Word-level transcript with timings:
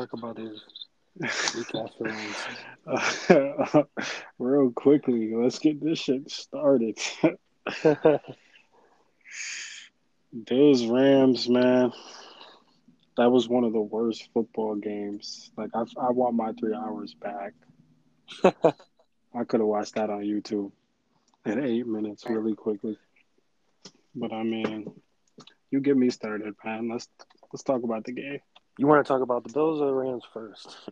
talk 0.00 0.12
about 0.14 0.38
recast 1.54 1.94
Uh, 2.86 3.82
real 4.38 4.70
quickly, 4.70 5.34
let's 5.34 5.58
get 5.58 5.82
this 5.82 5.98
shit 5.98 6.30
started. 6.30 6.98
Bills 10.46 10.86
Rams, 10.86 11.48
man. 11.48 11.92
That 13.16 13.30
was 13.30 13.48
one 13.48 13.64
of 13.64 13.72
the 13.72 13.80
worst 13.80 14.28
football 14.32 14.76
games. 14.76 15.50
Like 15.56 15.70
I, 15.74 15.80
I 16.00 16.10
want 16.10 16.36
my 16.36 16.52
three 16.52 16.74
hours 16.74 17.14
back. 17.14 17.52
I 18.42 19.44
could 19.44 19.60
have 19.60 19.68
watched 19.68 19.96
that 19.96 20.08
on 20.08 20.22
YouTube 20.22 20.72
in 21.44 21.62
eight 21.62 21.86
minutes, 21.86 22.24
really 22.26 22.54
quickly. 22.54 22.96
But 24.14 24.32
I 24.32 24.42
mean, 24.42 24.90
you 25.70 25.80
get 25.80 25.96
me 25.96 26.08
started, 26.10 26.54
man. 26.64 26.88
Let's 26.88 27.08
let's 27.52 27.62
talk 27.62 27.82
about 27.82 28.04
the 28.04 28.12
game. 28.12 28.40
You 28.80 28.86
want 28.86 29.04
to 29.04 29.08
talk 29.08 29.22
about 29.22 29.44
the 29.44 29.52
Bills 29.52 29.80
or 29.80 29.86
the 29.86 29.94
Rams 29.94 30.24
first? 30.32 30.76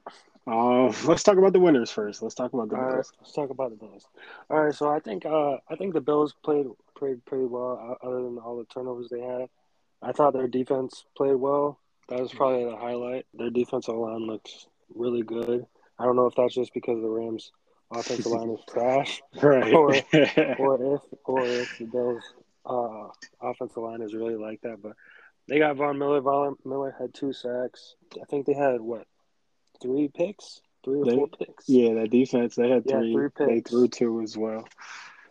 Uh, 0.51 0.91
let's 1.05 1.23
talk 1.23 1.37
about 1.37 1.53
the 1.53 1.61
winners 1.61 1.91
first. 1.91 2.23
Let's 2.23 2.35
talk 2.35 2.55
about 2.55 2.71
the 2.71 2.77
All 2.77 2.83
right, 2.83 2.95
Bills. 2.95 3.13
let's 3.21 3.33
talk 3.35 3.51
about 3.51 3.69
the 3.69 3.77
Bills. 3.77 4.07
All 4.49 4.65
right, 4.65 4.75
so 4.75 4.89
I 4.89 4.99
think 4.99 5.27
uh, 5.27 5.59
I 5.69 5.77
think 5.77 5.93
the 5.93 6.01
Bills 6.01 6.35
played 6.43 6.65
played 6.97 7.23
pretty 7.27 7.45
well, 7.45 7.99
other 8.03 8.23
than 8.23 8.39
all 8.39 8.57
the 8.57 8.65
turnovers 8.65 9.09
they 9.11 9.21
had. 9.21 9.49
I 10.01 10.13
thought 10.13 10.33
their 10.33 10.49
defense 10.49 11.05
played 11.19 11.35
well. 11.35 11.79
That 12.09 12.21
was 12.21 12.33
probably 12.33 12.65
the 12.65 12.79
highlight. 12.79 13.27
Their 13.35 13.51
defensive 13.51 13.95
line 13.95 14.27
looks 14.27 14.67
really 14.95 15.21
good. 15.23 15.67
I 15.99 16.05
don't 16.07 16.17
know 16.17 16.27
if 16.27 16.35
that's 16.35 16.55
just 16.55 16.73
because 16.73 16.99
the 17.03 17.09
Rams' 17.09 17.53
offensive 17.91 18.33
line 18.33 18.49
is 18.49 18.61
trash, 18.73 19.21
Right. 19.43 19.75
Or- 19.75 19.91
or 20.59 20.95
if 20.95 21.01
or 21.27 21.45
if 21.61 21.79
the 21.79 21.85
Bills' 21.85 22.25
uh, 22.65 23.09
offensive 23.43 23.83
line 23.83 24.01
is 24.01 24.15
really 24.15 24.37
like 24.37 24.63
that. 24.63 24.81
But 24.81 24.93
they 25.49 25.59
got 25.59 25.77
Von 25.77 25.99
Miller. 25.99 26.21
Von 26.21 26.57
Miller 26.65 26.95
had 26.99 27.15
two 27.15 27.33
sacks. 27.33 27.95
I 28.21 28.25
think 28.27 28.47
they 28.47 28.55
had 28.55 28.81
what 28.81 29.07
three 29.83 30.09
picks, 30.09 30.61
three 30.85 31.01
or 31.01 31.05
They- 31.05 31.15
four 31.17 31.29
picks. 31.29 31.69
yeah, 31.69 31.95
that 31.95 32.11
defense. 32.11 32.55
They 32.57 32.69
had 32.69 32.85
Yeah, 32.87 33.01
three. 33.01 33.13
three 33.15 33.47
they 33.47 33.61
threw 33.61 33.89
two 33.89 34.21
as 34.23 34.37
well. 34.37 34.67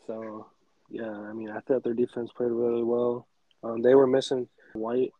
So, 0.07 0.47
yeah, 0.89 1.11
I 1.11 1.33
mean, 1.33 1.49
I 1.49 1.59
thought 1.59 1.83
their 1.83 1.93
defense 1.93 2.31
played 2.31 2.51
really 2.51 2.83
well. 2.83 3.27
Um, 3.63 3.81
they 3.81 3.93
were 3.95 4.07
missing 4.07 4.47
White, 4.73 5.13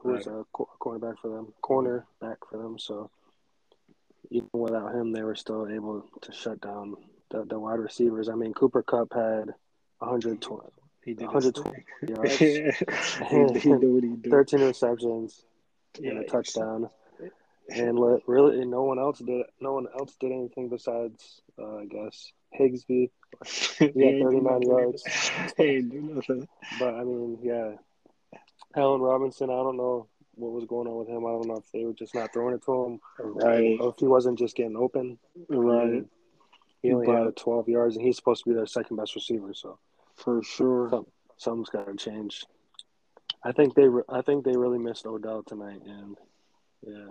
who 0.00 0.10
was 0.10 0.26
a 0.26 0.44
co- 0.52 0.68
cornerback 0.80 1.18
for 1.18 1.28
them, 1.28 1.52
corner 1.60 2.06
back 2.20 2.38
for 2.50 2.56
them. 2.58 2.78
So, 2.78 3.10
even 4.30 4.48
without 4.52 4.94
him, 4.94 5.12
they 5.12 5.22
were 5.22 5.34
still 5.36 5.68
able 5.68 6.02
to 6.22 6.32
shut 6.32 6.60
down 6.60 6.96
the, 7.30 7.44
the 7.44 7.58
wide 7.58 7.78
receivers. 7.78 8.28
I 8.28 8.34
mean, 8.34 8.52
Cooper 8.54 8.82
Kupp 8.82 9.12
had 9.12 9.54
120, 10.00 10.68
He 11.08 11.14
did. 11.14 11.24
120 11.24 11.84
yards, 12.06 12.36
he, 12.36 12.46
he 12.46 12.60
did 12.60 13.64
what 13.82 14.02
he 14.04 14.10
did. 14.16 14.30
13 14.30 14.60
receptions, 14.60 15.42
and 16.02 16.18
a 16.18 16.24
touchdown. 16.24 16.90
And 17.70 17.98
really, 18.26 18.64
no 18.64 18.84
one 18.84 18.98
else 18.98 19.18
did. 19.18 19.44
No 19.60 19.74
one 19.74 19.88
else 19.94 20.16
did 20.18 20.32
anything 20.32 20.70
besides, 20.70 21.42
uh, 21.58 21.76
I 21.76 21.84
guess, 21.84 22.32
Higbee. 22.50 22.78
He 22.88 23.10
He 23.78 23.84
had 23.84 23.94
ain't 23.94 24.30
do 24.30 24.40
39 24.40 24.62
yards. 24.62 25.04
He 25.58 25.62
ain't 25.64 25.90
do 25.90 26.00
nothing. 26.00 26.48
But 26.78 26.94
I 26.94 27.04
mean, 27.04 27.38
yeah, 27.42 27.72
Allen 28.74 29.02
Robinson. 29.02 29.50
I 29.50 29.62
don't 29.62 29.76
know 29.76 30.06
what 30.36 30.52
was 30.52 30.64
going 30.64 30.88
on 30.88 30.96
with 30.96 31.08
him. 31.08 31.26
I 31.26 31.28
don't 31.30 31.46
know 31.46 31.56
if 31.58 31.70
they 31.70 31.84
were 31.84 31.92
just 31.92 32.14
not 32.14 32.32
throwing 32.32 32.54
it 32.54 32.62
to 32.64 32.84
him, 32.86 33.00
Right. 33.18 33.76
or 33.78 33.90
if 33.90 33.96
he 33.98 34.06
wasn't 34.06 34.38
just 34.38 34.56
getting 34.56 34.74
open. 34.76 35.18
Right. 35.50 36.06
He 36.80 36.90
only 36.94 37.04
But- 37.06 37.22
had 37.22 37.36
12 37.36 37.68
yards, 37.68 37.96
and 37.96 38.04
he's 38.06 38.16
supposed 38.16 38.44
to 38.44 38.48
be 38.50 38.54
their 38.56 38.64
second 38.66 38.96
best 38.96 39.14
receiver. 39.14 39.52
So 39.52 39.78
For 40.18 40.42
sure. 40.42 40.88
Some- 40.90 41.06
something's 41.36 41.70
got 41.70 41.86
to 41.86 41.94
change. 41.94 42.44
I 43.44 43.52
think 43.52 43.74
they. 43.74 43.88
Re- 43.88 44.02
I 44.08 44.22
think 44.22 44.44
they 44.44 44.56
really 44.56 44.78
missed 44.78 45.06
Odell 45.06 45.42
tonight, 45.44 45.80
and 45.86 46.16
yeah, 46.82 47.06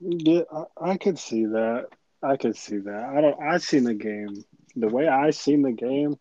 Yeah, 0.00 0.42
I, 0.52 0.90
I 0.92 0.96
could 0.98 1.18
see 1.18 1.46
that. 1.46 1.86
I 2.22 2.36
could 2.36 2.56
see 2.56 2.76
that. 2.76 3.04
I 3.16 3.20
don't. 3.22 3.40
I 3.40 3.56
seen 3.58 3.84
the 3.84 3.94
game. 3.94 4.44
The 4.76 4.88
way 4.88 5.08
I 5.08 5.30
seen 5.30 5.62
the 5.62 5.72
game. 5.72 6.18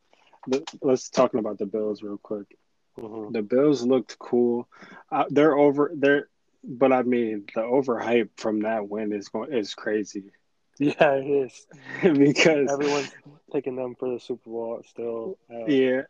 The, 0.48 0.64
let's 0.82 1.10
talking 1.10 1.42
about 1.42 1.58
the 1.60 1.66
Bills 1.66 2.02
real 2.02 2.18
quick. 2.18 2.58
hmm 2.98 3.32
The 3.34 3.42
Bills 3.42 3.84
looked 3.84 4.18
cool. 4.18 4.70
Uh, 5.12 5.26
they're 5.30 5.58
over. 5.58 5.92
They're, 5.94 6.30
but 6.64 6.94
I 6.94 7.04
mean, 7.04 7.46
the 7.54 7.62
overhype 7.62 8.30
from 8.38 8.62
that 8.62 8.88
win 8.88 9.12
is 9.12 9.28
going 9.28 9.52
is 9.54 9.74
crazy 9.74 10.32
yeah, 10.80 11.16
it 11.16 11.28
is. 11.28 11.68
because 12.02 12.72
Everyone's 12.72 13.12
picking 13.52 13.76
them 13.76 13.96
for 14.00 14.14
the 14.14 14.20
Super 14.22 14.50
Bowl 14.50 14.82
still. 14.88 15.38
Uh, 15.54 15.66
yeah, 15.66 16.04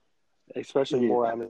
especially 0.56 1.02
Yeah. 1.02 1.08
more. 1.08 1.26
I 1.28 1.36
mean, 1.36 1.50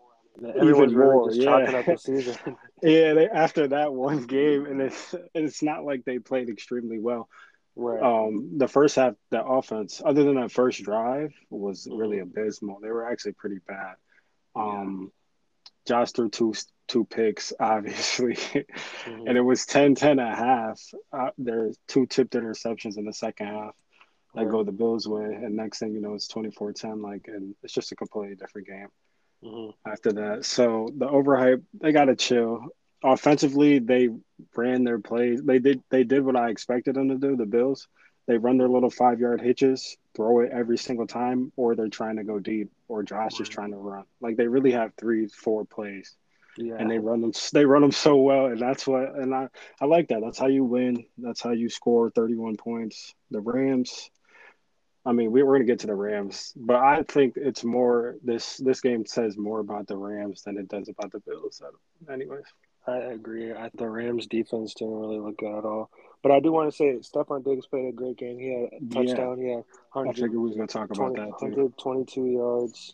everyone's 0.55 0.93
really 0.93 1.11
more, 1.13 1.29
just 1.29 1.41
yeah. 1.41 1.45
chalking 1.65 1.75
up 1.75 1.85
the 1.85 1.97
season. 1.97 2.35
yeah. 2.83 3.13
They, 3.13 3.27
after 3.29 3.67
that 3.69 3.93
one 3.93 4.25
game, 4.25 4.65
and 4.65 4.81
it's 4.81 5.15
it's 5.33 5.61
not 5.63 5.83
like 5.83 6.05
they 6.05 6.19
played 6.19 6.49
extremely 6.49 6.99
well. 6.99 7.27
right. 7.75 8.01
Um, 8.01 8.57
the 8.57 8.67
first 8.67 8.95
half, 8.95 9.15
the 9.31 9.43
offense, 9.43 10.01
other 10.03 10.23
than 10.23 10.35
that 10.35 10.51
first 10.51 10.83
drive, 10.83 11.33
was 11.49 11.87
really 11.91 12.17
Mhm. 12.17 12.23
abysmal. 12.23 12.79
They 12.81 12.89
were 12.91 13.09
actually 13.09 13.33
pretty 13.33 13.59
bad. 13.67 13.95
Um, 14.55 15.11
Josh 15.87 16.11
threw 16.11 16.29
two 16.29 16.53
two 16.87 17.05
picks, 17.05 17.53
obviously, 17.59 18.33
Mhm. 18.35 19.27
and 19.27 19.37
it 19.37 19.41
was 19.41 19.65
10-10 19.65 20.19
at 20.19 20.37
half. 20.37 20.81
Uh, 21.13 21.29
there's 21.37 21.77
two 21.87 22.05
tipped 22.07 22.33
interceptions 22.33 22.97
in 22.97 23.05
the 23.05 23.13
second 23.13 23.45
half 23.47 23.75
that 24.35 24.43
Right. 24.43 24.51
go 24.51 24.63
the 24.63 24.71
Bills' 24.71 25.07
way, 25.07 25.23
and 25.25 25.55
next 25.55 25.79
thing 25.79 25.93
you 25.93 26.01
know, 26.01 26.13
it's 26.13 26.27
24-10. 26.27 27.01
Like, 27.01 27.27
and 27.27 27.55
it's 27.63 27.73
just 27.73 27.91
a 27.91 27.95
completely 27.95 28.35
different 28.35 28.67
game 28.67 28.87
Mhm. 29.43 29.73
after 29.85 30.11
that. 30.13 30.45
So 30.45 30.89
the 30.95 31.07
overhype, 31.07 31.63
they 31.73 31.91
got 31.91 32.05
to 32.05 32.15
chill. 32.15 32.67
Offensively, 33.03 33.79
they 33.79 34.09
ran 34.55 34.83
their 34.83 34.99
plays. 34.99 35.41
They 35.41 35.59
did 35.59 35.81
they 35.89 36.03
did 36.03 36.23
what 36.25 36.35
I 36.35 36.49
expected 36.49 36.95
them 36.95 37.09
to 37.09 37.15
do. 37.17 37.35
The 37.35 37.45
Bills, 37.45 37.87
they 38.27 38.37
run 38.37 38.57
their 38.57 38.67
little 38.69 38.89
five 38.89 39.19
yard 39.19 39.41
hitches, 39.41 39.97
throw 40.15 40.39
it 40.41 40.51
every 40.51 40.77
single 40.77 41.07
time, 41.07 41.51
or 41.55 41.75
they're 41.75 41.87
trying 41.87 42.17
to 42.17 42.23
go 42.23 42.39
deep, 42.39 42.69
or 42.87 43.03
Josh 43.03 43.39
is 43.39 43.47
trying 43.49 43.71
to 43.71 43.77
run. 43.77 44.03
Like 44.21 44.35
they 44.37 44.47
really 44.47 44.71
have 44.71 44.93
three, 44.95 45.27
four 45.27 45.63
plays, 45.65 46.15
Yeah. 46.57 46.75
and 46.77 46.91
they 46.91 46.99
run 46.99 47.21
them. 47.21 47.31
They 47.53 47.65
run 47.65 47.81
them 47.81 47.91
so 47.93 48.17
well, 48.17 48.47
and 48.47 48.59
that's 48.59 48.85
what. 48.85 49.15
And 49.15 49.33
I 49.33 49.49
I 49.79 49.85
like 49.85 50.09
that. 50.09 50.21
That's 50.21 50.37
how 50.37 50.47
you 50.47 50.65
win. 50.65 51.05
That's 51.17 51.41
how 51.41 51.51
you 51.51 51.69
score 51.69 52.09
thirty 52.11 52.35
one 52.35 52.57
points. 52.57 53.15
The 53.31 53.39
Rams. 53.39 54.11
I 55.05 55.11
mean, 55.13 55.31
we, 55.31 55.43
we're 55.43 55.55
going 55.55 55.65
to 55.67 55.71
get 55.71 55.79
to 55.79 55.87
the 55.87 55.95
Rams, 55.95 56.53
but 56.55 56.75
I 56.75 57.03
think 57.03 57.35
it's 57.37 57.63
more 57.63 58.15
this 58.23 58.57
this 58.57 58.81
game 58.81 59.05
says 59.05 59.37
more 59.37 59.59
about 59.59 59.87
the 59.87 59.95
Rams 59.97 60.43
than 60.43 60.57
it 60.57 60.67
does 60.67 60.89
about 60.89 61.11
the 61.11 61.19
Bills. 61.21 61.57
So, 61.57 61.67
Anyways, 62.11 62.43
I 62.85 62.97
agree. 62.97 63.53
I, 63.53 63.69
the 63.75 63.89
Rams 63.89 64.27
defense 64.27 64.73
didn't 64.73 64.93
really 64.95 65.19
look 65.19 65.37
good 65.37 65.57
at 65.57 65.63
all. 65.65 65.89
But 66.21 66.33
I 66.33 66.41
do 66.41 66.51
want 66.51 66.69
to 66.69 66.75
say 66.75 66.95
Stefon 66.97 67.45
Diggs 67.45 67.65
played 67.65 67.87
a 67.87 67.91
great 67.93 68.17
game. 68.17 68.37
He 68.39 68.49
had 68.49 68.63
a 68.73 68.77
Yeah. 68.81 69.15
touchdown. 69.15 69.37
He 69.39 69.47
had 69.49 69.63
I 69.93 69.99
100, 69.99 70.13
figured 70.15 70.31
we 70.33 70.37
was 70.39 70.55
going 70.57 70.67
to 70.67 70.73
talk 70.73 70.89
about 70.91 71.15
20 71.15 71.15
that 71.15 71.39
too. 71.39 71.45
122 71.45 72.25
yards. 72.25 72.91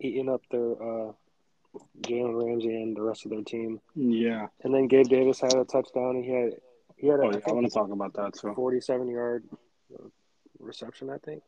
Eating 0.00 0.28
up 0.28 0.42
their 0.50 0.72
uh, 0.72 1.12
Jalen 2.00 2.42
Ramsey 2.44 2.74
and 2.82 2.96
the 2.96 3.02
rest 3.02 3.24
of 3.24 3.30
their 3.30 3.42
team. 3.42 3.80
Yeah. 3.94 4.48
And 4.64 4.74
then 4.74 4.88
Gabe 4.88 5.08
Davis 5.08 5.40
had 5.40 5.54
a 5.54 5.64
touchdown. 5.64 6.16
And 6.16 6.24
he 6.24 6.30
had 6.32 6.50
he 6.96 7.06
had 7.06 7.20
a 7.20 7.22
Oh, 7.22 7.26
I 7.28 7.30
yeah. 7.30 7.36
I 7.36 7.40
think, 7.40 7.54
want 7.54 7.66
to 7.68 7.72
talk 7.72 7.90
about 7.90 8.14
that 8.14 8.34
too. 8.34 8.52
47 8.54 9.08
yard 9.08 9.44
reception, 10.58 11.10
I 11.10 11.18
think. 11.18 11.42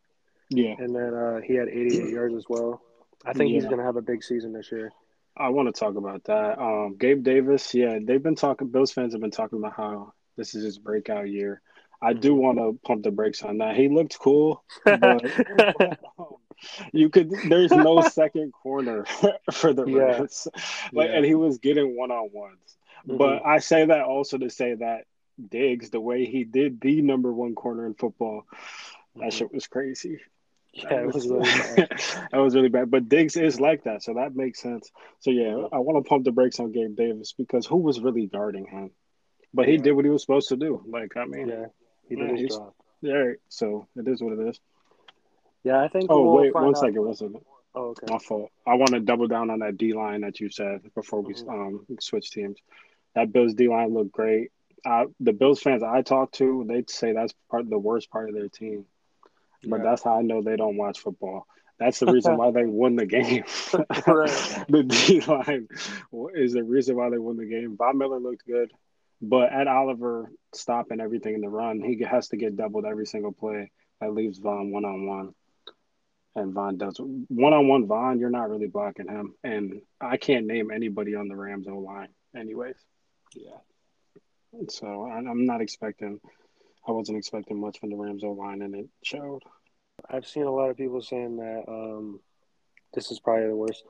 Yeah. 0.51 0.75
And 0.79 0.95
then 0.95 1.15
uh, 1.15 1.41
he 1.41 1.55
had 1.55 1.69
88 1.69 2.09
yards 2.11 2.35
as 2.35 2.45
well. 2.49 2.81
I 3.25 3.33
think 3.33 3.51
he's 3.51 3.65
going 3.65 3.79
to 3.79 3.85
have 3.85 3.97
a 3.97 4.03
big 4.03 4.23
season 4.23 4.53
this 4.53 4.71
year. 4.71 4.93
I 5.37 5.49
want 5.49 5.73
to 5.75 5.79
talk 5.79 5.97
about 5.97 6.25
that. 6.25 6.59
Um, 6.59 6.97
Gabe 6.99 7.23
Davis, 7.23 7.75
yeah, 7.75 7.99
they've 8.03 8.23
been 8.23 8.37
talking. 8.37 8.69
Bills 8.69 8.93
fans 8.93 9.13
have 9.13 9.21
been 9.21 9.31
talking 9.31 9.59
about 9.59 9.75
how 9.77 10.13
this 10.37 10.55
is 10.55 10.65
his 10.65 10.79
breakout 10.79 11.29
year. 11.29 11.61
I 12.01 12.13
do 12.13 12.35
want 12.35 12.59
to 12.59 12.79
pump 12.87 13.03
the 13.03 13.11
brakes 13.11 13.43
on 13.43 13.59
that. 13.59 13.77
He 13.77 13.89
looked 13.89 14.19
cool, 14.19 14.63
but 14.85 15.23
you 16.93 17.09
could. 17.11 17.31
There's 17.49 17.71
no 17.71 18.01
second 18.09 18.53
corner 18.53 19.05
for 19.53 19.73
the 19.73 19.85
Yeah. 19.87 19.99
Rams, 19.99 20.47
like, 20.93 21.09
Yeah. 21.09 21.17
and 21.17 21.25
he 21.25 21.35
was 21.35 21.59
getting 21.59 21.97
one 21.97 22.11
on 22.11 22.31
ones. 22.33 22.77
But 23.07 23.45
I 23.47 23.59
say 23.59 23.87
that 23.87 24.03
also 24.03 24.37
to 24.39 24.51
say 24.51 24.75
that 24.75 25.05
Diggs, 25.51 25.91
the 25.91 26.01
way 26.01 26.25
he 26.25 26.45
did 26.45 26.81
the 26.81 27.03
number 27.03 27.33
one 27.33 27.55
corner 27.55 27.87
in 27.87 27.95
football, 27.95 28.45
that 29.17 29.27
Mhm. 29.29 29.33
shit 29.33 29.53
was 29.53 29.67
crazy. 29.67 30.19
yeah, 30.73 31.01
it 31.01 31.07
was 31.15 31.27
really 31.27 31.41
bad. 31.89 31.89
that 32.33 32.39
was 32.39 32.55
really 32.55 32.69
bad. 32.69 32.91
But 32.91 33.09
Diggs 33.09 33.37
is 33.37 33.59
like 33.61 33.85
that, 33.85 34.03
so 34.03 34.15
that 34.15 34.37
makes 34.37 34.61
sense. 34.61 34.91
So 35.21 35.31
yeah, 35.31 35.69
I 35.73 35.79
want 35.79 36.05
to 36.05 36.09
pump 36.09 36.25
the 36.25 36.33
brakes 36.33 36.61
on 36.61 36.73
Gabe 36.73 36.95
Davis 36.97 37.33
because 37.33 37.65
who 37.67 37.79
was 37.79 37.99
really 38.01 38.27
guarding 38.27 38.67
him? 38.67 38.91
But 39.55 39.67
he 39.69 39.75
Yeah. 39.77 39.83
did 39.83 39.93
what 39.93 40.05
he 40.05 40.11
was 40.11 40.21
supposed 40.23 40.49
to 40.51 40.57
do. 40.57 40.83
Like 40.87 41.17
I 41.17 41.25
mean, 41.25 41.49
Yeah, 41.49 41.67
he 42.09 42.17
did 42.17 42.29
Yeah, 42.31 42.37
his 42.37 42.57
job. 42.57 42.75
yeah. 43.01 43.33
So 43.49 43.89
it 43.97 44.07
is 44.07 44.23
what 44.23 44.35
it 44.39 44.49
is. 44.49 44.61
Yeah, 45.65 45.83
I 45.83 45.89
think. 45.89 46.11
Oh 46.11 46.23
we'll 46.23 46.43
wait, 46.43 46.55
one 46.55 46.67
out- 46.69 46.79
second, 46.79 47.03
one 47.03 47.15
second. 47.15 47.41
Oh, 47.75 47.89
okay. 47.91 48.07
My 48.11 48.19
fault. 48.19 48.51
I 48.67 48.75
want 48.75 48.91
to 48.93 49.01
double 49.01 49.27
down 49.29 49.51
on 49.51 49.59
that 49.61 49.77
D 49.79 49.93
line 49.93 50.21
that 50.23 50.41
you 50.41 50.49
said 50.51 50.83
before 50.95 51.21
we 51.23 51.35
Mhm. 51.35 51.49
um 51.49 51.87
switch 52.01 52.31
teams. 52.31 52.59
That 53.15 53.33
Bills 53.33 53.55
D 53.55 53.69
line 53.69 53.95
looked 53.95 54.13
great. 54.13 54.51
Uh, 54.87 55.07
the 55.19 55.33
Bills 55.33 55.61
fans 55.61 55.83
I 55.83 56.03
talk 56.03 56.31
to, 56.33 56.65
they'd 56.69 56.89
say 56.89 57.13
that's 57.13 57.35
part 57.51 57.69
the 57.69 57.79
worst 57.79 58.09
part 58.11 58.29
of 58.29 58.35
their 58.37 58.49
team. 58.49 58.87
But 59.67 59.79
Yeah. 59.79 59.83
that's 59.83 60.03
how 60.05 60.19
I 60.19 60.23
know 60.23 60.43
they 60.43 60.57
don't 60.57 60.77
watch 60.77 61.01
football. 61.01 61.47
That's 61.79 61.99
the 61.99 62.07
reason 62.07 62.37
why 62.41 62.53
they 62.53 62.65
won 62.67 62.95
the 62.97 63.07
game. 63.07 63.45
The 64.69 64.85
D 64.89 65.21
line 65.23 65.69
is 66.35 66.53
the 66.53 66.63
reason 66.65 66.97
why 66.97 67.11
they 67.11 67.19
won 67.19 67.37
the 67.37 67.47
game. 67.47 67.77
Von 67.77 67.99
Miller 67.99 68.21
looked 68.21 68.47
good. 68.47 68.73
But 69.21 69.53
Ed 69.53 69.67
Oliver 69.67 70.31
stopping 70.55 71.01
everything 71.01 71.35
in 71.35 71.41
the 71.41 71.49
run, 71.49 71.81
he 71.81 72.03
has 72.05 72.29
to 72.29 72.37
get 72.37 72.57
doubled 72.57 72.85
every 72.85 73.07
single 73.07 73.33
play. 73.33 73.71
That 74.01 74.13
leaves 74.13 74.39
Von 74.39 74.71
one 74.71 74.85
on 74.85 75.07
one. 75.07 75.35
And 76.35 76.53
Von 76.53 76.77
does 76.77 77.01
one 77.01 77.55
on 77.55 77.67
one. 77.67 77.87
Von, 77.87 78.19
you're 78.21 78.29
not 78.31 78.51
really 78.51 78.67
blocking 78.67 79.09
him, 79.09 79.35
and 79.43 79.81
I 80.01 80.19
can't 80.19 80.47
name 80.47 80.71
anybody 80.71 81.15
on 81.15 81.29
the 81.29 81.35
Rams 81.37 81.67
O 81.67 81.79
line, 81.79 82.09
anyways. 82.37 82.77
Yeah. 83.35 83.57
So 84.69 85.11
I'm 85.11 85.47
not 85.47 85.61
expecting. 85.61 86.21
I 86.89 86.93
wasn't 86.93 87.19
expecting 87.19 87.61
much 87.61 87.81
from 87.81 87.91
the 87.91 87.97
Rams 87.97 88.25
O 88.25 88.33
line, 88.33 88.63
and 88.63 88.75
it 88.75 88.89
showed. 89.03 89.43
I've 90.09 90.27
seen 90.27 90.45
a 90.45 90.51
lot 90.51 90.71
of 90.71 90.77
people 90.77 91.01
saying 91.01 91.37
that 91.39 91.65
um, 91.69 92.21
this 92.95 93.11
is 93.11 93.19
probably 93.19 93.49
the 93.49 93.57
worst 93.57 93.85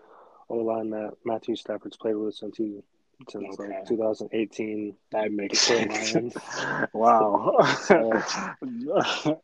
O 0.49 0.57
line 0.57 0.91
that 0.91 1.13
Matthew 1.25 1.57
Stafford's 1.57 1.97
played 1.97 2.17
with 2.17 2.35
since 2.35 2.57
he 2.57 2.81
since 3.29 3.59
okay. 3.59 3.79
like 3.79 3.89
2018. 3.89 4.95
That 5.13 5.33
makes 5.33 5.61
sense. 5.61 6.37
wow. 6.93 7.57
so, 7.83 8.13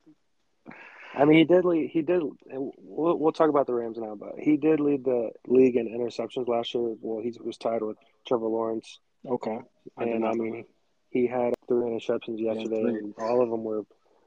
I 1.15 1.25
mean, 1.25 1.39
he 1.39 1.45
did 1.45 1.65
lead. 1.65 1.91
He 1.91 2.03
did. 2.03 2.23
We'll, 2.47 3.19
we'll 3.19 3.33
talk 3.33 3.49
about 3.49 3.67
the 3.67 3.75
Rams 3.75 3.99
now, 3.99 4.15
but 4.15 4.35
he 4.39 4.57
did 4.57 4.81
lead 4.81 5.05
the 5.05 5.31
league 5.47 5.77
in 5.77 5.89
interceptions 5.89 6.49
last 6.49 6.75
year. 6.75 6.95
Well, 7.01 7.23
he 7.23 7.35
was 7.43 7.59
tied 7.59 7.83
with 7.83 7.97
Trevor 8.27 8.47
Lawrence. 8.47 8.99
Okay. 9.27 9.59
I 9.97 10.05
and 10.05 10.27
I 10.27 10.33
mean, 10.33 10.65
he 11.13 11.27
had 11.27 11.55
three 11.69 11.91
interceptions 11.91 12.41
yesterday, 12.41 12.83
yeah, 12.83 12.99
and 12.99 13.15
all 13.19 13.43
of 13.43 13.51
them 13.51 13.65
were 13.65 13.85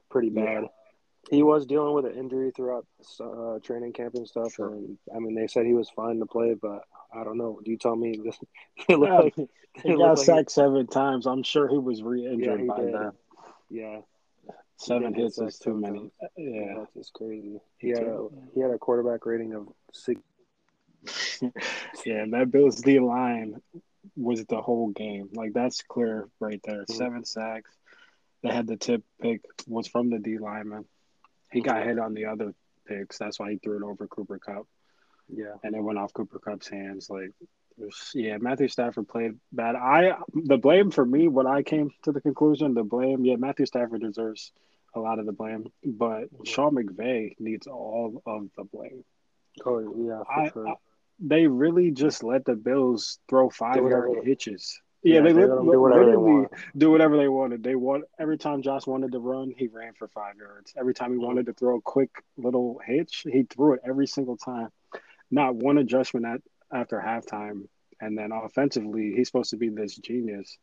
pretty 0.08 0.30
bad. 0.30 0.62
Yeah. 0.62 0.68
He 1.30 1.42
was 1.42 1.66
dealing 1.66 1.92
with 1.92 2.06
an 2.06 2.12
injury 2.12 2.52
throughout 2.54 2.86
uh, 3.20 3.58
training 3.58 3.92
camp 3.92 4.14
and 4.14 4.28
stuff, 4.28 4.54
sure. 4.54 4.74
and 4.74 4.96
I 5.14 5.18
mean, 5.18 5.34
they 5.34 5.48
said 5.48 5.66
he 5.66 5.74
was 5.74 5.90
fine 5.90 6.20
to 6.20 6.26
play, 6.26 6.54
but 6.54 6.82
I 7.12 7.24
don't 7.24 7.36
know. 7.36 7.58
Do 7.64 7.70
you 7.70 7.76
tell 7.76 7.96
me 7.96 8.20
this? 8.24 8.38
yeah, 8.88 8.96
like, 8.96 9.34
he 9.82 9.96
got 9.96 10.18
sacked 10.18 10.28
like 10.28 10.50
seven 10.50 10.86
times. 10.86 11.26
I'm 11.26 11.42
sure 11.42 11.68
he 11.68 11.78
was 11.78 12.02
re-injured 12.02 12.60
yeah, 12.60 12.66
by 12.66 12.80
did. 12.80 12.94
then. 12.94 13.12
Yeah, 13.68 14.00
seven 14.76 15.14
hits 15.14 15.38
is 15.38 15.58
too 15.58 15.74
many. 15.74 15.98
Times. 15.98 16.12
Yeah, 16.36 16.74
that's 16.78 16.94
just 16.94 17.12
crazy. 17.12 17.60
He 17.78 17.88
had 17.88 18.04
a 18.04 18.28
he 18.54 18.60
had 18.60 18.70
a 18.70 18.78
quarterback 18.78 19.26
rating 19.26 19.54
of 19.54 19.68
six. 19.92 20.20
yeah, 22.04 22.24
that 22.30 22.50
Bills 22.52 22.80
D 22.80 23.00
line 23.00 23.60
was 24.16 24.44
the 24.44 24.60
whole 24.60 24.88
game. 24.88 25.30
Like 25.32 25.52
that's 25.52 25.82
clear 25.82 26.28
right 26.40 26.60
there. 26.64 26.82
Mm-hmm. 26.82 26.94
Seven 26.94 27.24
sacks. 27.24 27.70
They 28.42 28.50
had 28.50 28.66
the 28.66 28.76
tip 28.76 29.02
pick 29.20 29.42
was 29.66 29.88
from 29.88 30.10
the 30.10 30.18
D 30.18 30.38
lineman. 30.38 30.84
He 31.50 31.60
got 31.60 31.84
hit 31.84 31.98
on 31.98 32.14
the 32.14 32.26
other 32.26 32.54
picks. 32.86 33.18
That's 33.18 33.38
why 33.38 33.52
he 33.52 33.58
threw 33.58 33.76
it 33.76 33.82
over 33.82 34.06
Cooper 34.06 34.38
Kupp. 34.38 34.66
Yeah. 35.28 35.54
And 35.64 35.74
it 35.74 35.82
went 35.82 35.98
off 35.98 36.12
Cooper 36.12 36.38
Kupp's 36.38 36.68
hands. 36.68 37.08
Like 37.10 37.32
was, 37.76 38.12
yeah, 38.14 38.38
Matthew 38.38 38.68
Stafford 38.68 39.08
played 39.08 39.32
bad. 39.52 39.76
I 39.76 40.16
the 40.32 40.56
blame 40.56 40.90
for 40.90 41.04
me, 41.04 41.28
when 41.28 41.46
I 41.46 41.62
came 41.62 41.90
to 42.04 42.12
the 42.12 42.20
conclusion, 42.20 42.74
the 42.74 42.84
blame, 42.84 43.24
yeah, 43.24 43.36
Matthew 43.36 43.66
Stafford 43.66 44.02
deserves 44.02 44.52
a 44.94 45.00
lot 45.00 45.18
of 45.18 45.26
the 45.26 45.32
blame, 45.32 45.66
but 45.84 46.28
Sean 46.44 46.74
McVay 46.74 47.34
needs 47.38 47.66
all 47.66 48.22
of 48.26 48.48
the 48.56 48.64
blame. 48.64 49.04
Oh 49.64 49.94
yeah, 49.96 50.22
I, 50.28 50.50
sure. 50.50 50.68
I, 50.68 50.74
they 51.18 51.46
really 51.46 51.90
just 51.90 52.22
let 52.22 52.44
the 52.44 52.54
Bills 52.54 53.18
throw 53.28 53.50
five 53.50 53.76
yard 53.76 54.18
hitches. 54.24 54.80
Yeah, 55.02 55.16
yeah 55.16 55.20
they, 55.22 55.32
let, 55.34 55.46
do 55.46 55.80
whatever 55.80 56.06
literally 56.06 56.46
they 56.50 56.78
do 56.78 56.90
whatever 56.90 57.16
they 57.16 57.28
wanted. 57.28 57.62
They 57.62 57.74
want 57.74 58.04
every 58.18 58.38
time 58.38 58.62
Josh 58.62 58.86
wanted 58.86 59.12
to 59.12 59.18
run, 59.18 59.52
he 59.56 59.68
ran 59.68 59.92
for 59.94 60.08
five 60.08 60.36
yards. 60.36 60.72
Every 60.76 60.94
time 60.94 61.12
he 61.12 61.18
wanted 61.18 61.46
to 61.46 61.52
throw 61.52 61.76
a 61.76 61.80
quick 61.80 62.10
little 62.36 62.80
hitch, 62.84 63.24
he 63.30 63.44
threw 63.44 63.74
it 63.74 63.80
every 63.86 64.06
single 64.06 64.36
time. 64.36 64.68
Not 65.30 65.54
one 65.54 65.78
adjustment 65.78 66.26
at 66.26 66.40
after 66.72 66.98
halftime. 66.98 67.68
And 68.00 68.18
then 68.18 68.30
offensively, 68.32 69.14
he's 69.16 69.28
supposed 69.28 69.50
to 69.50 69.56
be 69.56 69.70
this 69.70 69.96
genius, 69.96 70.58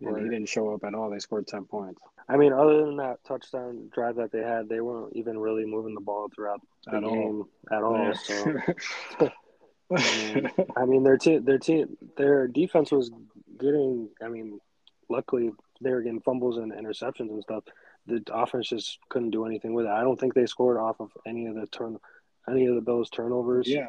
and 0.00 0.14
right. 0.14 0.22
he 0.22 0.28
didn't 0.28 0.48
show 0.48 0.72
up 0.74 0.84
at 0.84 0.94
all. 0.94 1.10
They 1.10 1.18
scored 1.18 1.48
ten 1.48 1.64
points. 1.64 2.00
I 2.28 2.36
mean, 2.36 2.52
other 2.52 2.84
than 2.84 2.96
that 2.98 3.24
touchdown 3.26 3.88
drive 3.92 4.16
that 4.16 4.30
they 4.30 4.42
had, 4.42 4.68
they 4.68 4.80
weren't 4.80 5.16
even 5.16 5.38
really 5.38 5.64
moving 5.64 5.94
the 5.94 6.00
ball 6.00 6.28
throughout 6.32 6.60
the 6.84 6.98
at 6.98 7.02
game 7.02 7.10
all. 7.10 7.48
at 7.72 7.82
all. 7.82 7.96
Yeah. 7.96 8.12
So. 9.18 9.28
I 10.76 10.84
mean, 10.84 11.02
their 11.02 11.16
team, 11.16 11.44
their 11.44 11.58
team, 11.58 11.96
their 12.16 12.46
defense 12.46 12.90
was 12.90 13.10
getting. 13.58 14.10
I 14.22 14.28
mean, 14.28 14.60
luckily 15.08 15.50
they 15.80 15.90
were 15.90 16.02
getting 16.02 16.20
fumbles 16.20 16.58
and 16.58 16.72
interceptions 16.72 17.30
and 17.30 17.42
stuff. 17.42 17.64
The 18.06 18.22
offense 18.32 18.68
just 18.68 18.98
couldn't 19.08 19.30
do 19.30 19.46
anything 19.46 19.74
with 19.74 19.86
it. 19.86 19.90
I 19.90 20.02
don't 20.02 20.18
think 20.18 20.34
they 20.34 20.46
scored 20.46 20.78
off 20.78 21.00
of 21.00 21.10
any 21.26 21.46
of 21.46 21.54
the 21.54 21.66
turn, 21.66 21.98
any 22.48 22.66
of 22.66 22.74
the 22.74 22.80
Bills 22.80 23.10
turnovers. 23.10 23.68
Yeah, 23.68 23.88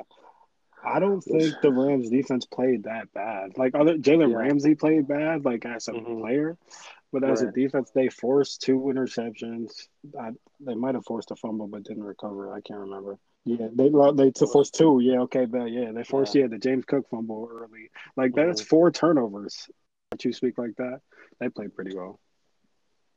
I 0.84 1.00
don't 1.00 1.22
think 1.22 1.56
the 1.62 1.72
Rams 1.72 2.10
defense 2.10 2.46
played 2.46 2.84
that 2.84 3.12
bad. 3.14 3.58
Like 3.58 3.76
other 3.76 3.98
Jalen 3.98 4.32
yeah. 4.32 4.38
Ramsey 4.38 4.76
played 4.76 5.08
bad, 5.08 5.46
like 5.46 5.66
as 5.66 5.88
a 5.88 5.94
mm-hmm. 5.94 6.20
player, 6.20 6.58
but 7.12 7.24
as 7.24 7.42
right. 7.42 7.50
a 7.50 7.52
defense, 7.52 7.92
they 7.94 8.10
forced 8.10 8.62
two 8.62 8.80
interceptions. 8.94 9.72
I, 10.20 10.32
they 10.60 10.76
might 10.76 10.96
have 10.96 11.06
forced 11.06 11.32
a 11.32 11.36
fumble, 11.36 11.68
but 11.68 11.84
didn't 11.84 12.04
recover. 12.04 12.54
I 12.54 12.62
can't 12.62 12.80
remember. 12.80 13.18
Yeah, 13.46 13.68
they 13.74 13.90
they 14.16 14.32
to 14.32 14.48
force 14.48 14.70
two. 14.70 15.00
Yeah, 15.02 15.22
okay, 15.22 15.46
but 15.46 15.66
yeah, 15.66 15.92
they 15.92 16.04
forced 16.04 16.36
yeah, 16.36 16.44
yeah 16.44 16.48
the 16.50 16.58
James 16.58 16.86
Cook 16.86 17.10
fumble 17.10 17.50
early. 17.52 17.90
Like 18.16 18.36
that's 18.36 18.62
mm-hmm. 18.62 18.68
four 18.68 18.92
turnovers. 18.92 19.70
Don't 20.12 20.26
you 20.26 20.34
speak 20.34 20.58
like 20.58 20.76
that? 20.78 21.02
They 21.40 21.50
played 21.50 21.74
pretty 21.74 21.96
well. 21.96 22.20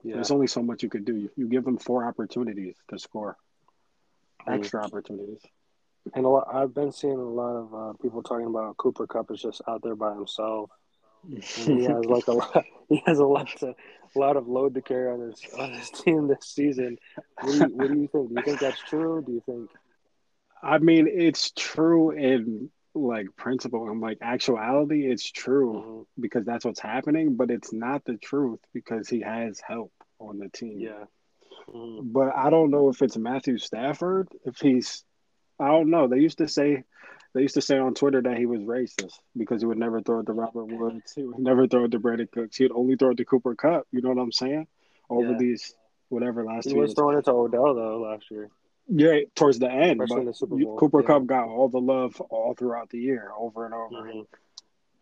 Yeah. 0.03 0.15
There's 0.15 0.31
only 0.31 0.47
so 0.47 0.63
much 0.63 0.83
you 0.83 0.89
could 0.89 1.05
do. 1.05 1.17
You, 1.17 1.31
you 1.37 1.49
give 1.49 1.65
them 1.65 1.79
four 1.79 2.07
opportunities 2.07 2.77
to 2.91 2.99
score, 2.99 3.37
mm-hmm. 4.43 4.55
extra 4.55 4.85
opportunities. 4.85 5.41
And 6.15 6.25
a 6.25 6.29
lot, 6.29 6.49
I've 6.53 6.75
been 6.75 6.93
seeing 6.93 7.19
a 7.19 7.23
lot 7.23 7.55
of 7.57 7.75
uh, 7.75 7.93
people 8.03 8.23
talking 8.23 8.47
about 8.47 8.77
Cooper 8.77 9.07
Kupp 9.07 9.31
is 9.31 9.41
just 9.41 9.63
out 9.69 9.83
there 9.83 9.95
by 9.95 10.15
himself. 10.15 10.71
He 11.29 11.85
has 11.85 12.05
like 12.05 12.27
a 12.27 12.33
lot. 12.33 12.65
He 12.89 13.03
has 13.07 13.21
a 13.21 13.25
lot 13.25 13.49
to, 13.61 13.69
a 13.69 14.19
lot 14.19 14.37
of 14.37 14.49
load 14.49 14.75
to 14.75 14.83
carry 14.83 15.11
on 15.11 15.21
his 15.21 15.41
on 15.59 15.73
his 15.73 15.89
team 15.89 16.29
this 16.29 16.45
season. 16.45 16.99
What 17.41 17.53
do 17.53 17.57
you, 17.57 17.65
what 17.75 17.89
do 17.89 17.99
you 18.01 18.09
think? 18.09 18.29
Do 18.29 18.35
you 18.37 18.43
think 18.43 18.61
that's 18.61 18.81
true? 18.81 19.23
Do 19.25 19.33
you 19.33 19.43
think? 19.47 19.71
I 20.62 20.79
mean, 20.79 21.09
it's 21.09 21.50
true 21.50 22.11
in 22.11 22.70
like 22.94 23.26
principle 23.37 23.88
and 23.88 24.00
like 24.00 24.19
actuality. 24.20 25.11
It's 25.11 25.31
true 25.31 25.73
mm-hmm. 25.73 26.03
because 26.20 26.44
that's 26.44 26.64
what's 26.64 26.81
happening, 26.81 27.37
but 27.37 27.50
it's 27.50 27.73
not 27.73 28.05
the 28.05 28.17
truth 28.17 28.61
because 28.73 29.09
he 29.09 29.20
has 29.20 29.61
help 29.67 29.93
on 30.19 30.38
the 30.38 30.49
team. 30.49 30.79
Yeah. 30.79 31.05
Mm-hmm. 31.69 32.12
But 32.12 32.35
I 32.37 32.50
don't 32.50 32.70
know 32.70 32.88
if 32.88 33.03
it's 33.03 33.17
Matthew 33.17 33.59
Stafford 33.59 34.29
if 34.44 34.59
he's 34.59 35.05
I 35.59 35.69
don't 35.69 35.91
know. 35.91 36.09
They 36.09 36.19
used 36.19 36.38
to 36.38 36.49
say 36.49 36.85
they 37.35 37.43
used 37.43 37.55
to 37.55 37.62
say 37.62 37.79
on 37.79 37.94
Twitter 37.94 38.20
that 38.23 38.37
he 38.37 38.47
was 38.47 38.61
racist 38.61 39.14
because 39.37 39.62
he 39.62 39.67
would 39.67 39.79
never 39.79 40.03
throw 40.03 40.20
it 40.20 40.26
to 40.26 40.32
Robert 40.32 40.67
Woods. 40.67 41.12
He 41.14 41.23
would 41.23 41.38
never 41.38 41.67
throw 41.67 41.85
it 41.85 41.93
to 41.93 42.00
Brandin 42.00 42.31
Cooks. 42.31 42.56
He 42.56 42.64
would 42.64 42.76
only 42.76 42.97
throw 42.97 43.11
it 43.11 43.17
to 43.19 43.25
Cooper 43.25 43.55
Kupp. 43.55 43.87
You 43.91 44.03
know 44.03 44.11
what 44.11 44.19
I'm 44.20 44.32
saying? 44.32 44.67
Over 45.09 45.32
yeah. 45.32 45.38
these 45.38 45.75
whatever 46.09 46.44
last 46.44 46.66
year. 46.66 46.75
he 46.75 46.81
was 46.81 46.90
years. 46.90 46.95
throwing 46.95 47.19
it 47.19 47.25
to 47.25 47.33
Odell 47.33 47.75
though 47.75 48.00
last 48.00 48.31
year. 48.31 48.50
Yeah, 48.89 49.21
towards 49.35 49.59
the 49.59 49.71
end, 49.71 49.99
but 49.99 50.09
the 50.09 50.77
Cooper 50.79 51.01
yeah. 51.01 51.07
Kupp 51.07 51.27
got 51.27 51.49
all 51.49 51.69
the 51.69 51.81
love 51.81 52.21
all 52.21 52.55
throughout 52.55 52.91
the 52.91 52.99
year, 52.99 53.31
over 53.37 53.65
and 53.65 53.75
over. 53.75 54.09
Mm-hmm. 54.09 54.21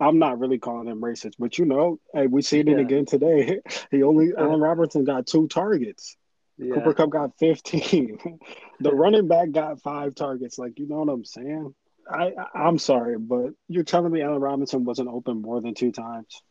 I'm 0.00 0.18
not 0.18 0.38
really 0.38 0.58
calling 0.58 0.88
him 0.88 1.00
racist, 1.00 1.34
but 1.38 1.58
you 1.58 1.66
know, 1.66 1.98
hey, 2.14 2.26
we 2.26 2.40
seen 2.42 2.68
it 2.68 2.72
yeah. 2.72 2.84
again 2.84 3.04
today. 3.04 3.60
he 3.90 4.02
only 4.02 4.32
Allen 4.36 4.60
Robinson 4.60 5.04
got 5.04 5.26
two 5.26 5.48
targets. 5.48 6.16
Yeah. 6.56 6.74
Cooper 6.74 6.94
Kupp 6.94 7.10
got 7.10 7.38
15. 7.38 8.38
the 8.80 8.94
running 8.94 9.28
back 9.28 9.50
got 9.50 9.80
five 9.80 10.14
targets. 10.14 10.58
Like, 10.58 10.78
you 10.78 10.86
know 10.86 10.98
what 10.98 11.12
I'm 11.12 11.24
saying? 11.24 11.74
I, 12.08 12.32
I 12.54 12.68
am 12.68 12.78
sorry, 12.78 13.18
but 13.18 13.50
you're 13.68 13.84
telling 13.84 14.12
me 14.12 14.22
Allen 14.22 14.40
Robinson 14.40 14.84
wasn't 14.84 15.08
open 15.08 15.40
more 15.40 15.60
than 15.60 15.74
two 15.74 15.92
times? 15.92 16.42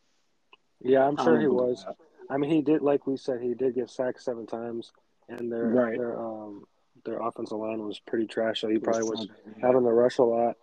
Yeah, 0.80 1.06
I'm 1.06 1.16
sure 1.16 1.38
he 1.38 1.46
was. 1.46 1.84
That. 1.84 1.96
I 2.30 2.38
mean, 2.38 2.50
he 2.50 2.62
did, 2.62 2.82
like 2.82 3.06
we 3.06 3.16
said, 3.16 3.40
he 3.40 3.54
did 3.54 3.74
get 3.74 3.90
sacked 3.90 4.22
seven 4.22 4.46
times, 4.46 4.92
and 5.28 5.52
their 5.52 5.66
right. 5.66 5.98
their 5.98 6.18
um 6.18 6.64
their 7.04 7.20
offensive 7.20 7.58
line 7.58 7.80
was 7.80 8.00
pretty 8.06 8.26
trash. 8.26 8.60
So 8.60 8.68
he 8.68 8.78
probably 8.78 9.04
was 9.04 9.28
having 9.60 9.84
to 9.84 9.92
rush 9.92 10.18
a 10.18 10.22
lot, 10.22 10.56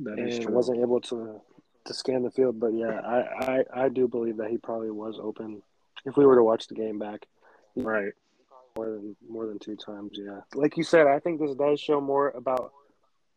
that 0.00 0.18
and 0.18 0.50
wasn't 0.50 0.80
able 0.80 1.00
to 1.02 1.40
to 1.86 1.94
scan 1.94 2.22
the 2.22 2.30
field. 2.30 2.60
But 2.60 2.74
yeah, 2.74 3.00
I, 3.00 3.64
I 3.74 3.84
I 3.84 3.88
do 3.88 4.08
believe 4.08 4.38
that 4.38 4.50
he 4.50 4.58
probably 4.58 4.90
was 4.90 5.18
open 5.22 5.62
if 6.04 6.16
we 6.16 6.26
were 6.26 6.36
to 6.36 6.44
watch 6.44 6.68
the 6.68 6.74
game 6.74 6.98
back. 6.98 7.26
Right 7.76 8.12
more 8.76 8.90
than 8.90 9.16
more 9.28 9.46
than 9.46 9.58
two 9.58 9.76
times. 9.76 10.12
Yeah, 10.12 10.40
like 10.54 10.76
you 10.76 10.84
said, 10.84 11.06
I 11.06 11.18
think 11.18 11.40
this 11.40 11.54
does 11.54 11.80
show 11.80 12.00
more 12.00 12.30
about 12.30 12.72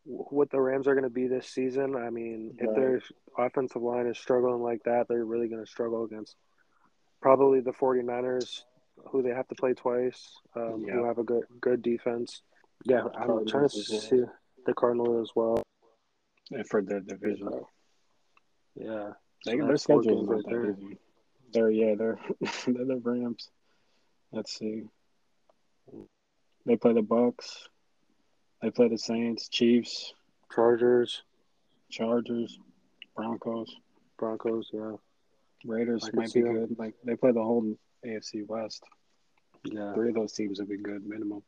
what 0.05 0.49
the 0.51 0.59
Rams 0.59 0.87
are 0.87 0.93
going 0.93 1.03
to 1.03 1.09
be 1.09 1.27
this 1.27 1.47
season. 1.47 1.95
I 1.95 2.09
mean, 2.09 2.57
if 2.59 2.75
their 2.75 3.01
offensive 3.37 3.81
line 3.81 4.07
is 4.07 4.17
struggling 4.17 4.61
like 4.61 4.83
that, 4.83 5.07
they're 5.07 5.25
really 5.25 5.47
going 5.47 5.63
to 5.63 5.69
struggle 5.69 6.03
against 6.03 6.35
probably 7.21 7.61
the 7.61 7.71
49ers, 7.71 8.63
who 9.11 9.21
they 9.21 9.29
have 9.29 9.47
to 9.47 9.55
play 9.55 9.73
twice, 9.73 10.37
um, 10.55 10.83
yeah. 10.85 10.93
who 10.93 11.05
have 11.05 11.17
a 11.17 11.23
good 11.23 11.43
good 11.61 11.81
defense. 11.81 12.41
Yeah, 12.85 13.03
I'm 13.03 13.11
Cardinals 13.11 13.51
trying 13.51 13.69
to 13.69 13.83
see 13.83 14.15
well. 14.17 14.33
the 14.65 14.73
Cardinals 14.73 15.29
as 15.29 15.35
well. 15.35 15.63
And 16.51 16.67
for 16.67 16.81
the 16.81 16.99
division. 16.99 17.49
Yeah. 18.75 19.11
They, 19.45 19.57
so 19.57 19.67
their 19.67 19.77
schedule 19.77 20.21
is 20.23 20.45
not 20.45 20.51
that 20.51 20.75
easy. 20.77 20.97
They're 21.51 21.69
yeah, 21.69 21.95
they're 21.95 22.19
they're 22.67 22.85
the 22.85 23.01
Rams. 23.03 23.49
Let's 24.31 24.57
see. 24.57 24.83
They 26.65 26.75
play 26.75 26.93
the 26.93 27.01
Bucs. 27.01 27.67
They 28.61 28.71
play 28.71 28.87
the 28.87 28.97
Saints, 28.97 29.49
Chiefs, 29.49 30.13
Chargers, 30.53 31.23
Chargers, 31.91 32.57
Broncos. 33.15 33.75
Broncos, 34.17 34.69
yeah. 34.73 34.93
Raiders 35.65 36.09
might 36.13 36.33
be 36.33 36.41
them. 36.41 36.53
good. 36.53 36.79
Like 36.79 36.95
they 37.03 37.15
play 37.15 37.31
the 37.31 37.43
whole 37.43 37.75
AFC 38.05 38.45
West. 38.47 38.83
Yeah, 39.65 39.93
Three 39.93 40.09
of 40.09 40.15
those 40.15 40.33
teams 40.33 40.59
would 40.59 40.69
be 40.69 40.77
good 40.77 41.05
minimum. 41.07 41.41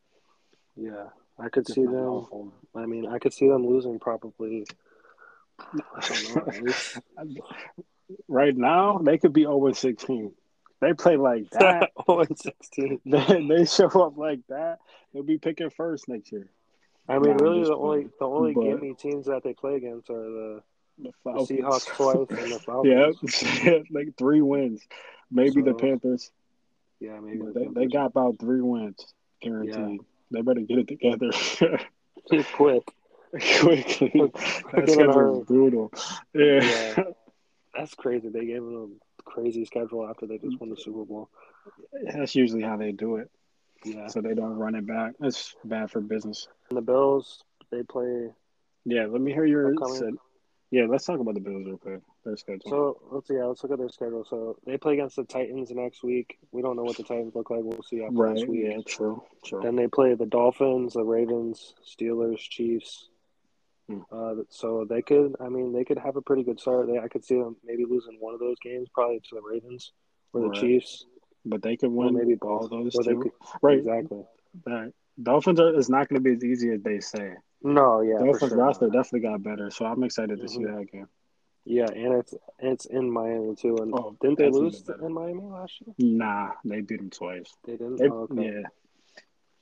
yeah. 0.75 1.09
I 1.37 1.49
could 1.49 1.67
If 1.67 1.75
see 1.75 1.81
them. 1.83 1.91
four. 2.29 2.51
I 2.75 2.85
mean, 2.85 3.07
I 3.07 3.19
could 3.19 3.33
see 3.33 3.49
them 3.49 3.67
losing 3.67 3.99
probably. 3.99 4.65
I 5.59 5.79
don't 5.99 6.65
know. 6.65 7.41
Right 8.27 8.55
now, 8.55 8.99
they 8.99 9.17
could 9.17 9.33
be 9.33 9.41
0 9.41 9.73
16. 9.73 10.31
They 10.79 10.93
play 10.93 11.17
like 11.17 11.49
that. 11.59 11.89
oh, 12.07 12.19
and 12.19 12.37
sixteen. 12.37 12.99
they, 13.05 13.45
they 13.47 13.65
show 13.65 13.87
up 14.05 14.15
like 14.17 14.41
that. 14.49 14.77
They'll 15.11 15.23
be 15.23 15.39
picking 15.39 15.71
first 15.71 16.07
next 16.07 16.31
year. 16.31 16.47
I 17.09 17.17
mean, 17.19 17.31
I'm 17.31 17.37
really, 17.37 17.63
the 17.63 17.75
only 17.75 18.07
the 18.19 18.25
only 18.25 18.53
But- 18.53 18.63
gimme 18.63 18.93
teams 18.93 19.25
that 19.25 19.41
they 19.43 19.53
play 19.53 19.75
against 19.75 20.09
are 20.11 20.13
the, 20.23 20.61
The 20.99 21.11
the. 21.23 21.31
Seahawks 21.31 21.87
twice 21.87 22.27
and 22.29 22.51
the 22.51 22.59
Falcons. 22.59 23.43
Yeah, 23.65 23.79
like 23.89 24.15
three 24.17 24.41
wins. 24.41 24.81
Maybe 25.31 25.61
the 25.63 25.73
Panthers. 25.73 26.31
Yeah, 27.05 27.19
maybe 27.19 27.45
they, 27.53 27.67
they 27.67 27.85
got 27.85 28.07
about 28.07 28.39
three 28.39 28.61
wins 28.61 29.13
guaranteed. 29.39 30.01
They 30.31 30.41
better 30.41 30.61
get 30.61 30.79
it 30.79 30.87
together 30.87 31.29
quick. 32.53 32.83
quickly. 33.59 34.09
Quick 34.09 34.33
That 34.73 34.89
schedule 34.89 35.41
is 35.41 35.47
brutal. 35.47 35.91
Yeah. 36.33 36.63
Yeah. 36.63 37.03
That's 37.77 37.93
crazy. 37.93 38.29
They 38.29 38.45
gave 38.45 38.63
them 38.63 38.99
a 39.19 39.23
crazy 39.23 39.65
schedule 39.65 40.07
after 40.07 40.25
they 40.25 40.39
just 40.39 40.59
won 40.59 40.69
the 40.69 40.77
Super 40.77 41.05
Bowl. 41.05 41.29
That's 42.11 42.33
usually 42.33 42.63
how 42.63 42.77
they 42.77 42.91
do 42.91 43.17
it. 43.17 43.29
Yeah. 43.83 44.07
So 44.07 44.21
they 44.21 44.33
don't 44.33 44.55
run 44.55 44.73
it 44.73 44.87
back. 44.87 45.13
That's 45.19 45.55
bad 45.63 45.91
for 45.91 46.01
business. 46.01 46.47
And 46.69 46.77
the 46.77 46.81
Bills, 46.81 47.43
they 47.69 47.83
play. 47.83 48.29
Yeah, 48.85 49.05
let 49.05 49.21
me 49.21 49.31
hear 49.31 49.45
your. 49.45 49.73
Yeah, 50.71 50.85
let's 50.87 51.05
talk 51.05 51.19
about 51.19 51.35
the 51.35 51.39
Bills 51.39 51.65
real 51.65 51.77
quick. 51.77 52.01
Their 52.25 52.35
schedule. 52.37 52.69
So 52.69 53.01
let's 53.11 53.27
see. 53.27 53.35
yeah, 53.35 53.45
let's 53.45 53.61
look 53.63 53.71
at 53.71 53.77
their 53.77 53.89
schedule. 53.89 54.25
So 54.27 54.57
they 54.65 54.77
play 54.77 54.93
against 54.93 55.15
the 55.15 55.23
Titans 55.25 55.69
next 55.71 56.03
week. 56.03 56.39
We 56.51 56.61
don't 56.63 56.75
know 56.75 56.83
what 56.83 56.97
the 56.97 57.03
Titans 57.03 57.35
look 57.35 57.51
like. 57.51 57.61
We'll 57.63 57.83
see 57.83 58.03
after 58.03 58.15
right. 58.15 58.35
this 58.35 58.45
week. 58.45 58.65
Yeah, 58.65 58.77
true. 58.87 59.23
True. 59.45 59.61
Then 59.61 59.75
they 59.75 59.87
play 59.87 60.15
the 60.15 60.25
Dolphins, 60.25 60.93
the 60.93 61.03
Ravens, 61.03 61.75
Steelers, 61.85 62.39
Chiefs. 62.39 63.09
Hmm. 63.87 63.99
Uh, 64.11 64.33
so 64.49 64.87
they 64.89 65.03
could, 65.03 65.35
I 65.39 65.49
mean, 65.49 65.71
they 65.71 65.83
could 65.85 65.99
have 65.99 66.15
a 66.15 66.21
pretty 66.21 66.41
good 66.43 66.59
start. 66.59 66.87
They, 66.87 66.97
I 66.97 67.07
could 67.07 67.23
see 67.23 67.35
them 67.35 67.57
maybe 67.63 67.85
losing 67.87 68.17
one 68.19 68.33
of 68.33 68.39
those 68.39 68.57
games, 68.63 68.89
probably 68.91 69.19
to 69.19 69.35
the 69.35 69.41
Ravens 69.47 69.91
or 70.33 70.41
the 70.41 70.47
Right. 70.49 70.59
Chiefs, 70.59 71.05
but 71.45 71.61
they 71.61 71.77
could 71.77 71.89
or 71.89 71.91
win 71.91 72.15
maybe 72.15 72.35
all 72.41 72.67
both. 72.67 72.71
those 72.71 73.05
two. 73.05 73.19
could, 73.21 73.31
right. 73.61 73.77
exactly. 73.77 74.23
Right. 74.65 74.91
Dolphins 75.21 75.59
are, 75.59 75.77
is 75.77 75.89
not 75.89 76.09
going 76.09 76.21
to 76.21 76.23
be 76.23 76.33
as 76.35 76.43
easy 76.43 76.71
as 76.71 76.81
they 76.81 76.99
say. 76.99 77.33
No, 77.61 78.01
yeah, 78.01 78.17
Dolphins 78.17 78.49
sure. 78.49 78.57
roster 78.57 78.87
definitely 78.87 79.19
got 79.21 79.43
better, 79.43 79.69
so 79.69 79.85
I'm 79.85 80.03
excited 80.03 80.41
to 80.41 80.47
see 80.49 80.61
Mhm. 80.63 80.75
that 80.79 80.91
game. 80.91 81.07
Yeah, 81.65 81.87
and 81.87 82.13
it's 82.13 82.33
it's 82.59 82.85
in 82.85 83.09
Miami 83.11 83.55
too. 83.55 83.75
And 83.81 83.91
Oh, 83.93 84.15
didn't 84.21 84.37
they 84.37 84.49
lose 84.49 84.83
in 85.01 85.11
Miami 85.13 85.41
last 85.41 85.81
year? 85.81 85.95
Nah, 85.97 86.51
they 86.63 86.81
beat 86.81 86.99
them 86.99 87.09
twice. 87.09 87.51
They 87.65 87.73
didn't. 87.73 87.97
They, 87.97 88.07
oh, 88.07 88.27
okay. 88.31 88.45
Yeah, 88.45 88.67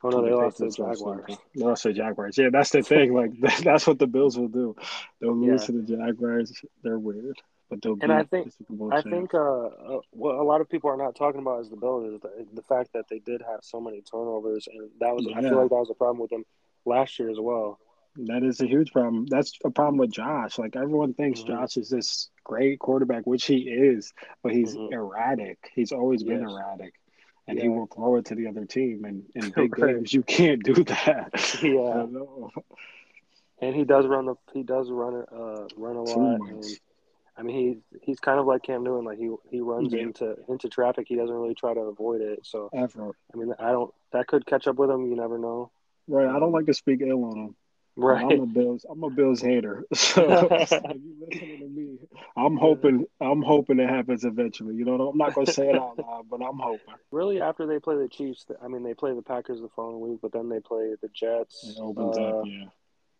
Oh 0.03 0.09
no, 0.09 0.21
they 0.21 0.31
The 0.31 0.35
lost 0.35 0.57
to 0.57 0.65
the 0.65 0.71
Jaguars. 0.71 1.37
They 1.55 1.63
lost 1.63 1.83
to 1.83 1.87
the 1.89 1.93
Jaguars. 1.93 2.37
Yeah, 2.37 2.49
that's 2.51 2.71
the 2.71 2.81
thing. 2.83 3.13
Like 3.13 3.31
that's 3.63 3.87
what 3.87 3.99
the 3.99 4.07
Bills 4.07 4.37
will 4.37 4.49
do. 4.49 4.75
They'll 5.21 5.33
lose 5.35 5.61
Yeah. 5.61 5.65
to 5.67 5.71
the 5.81 5.95
Jaguars. 5.97 6.61
They're 6.83 6.99
weird, 6.99 7.37
but 7.69 7.81
they'll 7.81 7.97
And 8.01 8.11
I 8.11 8.23
think- 8.23 8.47
the 8.47 8.51
Super 8.51 8.73
Bowl 8.73 8.89
I 8.93 8.95
champs. 9.01 9.09
think 9.09 9.33
uh, 9.33 9.37
uh, 9.39 9.99
what 10.11 10.35
a 10.35 10.43
lot 10.43 10.59
of 10.59 10.69
people 10.69 10.89
are 10.89 10.97
not 10.97 11.15
talking 11.15 11.39
about 11.39 11.61
is 11.61 11.69
the 11.69 11.77
Bills 11.77 12.15
is 12.15 12.19
the, 12.19 12.45
the 12.53 12.63
fact 12.63 12.91
that 12.95 13.05
they 13.09 13.19
did 13.19 13.41
have 13.49 13.61
so 13.61 13.79
many 13.79 14.01
turnovers, 14.01 14.67
and 14.67 14.89
that 14.99 15.15
was 15.15 15.25
I 15.33 15.39
feel 15.41 15.55
like 15.55 15.69
that 15.69 15.75
was 15.75 15.89
a 15.89 15.93
problem 15.95 16.19
with 16.19 16.31
them 16.31 16.43
last 16.83 17.17
year 17.17 17.29
as 17.29 17.39
well. 17.39 17.79
That 18.15 18.43
is 18.43 18.61
a 18.61 18.67
huge 18.67 18.91
problem. 18.91 19.25
That's 19.25 19.57
a 19.65 19.71
problem 19.71 19.97
with 19.97 20.11
Josh. 20.11 20.59
Like 20.59 20.75
everyone 20.75 21.13
thinks 21.15 21.41
Mhm. 21.41 21.47
Josh 21.47 21.77
is 21.77 21.89
this 21.89 22.29
great 22.43 22.79
quarterback, 22.79 23.25
which 23.25 23.45
he 23.45 23.61
is, 23.69 24.13
but 24.43 24.53
he's 24.53 24.75
Mhm. 24.77 24.91
erratic. 24.91 25.57
He's 25.73 25.91
always 25.91 26.23
been 26.23 26.43
erratic. 26.43 26.93
And 27.47 27.59
he 27.59 27.67
will 27.67 27.87
throw 27.87 28.15
it 28.17 28.25
to 28.25 28.35
the 28.35 28.47
other 28.47 28.65
team. 28.65 29.03
And 29.03 29.25
in 29.35 29.41
big 29.55 29.77
Right. 29.77 29.95
games, 29.95 30.13
you 30.13 30.21
can't 30.23 30.63
do 30.63 30.73
that. 30.75 31.31
Yeah. 31.63 32.05
And 33.59 33.75
he 33.75 33.83
does 33.85 34.05
run 34.07 34.25
the 34.25 34.35
he 34.53 34.63
does 34.63 34.91
run 34.91 35.15
uh 35.31 35.67
run 35.77 35.95
a 35.95 36.03
lot. 36.03 36.39
And 36.41 36.63
I 37.37 37.41
mean 37.43 37.55
he's 37.91 37.99
he's 38.01 38.19
kind 38.19 38.39
of 38.39 38.45
like 38.45 38.63
Cam 38.63 38.83
Newton, 38.83 39.05
like 39.05 39.17
he 39.17 39.33
he 39.49 39.61
runs 39.61 39.93
Yeah. 39.93 40.01
into 40.01 40.35
into 40.49 40.69
traffic. 40.69 41.07
He 41.07 41.15
doesn't 41.15 41.35
really 41.35 41.55
try 41.55 41.73
to 41.73 41.79
avoid 41.81 42.21
it. 42.21 42.45
So 42.45 42.69
Ever. 42.73 43.15
I 43.33 43.37
mean 43.37 43.53
I 43.59 43.71
don't 43.71 43.93
that 44.11 44.27
could 44.27 44.45
catch 44.45 44.67
up 44.67 44.75
with 44.75 44.89
him. 44.89 45.07
You 45.09 45.15
never 45.15 45.37
know. 45.37 45.71
Right. 46.07 46.27
I 46.27 46.39
don't 46.39 46.51
like 46.51 46.65
to 46.65 46.73
speak 46.73 47.01
ill 47.01 47.23
on 47.23 47.37
him. 47.37 47.55
Right. 47.95 48.23
I'm 48.23 48.39
a 48.39 48.45
Bills. 48.47 48.85
I'm 48.89 49.03
a 49.03 49.09
Bills 49.09 49.41
hater. 49.41 49.85
So 49.93 50.23
if 50.51 50.71
you 50.71 51.15
listening 51.29 51.59
to 51.59 51.67
me, 51.67 51.97
I'm 52.35 52.57
hoping. 52.57 53.05
I'm 53.21 53.41
hoping 53.41 53.79
it 53.79 53.89
happens 53.89 54.25
eventually. 54.25 54.75
You 54.75 54.85
know, 54.85 55.09
I'm 55.09 55.17
not 55.17 55.35
gonna 55.35 55.51
say 55.51 55.69
it 55.69 55.75
out 55.75 55.99
loud, 55.99 56.25
but 56.29 56.41
I'm 56.41 56.57
hoping 56.57 56.95
really, 57.11 57.41
after 57.41 57.65
they 57.67 57.79
play 57.79 57.95
the 57.95 58.07
Chiefs, 58.07 58.45
I 58.61 58.67
mean 58.67 58.83
they 58.83 58.93
play 58.93 59.13
the 59.13 59.21
Packers 59.21 59.61
the 59.61 59.69
following 59.75 59.99
week, 59.99 60.19
but 60.21 60.31
then 60.31 60.49
they 60.49 60.59
play 60.59 60.95
the 61.01 61.09
Jets. 61.09 61.63
it 61.69 61.79
opens 61.79 62.17
uh, 62.17 62.21
up. 62.21 62.45
Yeah. 62.45 62.65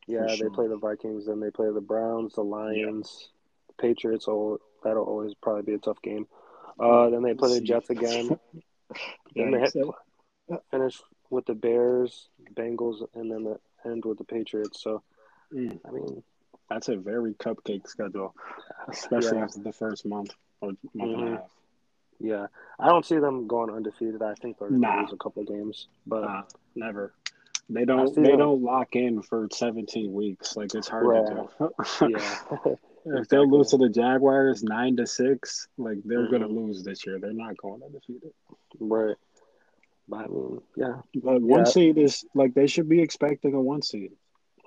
Yeah, 0.06 0.28
sure. 0.36 0.50
they 0.50 0.54
play 0.54 0.68
the 0.68 0.78
Vikings, 0.78 1.28
then 1.28 1.40
they 1.40 1.50
play 1.50 1.72
the 1.72 1.80
Browns, 1.80 2.34
the 2.34 2.44
Lions, 2.44 3.30
the 3.68 3.74
Patriots. 3.82 4.26
Oh, 4.28 4.60
that'll 4.84 5.04
always 5.04 5.34
probably 5.42 5.62
be 5.62 5.74
a 5.76 5.78
tough 5.78 6.02
game. 6.02 6.28
Uh, 6.78 7.10
then 7.10 7.24
they 7.24 7.34
play 7.34 7.50
the 7.50 7.60
See. 7.60 7.66
Jets 7.66 7.90
again. 7.90 8.38
then 9.36 9.52
they 9.52 9.60
hit, 9.60 9.74
finish 10.72 11.02
with 11.30 11.46
the 11.46 11.54
Bears, 11.54 12.28
Bengals, 12.54 13.08
and 13.16 13.32
then 13.32 13.44
the 13.46 13.60
end 13.86 14.06
with 14.06 14.18
the 14.18 14.24
Patriots. 14.24 14.82
So 14.82 15.02
Mm. 15.54 15.80
I 15.86 15.92
mean, 15.92 16.24
That's 16.70 16.90
a 16.90 16.96
very 16.96 17.34
cupcake 17.36 17.88
schedule, 17.88 18.34
especially 18.88 19.38
Yeah. 19.38 19.44
after 19.44 19.60
the 19.60 19.74
first 19.74 20.06
month 20.06 20.34
or 20.62 20.70
month 20.70 20.80
and 20.96 21.16
Mhm. 21.18 21.28
a 21.28 21.38
half. 21.38 21.52
yeah, 22.20 22.48
I 22.80 22.88
don't 22.90 23.06
see 23.06 23.20
them 23.20 23.46
going 23.48 23.70
undefeated. 23.70 24.24
I 24.24 24.34
think 24.36 24.58
they're 24.58 24.70
going 24.70 24.82
to 24.82 24.88
Nah. 24.88 25.02
lose 25.02 25.14
a 25.14 25.18
couple 25.18 25.44
of 25.44 25.50
games, 25.50 25.88
but 26.08 26.22
Nah, 26.22 26.44
never. 26.76 27.14
They 27.70 27.86
don't. 27.86 28.16
They 28.16 28.24
them- 28.32 28.40
don't 28.40 28.64
lock 28.64 28.96
in 28.96 29.22
for 29.22 29.48
17 29.52 30.14
weeks. 30.14 30.56
Like 30.58 30.74
it's 30.74 30.88
hard 30.88 31.06
Right. 31.06 31.28
to 31.28 31.50
do. 31.60 31.70
yeah, 32.10 32.76
if 33.22 33.28
they'll 33.28 33.48
lose 33.48 33.70
to 33.72 33.78
the 33.78 33.90
Jaguars 33.90 34.64
nine 34.64 34.96
to 34.98 35.06
six, 35.06 35.68
like 35.78 36.02
they're 36.04 36.28
gonna 36.30 36.48
Mhm. 36.48 36.56
lose 36.56 36.84
this 36.84 37.06
year. 37.06 37.20
They're 37.20 37.34
not 37.34 37.56
going 37.58 37.84
undefeated. 37.84 38.34
right. 38.80 39.16
But 40.08 40.26
I 40.26 40.28
mean, 40.28 40.62
yeah, 40.76 41.02
But 41.16 41.42
one 41.42 41.60
Yeah. 41.62 41.64
seed 41.66 41.98
is 41.98 42.26
like 42.36 42.54
they 42.54 42.68
should 42.68 42.90
be 42.90 43.02
expecting 43.02 43.54
a 43.54 43.62
one 43.62 43.82
seed. 43.82 44.12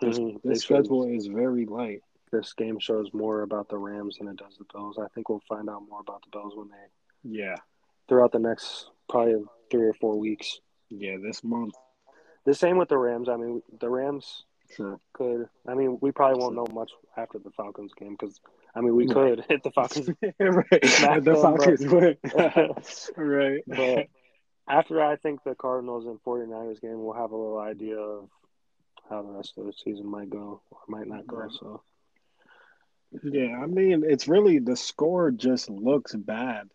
This, 0.00 0.18
Mhm. 0.18 0.42
This 0.42 0.60
schedule 0.62 1.04
is 1.04 1.26
very 1.26 1.64
light. 1.66 2.02
this 2.32 2.52
game 2.54 2.78
shows 2.80 3.08
more 3.14 3.42
about 3.42 3.68
the 3.68 3.78
Rams 3.78 4.18
than 4.18 4.26
it 4.28 4.36
does 4.36 4.56
the 4.58 4.64
Bills. 4.72 4.98
I 4.98 5.06
think 5.14 5.28
we'll 5.28 5.40
find 5.48 5.70
out 5.70 5.82
more 5.88 6.00
about 6.00 6.22
the 6.22 6.28
Bills 6.36 6.56
when 6.56 6.68
they 6.68 6.86
Yeah, 7.38 7.56
throughout 8.08 8.32
the 8.32 8.38
next 8.40 8.90
probably 9.08 9.44
three 9.70 9.86
or 9.86 9.94
four 9.94 10.18
weeks. 10.18 10.60
yeah. 10.90 11.16
This 11.18 11.42
month, 11.44 11.74
The 12.44 12.54
same 12.54 12.78
with 12.78 12.88
the 12.88 12.98
Rams. 12.98 13.28
I 13.28 13.36
mean, 13.36 13.62
the 13.80 13.88
Rams 13.90 14.44
sure. 14.70 15.00
could. 15.12 15.48
I 15.66 15.74
mean, 15.74 15.98
we 16.00 16.10
probably 16.12 16.40
won't 16.40 16.54
know 16.56 16.66
much 16.72 16.92
after 17.16 17.38
the 17.38 17.50
Falcons 17.52 17.92
game 17.94 18.12
because 18.12 18.40
I 18.74 18.80
mean 18.80 18.94
we 18.94 19.06
Right. 19.06 19.14
could 19.36 19.44
hit 19.48 19.62
the 19.62 19.70
Falcons, 19.70 20.08
right. 20.40 21.24
The 21.24 21.38
Falcons 21.40 21.86
win. 21.86 22.16
right. 23.16 23.62
but 23.66 24.06
after 24.68 25.02
I 25.02 25.16
think 25.16 25.42
the 25.44 25.54
Cardinals 25.54 26.06
and 26.06 26.22
49ers 26.22 26.80
game, 26.80 27.02
we'll 27.04 27.14
have 27.14 27.32
a 27.32 27.36
little 27.36 27.58
idea 27.58 27.98
of 27.98 28.28
how 29.08 29.22
the 29.22 29.32
rest 29.32 29.54
of 29.58 29.66
the 29.66 29.72
season 29.72 30.06
might 30.06 30.30
go 30.30 30.62
or 30.70 30.80
might 30.88 31.06
not 31.08 31.26
go. 31.26 31.48
So 31.48 31.82
Yeah, 33.22 33.58
I 33.62 33.66
mean, 33.66 34.04
it's 34.04 34.28
really 34.28 34.58
the 34.58 34.76
score 34.76 35.30
just 35.30 35.70
looks 35.70 36.14
bad. 36.14 36.68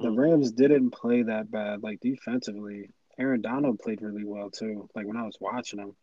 The 0.00 0.08
mhm. 0.08 0.16
Rams 0.16 0.52
didn't 0.52 0.90
play 0.90 1.22
that 1.22 1.50
bad, 1.50 1.82
like 1.82 2.00
defensively. 2.00 2.90
Aaron 3.18 3.40
Donald 3.42 3.78
played 3.80 4.02
really 4.02 4.24
well 4.24 4.50
too. 4.50 4.88
Like 4.94 5.06
when 5.06 5.16
I 5.16 5.24
was 5.24 5.36
watching 5.40 5.80
him, 5.80 5.96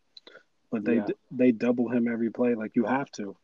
but 0.70 0.84
they 0.84 0.96
Yeah. 0.96 1.08
they 1.30 1.52
double 1.52 1.88
him 1.88 2.08
every 2.08 2.30
play. 2.30 2.54
Like 2.54 2.76
you 2.76 2.84
have 2.86 3.10
to. 3.12 3.36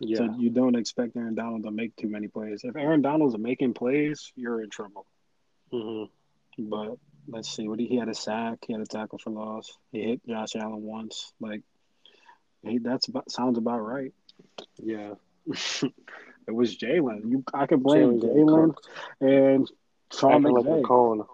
yeah, 0.00 0.18
So 0.18 0.24
you 0.24 0.50
don't 0.50 0.76
expect 0.76 1.16
Aaron 1.16 1.34
Donald 1.34 1.64
to 1.64 1.70
make 1.70 1.96
too 1.96 2.08
many 2.08 2.28
plays. 2.28 2.64
If 2.64 2.76
Aaron 2.76 3.02
Donald's 3.02 3.38
making 3.38 3.74
plays, 3.74 4.32
you're 4.36 4.62
in 4.62 4.70
trouble. 4.70 5.06
hmm 5.70 6.04
But 6.68 6.96
let's 7.28 7.48
see, 7.48 7.68
what 7.68 7.78
he, 7.80 7.86
he 7.86 7.96
had 7.96 8.08
a 8.08 8.14
sack, 8.14 8.58
he 8.66 8.72
had 8.72 8.82
a 8.82 8.86
tackle 8.86 9.18
for 9.18 9.30
loss. 9.30 9.70
He 9.92 10.02
hit 10.02 10.26
Josh 10.26 10.56
Allen 10.56 10.82
once. 10.82 11.32
Like 11.40 11.62
he, 12.62 12.78
that's 12.78 13.08
about, 13.08 13.30
sounds 13.30 13.58
about 13.58 13.80
right. 13.80 14.12
yeah. 14.82 15.14
it 15.46 16.52
was 16.52 16.76
Jalen. 16.76 17.30
You, 17.30 17.44
I 17.54 17.66
can 17.66 17.80
blame 17.80 18.20
Jalen 18.20 18.74
and 19.20 19.70
Sean 20.12 20.42
like 20.42 20.64
a 20.64 20.68
McVay. 20.68 20.84
cone. 20.84 21.24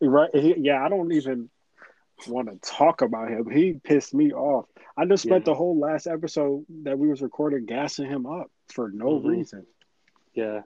Right? 0.00 0.30
He, 0.34 0.54
yeah, 0.58 0.84
I 0.84 0.88
don't 0.88 1.12
even 1.12 1.50
want 2.26 2.48
to 2.48 2.58
talk 2.70 3.02
about 3.02 3.30
him. 3.30 3.50
He 3.50 3.74
pissed 3.82 4.14
me 4.14 4.32
off. 4.32 4.66
I 4.96 5.04
just 5.04 5.24
spent 5.24 5.46
Yeah. 5.46 5.52
the 5.52 5.54
whole 5.56 5.78
last 5.78 6.06
episode 6.06 6.64
that 6.84 6.98
we 6.98 7.08
was 7.08 7.20
recording 7.22 7.66
gassing 7.66 8.06
him 8.08 8.26
up 8.26 8.50
for 8.72 8.90
no 8.90 9.20
Mhm. 9.20 9.24
reason. 9.24 9.66
Yeah, 10.34 10.62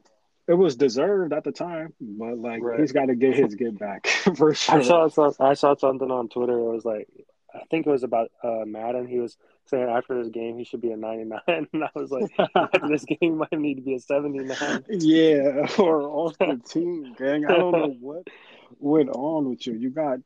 It 0.50 0.58
was 0.58 0.74
deserved 0.74 1.32
at 1.32 1.44
the 1.44 1.52
time, 1.52 1.94
but 2.00 2.36
like 2.36 2.60
Right. 2.60 2.80
he's 2.80 2.90
got 2.90 3.06
to 3.06 3.14
get 3.14 3.36
his 3.36 3.54
get 3.54 3.78
back 3.78 4.06
for 4.36 4.52
sure. 4.52 4.78
I 4.78 4.82
saw 4.82 5.06
some, 5.06 5.32
I 5.38 5.54
saw 5.54 5.76
something 5.76 6.10
on 6.10 6.28
Twitter. 6.28 6.58
It 6.58 6.72
was 6.72 6.84
like, 6.84 7.06
I, 7.54 7.58
I 7.58 7.64
think 7.70 7.86
it 7.86 7.90
was 7.90 8.02
about 8.02 8.32
uh, 8.42 8.64
Madden. 8.66 9.06
He 9.06 9.20
was 9.20 9.36
saying 9.66 9.88
after 9.88 10.20
this 10.20 10.32
game 10.32 10.58
he 10.58 10.64
should 10.64 10.80
be 10.80 10.90
a 10.90 10.96
99, 10.96 11.38
and 11.46 11.84
I 11.84 11.88
was 11.94 12.10
like, 12.10 12.32
after 12.56 12.88
this 12.88 13.04
game 13.04 13.36
might 13.36 13.52
need 13.52 13.76
to 13.76 13.82
be 13.82 13.94
a 13.94 14.00
79. 14.00 14.84
Yeah, 14.88 15.68
or 15.78 16.02
off 16.02 16.36
the 16.38 16.60
team, 16.68 17.14
gang. 17.16 17.46
I 17.46 17.56
don't 17.56 17.70
know 17.70 17.96
what 18.00 18.26
went 18.80 19.10
on 19.10 19.50
with 19.50 19.64
you. 19.68 19.74
You 19.74 19.90
got 19.90 20.18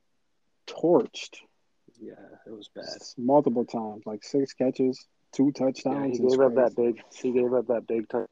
torched. 0.66 1.36
Yeah, 2.00 2.14
it 2.46 2.50
was 2.50 2.70
bad. 2.74 2.86
Multiple 3.18 3.66
times, 3.66 4.04
like 4.06 4.24
six 4.24 4.54
catches, 4.54 5.06
two 5.32 5.52
touchdowns. 5.52 6.18
Yeah, 6.18 6.24
he 6.24 6.30
gave 6.30 6.40
up 6.40 6.54
that 6.54 6.74
big. 6.74 7.02
He 7.12 7.30
gave 7.30 7.52
up 7.52 7.66
that 7.66 7.86
big 7.86 8.08
touchdown 8.08 8.28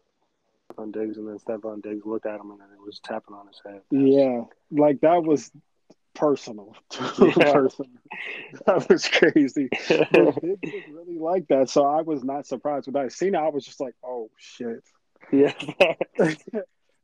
on 0.79 0.91
Diggs, 0.91 1.17
and 1.17 1.29
then 1.29 1.39
Stefon 1.39 1.83
Diggs 1.83 2.05
looked 2.05 2.27
at 2.27 2.41
him 2.41 2.51
and 2.51 2.61
then 2.61 2.69
it 2.73 2.85
was 2.85 3.01
tapping 3.01 3.35
on 3.35 3.47
his 3.47 3.61
head. 3.65 3.81
Yeah, 3.91 4.45
like 4.71 5.01
that 5.01 5.23
was 5.23 5.51
personal. 6.15 6.75
Yeah. 7.19 7.53
personal. 7.53 7.91
That 8.67 8.87
was 8.89 9.09
crazy. 9.09 9.69
Diggs 9.89 10.11
was 10.13 10.85
really 10.93 11.19
like 11.19 11.49
that, 11.49 11.71
so 11.71 11.87
I 11.87 12.03
was 12.03 12.23
not 12.25 12.47
surprised 12.47 12.87
when 12.87 13.03
I 13.03 13.09
seen 13.09 13.35
it. 13.35 13.39
I 13.39 13.49
was 13.49 13.65
just 13.65 13.81
like, 13.81 13.95
"Oh 14.05 14.31
shit." 14.37 14.85
Yeah. 15.31 15.55
like, 16.19 16.39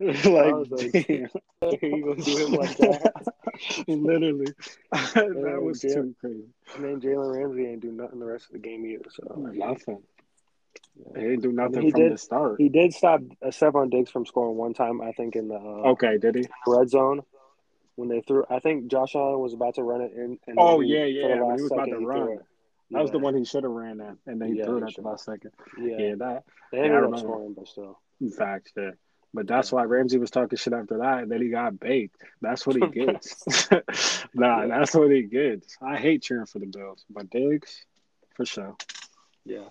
like 0.00 0.92
damn. 0.92 1.28
you 1.60 2.04
gonna 2.04 2.22
do 2.22 2.46
him 2.46 2.52
like 2.52 2.76
that? 2.78 3.12
Literally, 3.88 4.52
that 4.92 5.60
was 5.62 5.80
too 5.80 6.14
crazy. 6.20 6.44
And 6.76 6.84
then 6.84 7.00
Jalen 7.00 7.36
Ramsey 7.36 7.66
ain't 7.66 7.80
do 7.80 7.92
nothing 7.92 8.20
the 8.20 8.26
rest 8.26 8.46
of 8.46 8.52
the 8.52 8.58
game 8.58 8.86
either. 8.86 9.04
So 9.10 9.34
nothing. 9.36 10.02
He 11.14 11.22
didn't 11.22 11.42
do 11.42 11.52
nothing 11.52 11.78
I 11.78 11.80
mean, 11.80 11.90
from 11.92 12.00
did, 12.00 12.12
the 12.12 12.18
start. 12.18 12.56
He 12.58 12.68
did 12.68 12.92
stop 12.92 13.20
uh, 13.42 13.48
Stefon 13.48 13.90
Diggs 13.90 14.10
from 14.10 14.26
scoring 14.26 14.56
one 14.56 14.74
time, 14.74 15.00
I 15.00 15.12
think, 15.12 15.36
in 15.36 15.48
the 15.48 15.54
uh, 15.54 15.90
okay. 15.92 16.18
Did 16.18 16.34
he 16.34 16.46
red 16.66 16.90
zone 16.90 17.22
when 17.94 18.08
they 18.08 18.20
threw? 18.20 18.44
I 18.50 18.58
think 18.58 18.88
Josh 18.88 19.14
Allen 19.14 19.38
was 19.38 19.54
about 19.54 19.76
to 19.76 19.82
run 19.82 20.00
it 20.00 20.12
in. 20.12 20.38
And 20.46 20.56
oh 20.58 20.80
yeah, 20.80 21.04
yeah. 21.04 21.34
He 21.34 21.40
was 21.40 21.70
about 21.70 21.86
to 21.86 21.98
run. 21.98 22.38
That 22.90 22.96
yeah. 22.96 23.02
was 23.02 23.10
the 23.10 23.18
one 23.18 23.36
he 23.36 23.44
should 23.44 23.64
have 23.64 23.72
ran 23.72 24.00
at, 24.00 24.16
and 24.26 24.40
then 24.40 24.52
he 24.52 24.58
yeah, 24.58 24.64
threw 24.64 24.78
it 24.78 24.88
at 24.88 24.94
the 24.94 25.02
last 25.02 25.24
second. 25.24 25.52
Yeah, 25.78 25.96
yeah 25.98 26.14
that. 26.16 26.44
They 26.72 26.78
ended 26.80 27.04
up 27.04 27.18
scoring, 27.18 27.54
but 27.56 27.68
still. 27.68 27.98
In 28.20 28.30
fact, 28.30 28.72
yeah. 28.76 28.90
But 29.34 29.46
that's 29.46 29.70
why 29.70 29.84
Ramsey 29.84 30.18
was 30.18 30.30
talking 30.30 30.56
shit 30.56 30.72
after 30.72 30.98
that, 30.98 31.22
and 31.22 31.30
then 31.30 31.42
he 31.42 31.50
got 31.50 31.78
baked. 31.78 32.22
That's 32.40 32.66
what 32.66 32.76
he 32.76 32.86
gets. 33.06 33.68
nah, 34.34 34.66
that's 34.66 34.94
what 34.94 35.10
he 35.10 35.22
gets. 35.22 35.76
I 35.82 35.98
hate 35.98 36.22
cheering 36.22 36.46
for 36.46 36.60
the 36.60 36.66
Bills, 36.66 37.04
but 37.10 37.30
Diggs, 37.30 37.84
for 38.34 38.46
sure. 38.46 38.74
Yeah. 39.44 39.68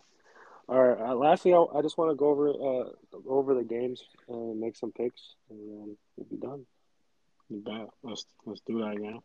All 0.69 0.83
right. 0.83 0.99
Uh, 0.99 1.15
lastly, 1.15 1.53
I, 1.53 1.63
I 1.75 1.81
just 1.81 1.97
want 1.97 2.11
to 2.11 2.15
go 2.15 2.27
over 2.27 2.49
uh, 2.49 2.89
go 3.11 3.29
over 3.29 3.53
the 3.53 3.63
games 3.63 4.03
and 4.27 4.59
make 4.59 4.75
some 4.75 4.91
picks, 4.91 5.35
and 5.49 5.59
then 5.59 5.97
we'll 6.15 6.27
be 6.29 6.37
done. 6.37 6.65
You 7.49 7.59
bet. 7.59 7.89
Let's 8.03 8.25
let's 8.45 8.61
do 8.61 8.79
that 8.79 8.97
again. 8.97 9.19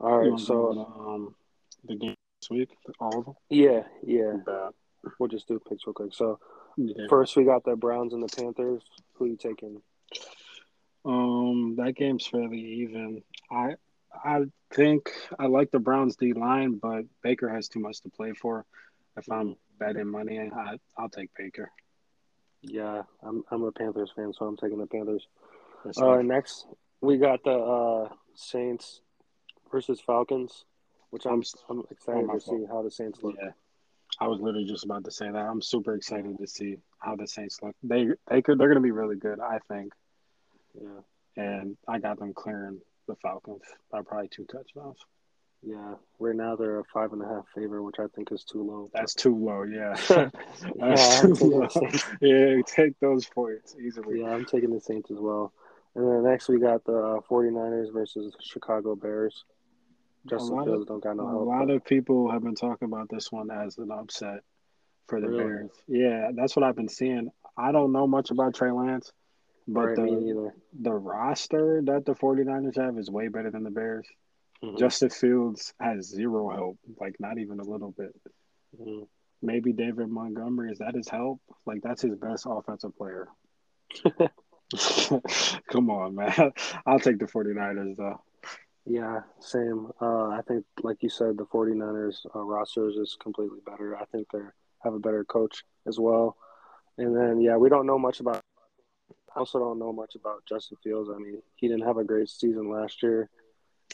All 0.00 0.18
right. 0.18 0.38
So 0.38 0.94
um, 0.98 1.34
the 1.84 1.96
game 1.96 2.16
this 2.40 2.50
week, 2.50 2.76
all 3.00 3.18
of 3.18 3.24
them. 3.24 3.34
Yeah, 3.48 3.84
yeah. 4.06 4.36
We'll 5.18 5.28
just 5.28 5.48
do 5.48 5.60
picks 5.68 5.86
real 5.86 5.94
quick. 5.94 6.14
So 6.14 6.38
yeah. 6.76 7.06
first, 7.08 7.36
we 7.36 7.44
got 7.44 7.64
the 7.64 7.76
Browns 7.76 8.12
and 8.12 8.22
the 8.22 8.28
Panthers. 8.28 8.82
Who 9.14 9.26
you 9.26 9.36
taking? 9.36 9.80
Um, 11.04 11.76
that 11.78 11.94
game's 11.96 12.26
fairly 12.26 12.60
even. 12.60 13.22
I 13.50 13.74
I 14.12 14.42
think 14.72 15.10
I 15.38 15.46
like 15.46 15.70
the 15.70 15.78
Browns 15.78 16.16
D 16.16 16.32
line, 16.32 16.78
but 16.80 17.04
Baker 17.22 17.48
has 17.48 17.68
too 17.68 17.80
much 17.80 18.00
to 18.02 18.10
play 18.10 18.32
for. 18.32 18.64
If 19.16 19.30
I'm 19.30 19.56
betting 19.78 20.08
money, 20.08 20.38
I 20.38 20.78
I'll 20.96 21.08
take 21.08 21.30
Baker. 21.36 21.70
Yeah, 22.62 23.02
I'm 23.22 23.42
I'm 23.50 23.62
a 23.64 23.72
Panthers 23.72 24.12
fan, 24.14 24.32
so 24.32 24.46
I'm 24.46 24.56
taking 24.56 24.78
the 24.78 24.86
Panthers. 24.86 25.26
uh, 26.00 26.22
next 26.22 26.66
we 27.00 27.18
got 27.18 27.42
the 27.44 27.52
uh, 27.52 28.08
Saints 28.34 29.00
versus 29.70 30.00
Falcons, 30.00 30.64
which 31.10 31.26
I'm 31.26 31.42
I'm 31.68 31.82
excited 31.90 32.28
oh 32.30 32.34
to 32.34 32.40
see 32.40 32.64
how 32.68 32.82
the 32.82 32.90
Saints 32.90 33.18
look. 33.22 33.34
Yeah. 33.40 33.50
I 34.20 34.28
was 34.28 34.40
literally 34.40 34.66
just 34.66 34.84
about 34.84 35.04
to 35.04 35.10
say 35.10 35.30
that. 35.30 35.36
I'm 35.36 35.62
super 35.62 35.94
excited 35.94 36.36
to 36.38 36.46
see 36.46 36.76
how 36.98 37.16
the 37.16 37.26
Saints 37.26 37.58
look. 37.62 37.74
They 37.82 38.08
they 38.30 38.42
could 38.42 38.58
they're 38.58 38.68
going 38.68 38.76
to 38.76 38.80
be 38.80 38.92
really 38.92 39.16
good, 39.16 39.40
I 39.40 39.58
think. 39.68 39.92
Yeah. 40.80 41.00
And 41.36 41.76
I 41.88 41.98
got 41.98 42.18
them 42.18 42.34
clearing 42.34 42.80
the 43.08 43.16
Falcons 43.16 43.62
by 43.90 44.02
probably 44.02 44.28
two 44.28 44.44
touchdowns. 44.44 44.98
Yeah, 45.64 45.94
right 46.18 46.34
now 46.34 46.56
they're 46.56 46.80
a 46.80 46.84
five 46.92 47.12
and 47.12 47.22
a 47.22 47.26
half 47.26 47.44
favor, 47.54 47.82
which 47.82 47.96
I 48.00 48.06
think 48.14 48.32
is 48.32 48.42
too 48.42 48.62
low. 48.62 48.90
That's 48.92 49.14
too 49.14 49.36
low. 49.36 49.62
Yeah. 49.62 49.94
yeah, 50.76 51.20
too 51.20 51.34
low. 51.34 51.68
yeah, 52.20 52.60
take 52.66 52.98
those 52.98 53.26
points 53.26 53.76
easily. 53.80 54.20
Yeah, 54.20 54.30
I'm 54.30 54.44
taking 54.44 54.72
the 54.72 54.80
Saints 54.80 55.10
as 55.10 55.18
well. 55.18 55.52
And 55.94 56.06
then 56.06 56.24
next 56.24 56.48
we 56.48 56.58
got 56.58 56.84
the 56.84 56.96
uh, 56.96 57.20
49ers 57.30 57.92
versus 57.92 58.34
Chicago 58.40 58.96
Bears. 58.96 59.44
Justin 60.28 60.64
Fields 60.64 60.86
don't 60.86 61.02
got 61.02 61.16
no 61.16 61.28
help. 61.28 61.40
A 61.40 61.44
lot 61.44 61.66
but... 61.66 61.74
of 61.74 61.84
people 61.84 62.30
have 62.30 62.42
been 62.42 62.54
talking 62.54 62.86
about 62.86 63.08
this 63.08 63.30
one 63.30 63.50
as 63.50 63.78
an 63.78 63.90
upset 63.90 64.40
for 65.06 65.20
the 65.20 65.28
really? 65.28 65.44
Bears. 65.44 65.70
Yeah, 65.86 66.30
that's 66.34 66.56
what 66.56 66.64
I've 66.64 66.76
been 66.76 66.88
seeing. 66.88 67.30
I 67.56 67.70
don't 67.70 67.92
know 67.92 68.06
much 68.06 68.30
about 68.30 68.54
Trey 68.54 68.70
Lance, 68.70 69.12
but 69.68 69.80
right, 69.80 69.96
the, 69.96 70.52
the 70.80 70.92
roster 70.92 71.82
that 71.84 72.06
the 72.06 72.14
49ers 72.14 72.76
have 72.76 72.98
is 72.98 73.10
way 73.10 73.28
better 73.28 73.50
than 73.50 73.62
the 73.62 73.70
Bears. 73.70 74.06
Mm-hmm. 74.62 74.76
Justin 74.76 75.10
Fields 75.10 75.74
has 75.80 76.06
zero 76.06 76.50
help, 76.50 76.78
like 77.00 77.16
not 77.18 77.38
even 77.38 77.60
a 77.60 77.64
little 77.64 77.90
bit. 77.90 78.14
Mm-hmm. 78.80 79.04
Maybe 79.40 79.72
David 79.72 80.08
Montgomery, 80.08 80.70
is 80.70 80.78
that 80.78 80.94
his 80.94 81.08
help? 81.08 81.40
Like 81.66 81.82
that's 81.82 82.02
his 82.02 82.14
best 82.14 82.46
offensive 82.48 82.96
player. 82.96 83.28
Come 85.70 85.90
on, 85.90 86.14
man. 86.14 86.52
I'll 86.86 87.00
take 87.00 87.18
the 87.18 87.26
49ers 87.26 87.96
though. 87.96 88.20
Yeah, 88.84 89.20
same. 89.38 89.88
Uh, 90.00 90.28
I 90.28 90.40
think, 90.46 90.64
like 90.82 91.02
you 91.02 91.08
said, 91.08 91.36
the 91.36 91.46
49ers 91.46 92.26
uh, 92.34 92.40
rosters 92.40 92.96
is 92.96 93.16
completely 93.20 93.60
better. 93.64 93.96
I 93.96 94.04
think 94.06 94.26
they 94.32 94.40
have 94.82 94.94
a 94.94 94.98
better 94.98 95.24
coach 95.24 95.62
as 95.86 96.00
well. 96.00 96.36
And 96.98 97.16
then, 97.16 97.40
yeah, 97.40 97.56
we 97.56 97.68
don't 97.68 97.86
know 97.86 97.98
much 97.98 98.20
about. 98.20 98.40
I 99.34 99.38
also 99.38 99.58
don't 99.58 99.78
know 99.78 99.92
much 99.92 100.14
about 100.14 100.44
Justin 100.48 100.78
Fields. 100.82 101.10
I 101.14 101.18
mean, 101.18 101.40
he 101.56 101.68
didn't 101.68 101.86
have 101.86 101.96
a 101.96 102.04
great 102.04 102.28
season 102.28 102.70
last 102.70 103.02
year, 103.02 103.30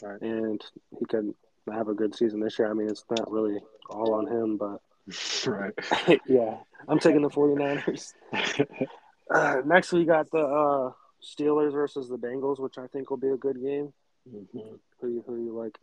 right. 0.01 0.21
and 0.21 0.63
he 0.97 1.05
could 1.05 1.33
have 1.71 1.87
a 1.87 1.93
good 1.93 2.15
season 2.15 2.39
this 2.39 2.57
year. 2.59 2.69
I 2.69 2.73
mean, 2.73 2.89
it's 2.89 3.05
not 3.09 3.31
really 3.31 3.59
all 3.89 4.13
on 4.15 4.27
him, 4.27 4.57
but 4.57 4.81
right. 5.45 5.73
yeah, 6.27 6.57
I'm 6.87 6.99
taking 6.99 7.21
the 7.21 7.29
49ers. 7.29 8.13
uh, 9.33 9.61
next, 9.65 9.91
we 9.91 10.05
got 10.05 10.29
the 10.31 10.39
uh, 10.39 10.91
Steelers 11.23 11.73
versus 11.73 12.09
the 12.09 12.17
Bengals, 12.17 12.59
which 12.59 12.77
I 12.77 12.87
think 12.87 13.09
will 13.09 13.17
be 13.17 13.29
a 13.29 13.37
good 13.37 13.61
game. 13.61 13.93
Mm-hmm. 14.27 14.75
Who 15.01 15.07
you 15.07 15.23
who 15.25 15.43
you 15.43 15.57
like? 15.57 15.77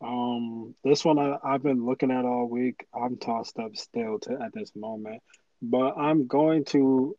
Um, 0.00 0.74
this 0.82 1.04
one 1.04 1.18
I, 1.18 1.36
I've 1.44 1.62
been 1.62 1.84
looking 1.84 2.10
at 2.10 2.24
all 2.24 2.48
week. 2.48 2.86
I'm 2.94 3.16
tossed 3.16 3.58
up 3.58 3.76
still 3.76 4.18
to 4.20 4.32
at 4.40 4.52
this 4.52 4.72
moment, 4.74 5.22
but 5.60 5.96
I'm 5.96 6.26
going 6.26 6.64
to 6.66 7.16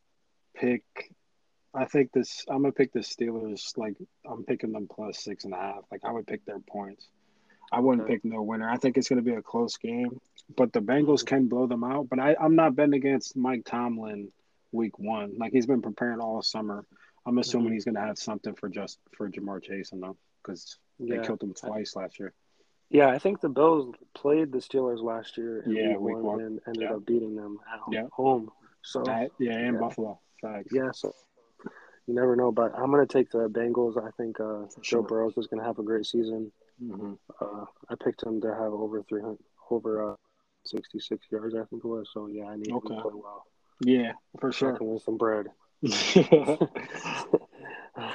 pick. 0.55 0.83
I 1.75 1.85
think 1.85 2.11
this. 2.11 2.45
I'm 2.47 2.61
gonna 2.61 2.71
pick 2.71 2.93
the 2.93 2.99
Steelers. 2.99 3.77
Like 3.77 3.95
I'm 4.29 4.43
picking 4.43 4.71
them 4.71 4.87
plus 4.87 5.19
six 5.19 5.45
and 5.45 5.53
a 5.53 5.57
half. 5.57 5.83
Like 5.91 6.01
I 6.03 6.11
would 6.11 6.27
pick 6.27 6.45
their 6.45 6.59
points. 6.59 7.07
I 7.71 7.79
wouldn't 7.79 8.03
okay. 8.03 8.15
pick 8.15 8.25
no 8.25 8.41
winner. 8.43 8.69
I 8.69 8.77
think 8.77 8.97
it's 8.97 9.09
gonna 9.09 9.21
be 9.21 9.33
a 9.33 9.41
close 9.41 9.77
game, 9.77 10.19
but 10.55 10.71
the 10.71 10.81
Bengals 10.81 11.19
mm-hmm. 11.19 11.27
can 11.27 11.47
blow 11.47 11.65
them 11.65 11.83
out. 11.83 12.09
But 12.09 12.19
I, 12.19 12.35
I'm 12.39 12.55
not 12.55 12.75
betting 12.75 12.93
against 12.93 13.35
Mike 13.35 13.65
Tomlin 13.65 14.31
week 14.71 14.99
one. 14.99 15.37
Like 15.37 15.51
he's 15.51 15.65
been 15.65 15.81
preparing 15.81 16.19
all 16.19 16.41
summer. 16.41 16.85
I'm 17.25 17.37
assuming 17.37 17.67
mm-hmm. 17.67 17.73
he's 17.73 17.85
gonna 17.85 18.01
have 18.01 18.19
something 18.19 18.53
for 18.53 18.69
just 18.69 18.99
for 19.17 19.29
Ja'Marr 19.29 19.63
Chase 19.63 19.91
and 19.91 20.03
them 20.03 20.15
because 20.43 20.77
yeah. 20.99 21.17
they 21.17 21.25
killed 21.25 21.41
him 21.41 21.53
twice 21.53 21.95
last 21.95 22.19
year. 22.19 22.33
Yeah, 22.89 23.07
I 23.07 23.17
think 23.17 23.41
the 23.41 23.49
Bills 23.49 23.95
played 24.13 24.51
the 24.51 24.59
Steelers 24.59 25.01
last 25.01 25.37
year. 25.37 25.63
yeah, 25.65 25.97
week, 25.97 26.17
one, 26.17 26.41
and 26.41 26.59
ended 26.67 26.83
yeah. 26.83 26.93
up 26.93 27.05
beating 27.05 27.35
them 27.35 27.57
at 27.73 27.79
home. 27.79 27.93
yeah. 27.93 28.03
home. 28.11 28.51
So 28.83 29.01
that, 29.03 29.31
yeah, 29.39 29.57
in 29.57 29.73
yeah. 29.73 29.79
Buffalo. 29.79 30.19
Facts. 30.39 30.67
Yeah, 30.71 30.91
so 30.91 31.15
you 32.07 32.13
never 32.13 32.35
know, 32.35 32.51
but 32.51 32.73
I'm 32.77 32.91
gonna 32.91 33.05
take 33.05 33.31
the 33.31 33.49
Bengals. 33.49 33.97
I 33.97 34.11
think 34.17 34.39
uh, 34.39 34.65
Joe 34.81 35.01
Burrows 35.01 35.37
is 35.37 35.47
gonna 35.47 35.63
have 35.63 35.79
a 35.79 35.83
great 35.83 36.05
season. 36.05 36.51
Mm-hmm. 36.83 37.13
Uh, 37.39 37.65
I 37.89 37.95
picked 38.03 38.23
him 38.23 38.41
to 38.41 38.49
have 38.49 38.73
over 38.73 39.01
300, 39.03 39.37
over 39.69 40.11
uh, 40.11 40.15
66 40.65 41.25
yards. 41.31 41.55
I 41.55 41.63
think 41.65 41.83
it 41.83 41.87
was. 41.87 42.09
So 42.13 42.27
yeah, 42.27 42.45
I 42.45 42.55
need 42.55 42.71
okay. 42.71 42.93
him 42.93 42.97
to 42.97 43.01
play 43.01 43.11
well. 43.13 43.45
Yeah, 43.81 44.13
for 44.39 44.51
sure. 44.51 44.75
I 44.75 44.77
can 44.77 44.87
win 44.87 44.99
some 44.99 45.17
bread. 45.17 45.47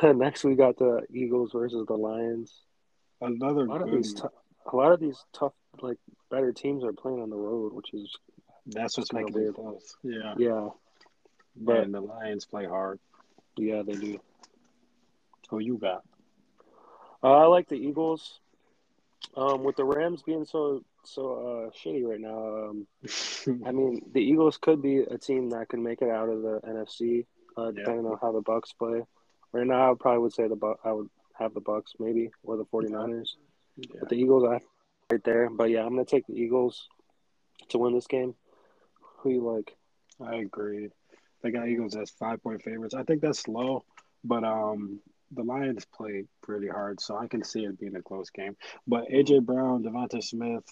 Next, 0.03 0.45
we 0.45 0.55
got 0.55 0.79
the 0.79 1.03
Eagles 1.13 1.53
versus 1.53 1.87
the 1.87 1.95
Lions. 1.95 2.53
Another 3.21 3.65
a 3.65 3.69
lot 3.69 3.83
of 3.83 3.91
these, 3.91 4.15
t- 4.15 4.23
a 4.73 4.77
lot 4.77 4.93
of 4.93 5.01
these 5.01 5.25
tough, 5.33 5.53
like 5.81 5.99
better 6.31 6.53
teams 6.53 6.85
are 6.85 6.93
playing 6.93 7.21
on 7.21 7.31
the 7.31 7.37
road, 7.37 7.73
which 7.73 7.93
is 7.93 8.15
that's 8.67 8.97
what's 8.97 9.13
making 9.13 9.37
it 9.37 9.55
close. 9.55 9.97
Yeah, 10.03 10.35
yeah. 10.37 10.69
But 11.57 11.79
and 11.79 11.95
the 11.95 12.01
Lions 12.01 12.45
play 12.45 12.67
hard. 12.67 13.01
Yeah, 13.59 13.83
they 13.83 13.95
do. 13.95 14.21
Who 15.51 15.59
you 15.59 15.79
got? 15.79 16.03
Uh, 17.23 17.33
I 17.33 17.47
like 17.47 17.69
the 17.69 17.77
Eagles. 17.77 18.41
Um, 19.37 19.65
with 19.65 19.77
the 19.77 19.85
Rams 19.85 20.23
being 20.23 20.45
so 20.45 20.83
so 21.05 21.33
uh, 21.33 21.71
shitty 21.77 22.05
right 22.05 22.21
now, 22.21 22.69
um, 22.69 22.87
I 23.67 23.73
mean 23.73 24.03
the 24.13 24.21
Eagles 24.21 24.57
could 24.57 24.81
be 24.81 24.99
a 24.99 25.19
team 25.19 25.51
that 25.51 25.69
can 25.69 25.83
make 25.83 26.03
it 26.03 26.11
out 26.11 26.29
of 26.29 26.43
the 26.43 26.61
NFC, 26.67 27.27
uh, 27.57 27.71
depending 27.73 28.05
yeah. 28.05 28.13
on 28.13 28.19
how 28.21 28.33
the 28.33 28.43
Bucs 28.43 28.77
play. 28.79 29.03
Right 29.53 29.67
now, 29.67 29.93
I 29.93 29.95
probably 29.99 30.21
would 30.21 30.33
say 30.33 30.49
the 30.49 30.75
I 30.85 30.93
would 30.93 31.09
have 31.35 31.55
the 31.55 31.61
Bucs 31.61 31.95
maybe 31.99 32.31
or 32.43 32.57
the 32.57 32.65
49ers. 32.65 33.35
Yeah. 33.77 34.01
But 34.01 34.09
the 34.09 34.17
Eagles, 34.17 34.45
I 34.45 34.61
right 35.11 35.25
there. 35.25 35.51
But 35.51 35.71
yeah, 35.71 35.81
I'm 35.81 35.91
gonna 35.91 36.05
take 36.05 36.27
the 36.27 36.35
Eagles 36.35 36.89
to 37.71 37.79
win 37.79 37.95
this 37.95 38.07
game. 38.07 38.35
Who 39.19 39.31
you 39.31 39.41
like? 39.45 39.77
I 40.21 40.37
agree. 40.37 40.91
They 41.43 41.51
got 41.51 41.69
Eagles 41.69 41.97
as 41.97 42.11
five 42.11 42.43
point 42.43 42.63
favorites. 42.63 42.95
I 42.95 43.03
think 43.05 43.21
that's 43.21 43.47
low, 43.49 43.85
but 44.25 44.45
um, 44.45 45.01
the 45.33 45.43
Lions 45.43 45.85
play 45.85 46.25
pretty 46.43 46.69
hard, 46.69 47.01
so 47.01 47.17
I 47.17 47.29
can 47.29 47.45
see 47.45 47.65
it 47.65 47.79
being 47.79 47.97
a 47.97 48.03
close 48.03 48.31
game. 48.31 48.57
But 48.87 49.09
AJ 49.09 49.45
Brown, 49.45 49.83
DeVonta 49.83 50.23
Smith, 50.23 50.65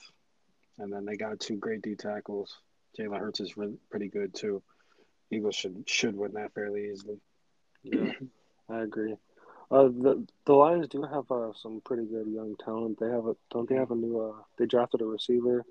and 0.78 0.92
then 0.92 1.04
they 1.04 1.16
got 1.16 1.40
two 1.40 1.56
great 1.56 1.82
D 1.82 1.94
tackles. 1.94 2.56
Jalen 2.98 3.18
Hurts 3.18 3.40
is 3.40 3.54
pretty 3.90 4.08
good 4.08 4.34
too. 4.34 4.62
Eagles 5.30 5.54
should 5.54 5.88
should 5.88 6.16
win 6.16 6.32
that 6.34 6.54
fairly 6.54 6.90
easily. 6.90 7.20
Yeah, 7.82 8.12
I 8.68 8.82
agree. 8.82 9.16
Uh, 9.70 9.84
the 9.84 10.26
the 10.44 10.52
Lions 10.52 10.88
do 10.88 11.02
have 11.02 11.30
uh, 11.30 11.52
some 11.54 11.80
pretty 11.84 12.04
good 12.04 12.28
young 12.28 12.54
talent. 12.64 12.98
They 13.00 13.10
have 13.10 13.26
a 13.26 13.36
don't 13.50 13.68
they 13.68 13.74
have 13.74 13.90
a 13.90 13.96
new 13.96 14.20
uh 14.20 14.42
they 14.58 14.66
drafted 14.66 15.00
a 15.00 15.06
receiver. 15.06 15.64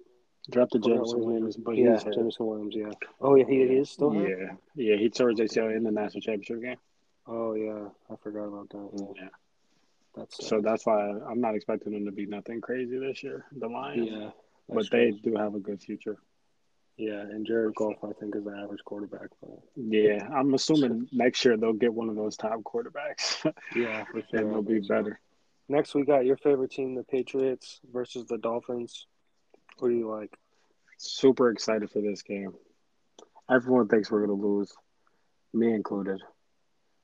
Drafted 0.51 0.83
Jameson 0.83 1.19
Williams, 1.19 1.57
but 1.57 1.75
yeah, 1.75 1.93
he's 1.93 2.03
hurt. 2.03 2.39
Williams. 2.39 2.75
Yeah. 2.75 2.91
Oh 3.19 3.35
yeah, 3.35 3.45
he, 3.47 3.67
he 3.67 3.75
is 3.75 3.89
still 3.89 4.11
hurt. 4.11 4.29
Yeah, 4.29 4.53
yeah, 4.75 4.95
he 4.97 5.09
tore 5.09 5.29
his 5.29 5.39
ACL 5.39 5.75
in 5.75 5.83
the 5.83 5.91
national 5.91 6.21
championship 6.21 6.61
game. 6.61 6.77
Oh 7.27 7.53
yeah, 7.55 7.87
I 8.11 8.15
forgot 8.21 8.43
about 8.43 8.69
that. 8.69 9.13
Yeah, 9.15 9.29
that's 10.15 10.47
so 10.47 10.61
that's 10.61 10.85
why 10.85 11.09
I'm 11.27 11.41
not 11.41 11.55
expecting 11.55 11.93
them 11.93 12.05
to 12.05 12.11
be 12.11 12.25
nothing 12.25 12.61
crazy 12.61 12.97
this 12.99 13.23
year, 13.23 13.45
the 13.57 13.67
Lions. 13.67 14.09
yeah. 14.11 14.29
but 14.69 14.89
they 14.91 15.11
true. 15.11 15.19
do 15.31 15.35
have 15.35 15.55
a 15.55 15.59
good 15.59 15.81
future. 15.81 16.17
yeah, 16.97 17.21
and 17.21 17.45
Jared 17.45 17.73
Goff 17.75 17.95
I 18.03 18.11
think 18.19 18.35
is 18.35 18.43
the 18.43 18.51
average 18.51 18.83
quarterback. 18.85 19.29
But 19.41 19.59
Yeah, 19.75 20.27
I'm 20.31 20.53
assuming 20.53 21.07
next 21.11 21.43
year 21.43 21.57
they'll 21.57 21.73
get 21.73 21.93
one 21.93 22.09
of 22.09 22.15
those 22.15 22.37
top 22.37 22.61
quarterbacks, 22.61 23.51
yeah, 23.75 24.05
for 24.05 24.21
sure. 24.29 24.39
and 24.41 24.51
they'll 24.51 24.61
be 24.61 24.79
better. 24.79 25.19
Next, 25.67 25.95
we 25.95 26.05
got 26.05 26.25
your 26.25 26.37
favorite 26.37 26.69
team, 26.69 26.93
the 26.93 27.03
Patriots 27.03 27.79
versus 27.91 28.27
the 28.27 28.37
Dolphins. 28.37 29.07
Who 29.79 29.89
do 29.89 29.95
you 29.95 30.09
like? 30.09 30.33
Super 30.97 31.49
excited 31.49 31.91
for 31.91 32.01
this 32.01 32.21
game. 32.21 32.53
Everyone 33.49 33.87
thinks 33.87 34.09
we're 34.09 34.21
gonna 34.25 34.33
lose, 34.33 34.73
me 35.53 35.73
included, 35.73 36.21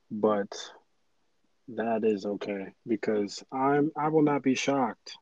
but 0.09 0.51
that 1.69 2.03
is 2.03 2.25
okay 2.25 2.73
because 2.87 3.43
I'm 3.51 3.91
I 3.95 4.07
will 4.09 4.23
not 4.23 4.41
be 4.43 4.55
shocked 4.55 5.17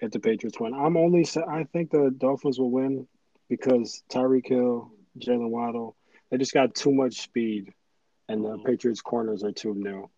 if 0.00 0.10
the 0.10 0.20
Patriots 0.20 0.60
win. 0.60 0.74
I'm 0.74 0.96
only 0.96 1.26
I 1.48 1.64
think 1.64 1.90
the 1.90 2.10
Dolphins 2.16 2.58
will 2.58 2.70
win 2.70 3.08
because 3.48 4.02
Tyreek 4.10 4.46
Hill, 4.46 4.92
Jaylen 5.18 5.50
Waddle, 5.50 5.96
they 6.30 6.36
just 6.36 6.52
got 6.54 6.74
too 6.74 6.92
much 6.92 7.22
speed, 7.22 7.72
and 8.28 8.44
the 8.44 8.58
Mhm. 8.58 8.64
Patriots 8.64 9.00
corners 9.00 9.42
are 9.44 9.52
too 9.52 9.74
new, 9.74 10.10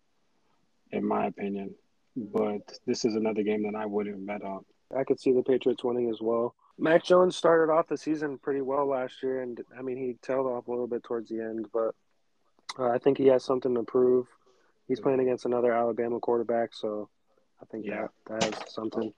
in 0.91 1.05
my 1.05 1.27
opinion. 1.27 1.75
But 2.15 2.77
this 2.85 3.05
is 3.05 3.15
another 3.15 3.43
game 3.43 3.63
that 3.63 3.75
I 3.75 3.85
wouldn't 3.85 4.25
bet 4.25 4.43
on. 4.43 4.65
I 4.95 5.03
could 5.03 5.19
see 5.19 5.31
the 5.31 5.43
Patriots 5.43 5.83
winning 5.83 6.09
as 6.09 6.19
well. 6.21 6.55
Mac 6.77 7.03
Jones 7.03 7.35
started 7.35 7.71
off 7.71 7.87
the 7.87 7.97
season 7.97 8.37
pretty 8.37 8.61
well 8.61 8.85
last 8.87 9.21
year, 9.21 9.41
and 9.41 9.59
I 9.77 9.81
mean 9.81 9.97
he 9.97 10.15
tailed 10.21 10.47
off 10.47 10.67
a 10.67 10.71
little 10.71 10.87
bit 10.87 11.03
towards 11.03 11.29
the 11.29 11.41
end, 11.41 11.67
but 11.73 11.93
uh, 12.77 12.89
I 12.89 12.97
think 12.97 13.17
he 13.17 13.27
has 13.27 13.43
something 13.43 13.75
to 13.75 13.83
prove. 13.83 14.27
He's 14.87 14.99
playing 14.99 15.19
against 15.19 15.45
another 15.45 15.71
Alabama 15.73 16.19
quarterback, 16.19 16.73
so 16.73 17.09
I 17.61 17.65
think 17.65 17.85
Yeah. 17.85 18.07
that 18.27 18.41
that 18.41 18.55
has 18.55 18.73
something 18.73 19.13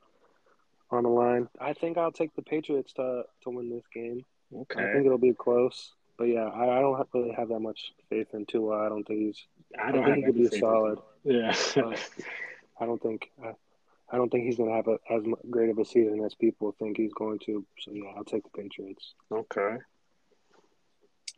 on 0.90 1.04
the 1.04 1.10
line. 1.10 1.48
I 1.60 1.74
think 1.74 1.98
I'll 1.98 2.12
take 2.12 2.36
the 2.36 2.42
Patriots 2.42 2.94
to 2.94 3.24
to 3.44 3.50
win 3.50 3.70
this 3.70 3.86
game. 3.94 4.26
Okay, 4.54 4.84
I 4.84 4.92
think 4.92 5.06
it'll 5.06 5.18
be 5.18 5.34
close, 5.34 5.94
but 6.18 6.26
yeah, 6.26 6.46
I, 6.48 6.78
I 6.78 6.82
don't 6.82 6.98
have, 6.98 7.08
really 7.14 7.32
have 7.32 7.48
that 7.50 7.60
much 7.62 7.94
faith 8.10 8.28
in 8.34 8.46
Tua. 8.46 8.86
I 8.86 8.90
don't 8.90 9.04
think 9.08 9.20
he's. 9.20 9.46
I 9.80 9.92
don't 9.92 10.04
I 10.04 10.14
think 10.14 10.26
he 10.26 10.34
could 10.34 10.52
be 10.52 10.60
solid. 10.60 11.00
Yeah. 11.24 11.56
I 12.80 12.86
don't 12.86 13.02
think 13.02 13.30
I, 13.42 13.52
I 14.12 14.18
don't 14.18 14.30
think 14.30 14.46
he's 14.46 14.58
going 14.58 14.70
to 14.70 14.76
have 14.76 14.88
a, 14.88 14.98
as 15.14 15.24
great 15.50 15.70
of 15.70 15.80
a 15.80 15.86
season 15.86 16.24
as 16.26 16.36
people 16.36 16.76
think 16.78 16.98
he's 16.98 17.14
going 17.14 17.40
to. 17.46 17.66
So 17.80 17.92
yeah, 17.94 18.12
I'll 18.18 18.26
take 18.26 18.44
the 18.44 18.62
Patriots. 18.62 19.14
okay. 19.32 19.78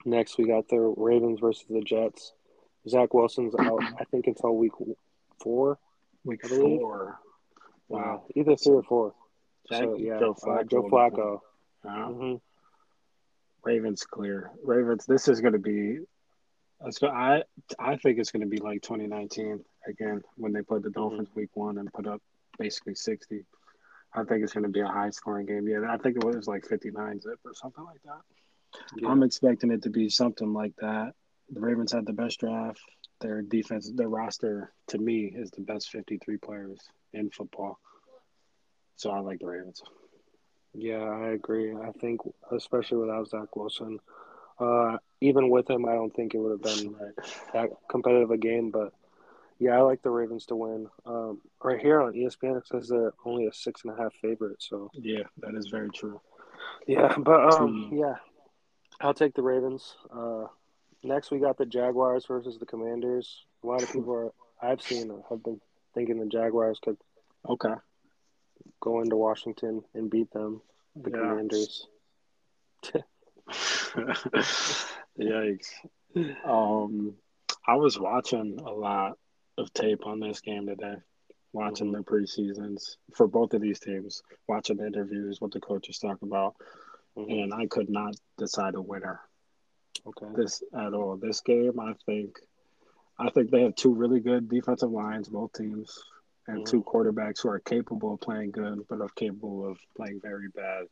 Next, 0.05 0.37
we 0.37 0.47
got 0.47 0.67
the 0.67 0.79
Ravens 0.79 1.39
versus 1.39 1.65
the 1.69 1.81
Jets. 1.81 2.33
Zach 2.89 3.13
Wilson's 3.13 3.53
out. 3.57 3.79
I 3.99 4.03
think 4.05 4.27
until 4.27 4.55
week 4.55 4.73
four. 5.39 5.77
Week 6.25 6.45
four. 6.45 7.19
Wow. 7.87 8.23
Uh, 8.25 8.31
either 8.35 8.55
three 8.55 8.75
or 8.75 8.83
four. 8.83 9.13
So 9.71 9.95
yeah, 9.97 10.19
Joe 10.19 10.35
uh, 10.41 10.45
Flacco. 10.45 10.69
Joe 10.69 10.89
Flacco. 10.89 11.39
playing. 11.83 12.03
Uh, 12.03 12.07
hmm 12.07 12.35
Ravens 13.63 14.03
clear. 14.03 14.51
Ravens. 14.63 15.05
This 15.05 15.27
is 15.27 15.39
going 15.39 15.53
to 15.53 15.59
be. 15.59 15.99
I 17.03 17.43
I 17.79 17.95
think 17.95 18.19
it's 18.19 18.31
going 18.31 18.41
to 18.41 18.49
be 18.49 18.57
like 18.57 18.81
2019 18.81 19.63
again 19.87 20.21
when 20.35 20.51
they 20.51 20.61
played 20.61 20.83
the 20.83 20.89
Dolphins 20.89 21.29
week 21.33 21.49
one 21.53 21.77
and 21.77 21.91
put 21.93 22.07
up 22.07 22.21
basically 22.57 22.95
60. 22.95 23.45
I 24.15 24.23
think 24.23 24.43
it's 24.43 24.53
going 24.53 24.63
to 24.63 24.69
be 24.69 24.81
a 24.81 24.87
high 24.87 25.09
scoring 25.09 25.45
game. 25.45 25.67
Yeah, 25.67 25.85
I 25.89 25.97
think 25.97 26.17
it 26.17 26.23
was 26.23 26.47
like 26.47 26.65
59 26.65 27.21
zip 27.21 27.39
or 27.45 27.53
something 27.53 27.83
like 27.83 28.01
that. 28.05 28.21
Yeah. 28.95 29.09
I'm 29.09 29.23
expecting 29.23 29.71
it 29.71 29.83
to 29.83 29.89
be 29.89 30.09
something 30.09 30.53
like 30.53 30.73
that. 30.77 31.13
The 31.51 31.59
Ravens 31.59 31.91
had 31.91 32.05
the 32.05 32.13
best 32.13 32.39
draft. 32.39 32.81
Their 33.21 33.41
defense, 33.41 33.91
their 33.93 34.09
roster, 34.09 34.71
to 34.87 34.97
me, 34.97 35.33
is 35.35 35.51
the 35.51 35.61
best 35.61 35.89
53 35.89 36.37
players 36.37 36.79
in 37.13 37.29
football. 37.29 37.79
So 38.95 39.11
I 39.11 39.19
like 39.19 39.39
the 39.39 39.47
Ravens. 39.47 39.81
Yeah, 40.73 41.03
I 41.03 41.29
agree. 41.29 41.73
I 41.75 41.91
think, 41.99 42.21
especially 42.51 42.97
without 42.97 43.29
Zach 43.29 43.55
Wilson, 43.55 43.99
uh, 44.59 44.97
even 45.21 45.49
with 45.49 45.69
him, 45.69 45.85
I 45.85 45.93
don't 45.93 46.13
think 46.13 46.33
it 46.33 46.39
would 46.39 46.51
have 46.51 46.61
been 46.61 46.95
that 47.53 47.69
competitive 47.89 48.31
a 48.31 48.37
game. 48.37 48.71
But 48.71 48.93
yeah, 49.59 49.77
I 49.77 49.81
like 49.81 50.01
the 50.01 50.09
Ravens 50.09 50.45
to 50.47 50.55
win. 50.55 50.87
Um, 51.05 51.41
right 51.63 51.79
here 51.79 52.01
on 52.01 52.13
ESPN, 52.13 52.57
it 52.57 52.67
says 52.67 52.87
they're 52.89 53.13
only 53.25 53.45
a 53.47 53.53
six 53.53 53.83
and 53.83 53.93
a 53.97 54.01
half 54.01 54.13
favorite. 54.15 54.61
So 54.61 54.89
Yeah, 54.93 55.23
that 55.41 55.55
is 55.55 55.67
very 55.67 55.89
true. 55.89 56.19
yeah, 56.87 57.15
but 57.17 57.41
um, 57.53 57.89
yeah, 57.91 58.15
I'll 59.01 59.13
take 59.13 59.33
the 59.33 59.41
Ravens. 59.43 59.95
Uh, 60.15 60.45
next, 61.03 61.31
we 61.31 61.39
got 61.39 61.57
the 61.57 61.65
Jaguars 61.65 62.25
versus 62.25 62.57
the 62.59 62.65
Commanders. 62.65 63.45
A 63.63 63.67
lot 63.67 63.83
of 63.83 63.91
people 63.91 64.13
are 64.13 64.31
I've 64.61 64.81
seen 64.81 65.11
have 65.29 65.43
been 65.43 65.59
thinking 65.93 66.19
the 66.19 66.25
Jaguars 66.25 66.79
could 66.81 66.97
Okay. 67.47 67.73
go 68.79 69.01
into 69.01 69.15
Washington 69.17 69.83
and 69.93 70.09
beat 70.09 70.31
them, 70.31 70.61
the 70.95 71.11
Yeah. 71.11 71.17
Commanders. 71.17 71.87
Yikes. 75.19 75.67
Um, 76.45 77.13
I 77.67 77.75
was 77.75 77.99
watching 77.99 78.59
a 78.65 78.71
lot 78.71 79.17
of 79.57 79.71
tape 79.73 80.05
on 80.05 80.19
this 80.19 80.41
game 80.41 80.67
today, 80.67 80.95
watching 81.51 81.91
the 81.91 81.99
preseasons 81.99 82.97
for 83.13 83.27
both 83.27 83.53
of 83.53 83.61
these 83.61 83.79
teams, 83.79 84.23
watching 84.47 84.77
the 84.77 84.87
interviews, 84.87 85.39
what 85.39 85.51
the 85.51 85.59
coaches 85.59 85.99
talk 85.99 86.21
about, 86.21 86.55
Mhm. 87.15 87.43
and 87.43 87.53
I 87.53 87.67
could 87.67 87.89
not 87.89 88.15
decide 88.37 88.75
a 88.75 88.81
winner 88.81 89.21
Okay. 90.05 90.33
this 90.35 90.63
at 90.73 90.93
all. 90.93 91.15
This 91.17 91.41
game, 91.41 91.79
I 91.79 91.93
think, 92.05 92.39
I 93.19 93.29
think 93.29 93.51
they 93.51 93.61
have 93.61 93.75
two 93.75 93.93
really 93.93 94.19
good 94.19 94.49
defensive 94.49 94.91
lines, 94.91 95.29
both 95.29 95.53
teams, 95.53 96.03
and 96.47 96.59
Mhm. 96.59 96.65
two 96.65 96.83
quarterbacks 96.83 97.43
who 97.43 97.49
are 97.49 97.59
capable 97.59 98.13
of 98.13 98.21
playing 98.21 98.51
good, 98.51 98.87
but 98.87 99.01
are 99.01 99.09
capable 99.09 99.65
of 99.65 99.79
playing 99.95 100.19
very 100.19 100.49
bad. 100.49 100.89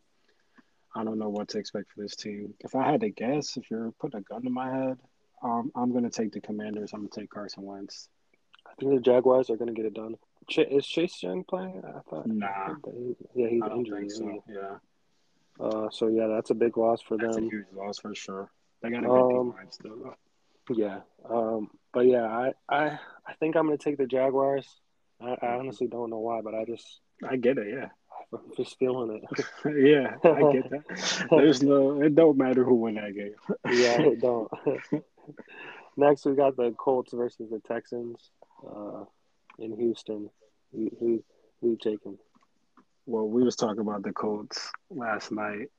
I 0.93 1.03
don't 1.03 1.17
know 1.17 1.29
what 1.29 1.47
to 1.49 1.57
expect 1.57 1.89
for 1.89 2.01
this 2.01 2.15
team. 2.15 2.53
If 2.59 2.75
I 2.75 2.89
had 2.91 3.01
to 3.01 3.09
guess, 3.09 3.57
if 3.57 3.71
you're 3.71 3.91
putting 3.93 4.19
a 4.19 4.23
gun 4.23 4.43
to 4.43 4.49
my 4.49 4.69
head, 4.69 4.99
um, 5.41 5.71
I'm 5.73 5.91
going 5.91 6.03
to 6.03 6.09
take 6.09 6.31
the 6.31 6.41
Commanders. 6.41 6.93
I'm 6.93 6.99
going 7.01 7.09
to 7.09 7.19
take 7.21 7.29
Carson 7.31 7.63
Wentz. 7.63 8.07
I 8.71 8.73
think 8.79 8.93
the 8.95 9.01
Jaguars 9.01 9.49
are 9.49 9.57
going 9.57 9.67
to 9.67 9.73
get 9.73 9.85
it 9.85 9.93
done. 9.93 10.15
Ch- 10.49 10.59
is 10.59 10.85
Chase 10.87 11.21
Young 11.23 11.43
playing? 11.43 11.81
I 11.85 11.99
thought. 12.09 12.27
Nah. 12.27 12.75
He- 12.85 13.15
yeah, 13.35 13.47
he's 13.49 13.61
injured. 13.71 14.11
so. 14.11 14.43
Yeah. 14.49 14.75
Uh, 15.59 15.89
so 15.91 16.07
yeah, 16.07 16.27
that's 16.27 16.49
a 16.49 16.55
big 16.55 16.77
loss 16.77 17.01
for 17.01 17.17
that's 17.17 17.37
a 17.37 17.39
them. 17.39 17.49
huge 17.49 17.65
loss 17.75 17.99
for 17.99 18.15
sure. 18.15 18.49
They 18.81 18.89
got 18.89 19.03
a 19.03 19.07
good 19.07 19.39
Um, 19.39 19.49
line 19.49 19.71
still. 19.71 19.95
Though. 20.03 20.15
Yeah. 20.75 21.01
Um, 21.29 21.69
but 21.93 22.05
yeah, 22.07 22.23
I, 22.25 22.53
I, 22.69 22.85
I 23.27 23.33
think 23.39 23.55
I'm 23.55 23.67
going 23.67 23.77
to 23.77 23.83
take 23.83 23.97
the 23.97 24.05
Jaguars. 24.07 24.67
I, 25.19 25.35
I 25.41 25.47
honestly 25.55 25.87
don't 25.87 26.09
know 26.09 26.19
why, 26.19 26.41
but 26.41 26.55
I 26.55 26.65
just, 26.65 27.01
I 27.27 27.35
get 27.35 27.57
it. 27.59 27.67
Yeah, 27.69 27.89
I'm 28.33 28.39
just 28.57 28.79
feeling 28.79 29.21
it. 29.21 29.45
yeah, 29.65 30.15
I 30.23 30.51
get 30.53 30.69
that. 30.71 31.27
There's 31.29 31.61
no. 31.61 32.01
It 32.01 32.15
don't 32.15 32.37
matter 32.37 32.63
who 32.63 32.75
win 32.75 32.95
that 32.95 33.13
game. 33.13 33.35
yeah, 33.65 34.01
it 34.01 34.19
don't. 34.21 34.49
Next, 35.97 36.25
we 36.25 36.33
got 36.35 36.55
the 36.55 36.71
Colts 36.71 37.13
versus 37.13 37.49
the 37.51 37.59
Texans 37.59 38.31
uh, 38.67 39.05
in 39.59 39.75
Houston. 39.77 40.29
Who, 40.73 40.89
who, 40.99 41.23
who 41.61 41.69
you 41.71 41.77
taking? 41.81 42.17
Well, 43.05 43.27
we 43.27 43.43
was 43.43 43.55
talking 43.55 43.81
about 43.81 44.03
the 44.03 44.13
Colts 44.13 44.71
last 44.89 45.31
night, 45.31 45.69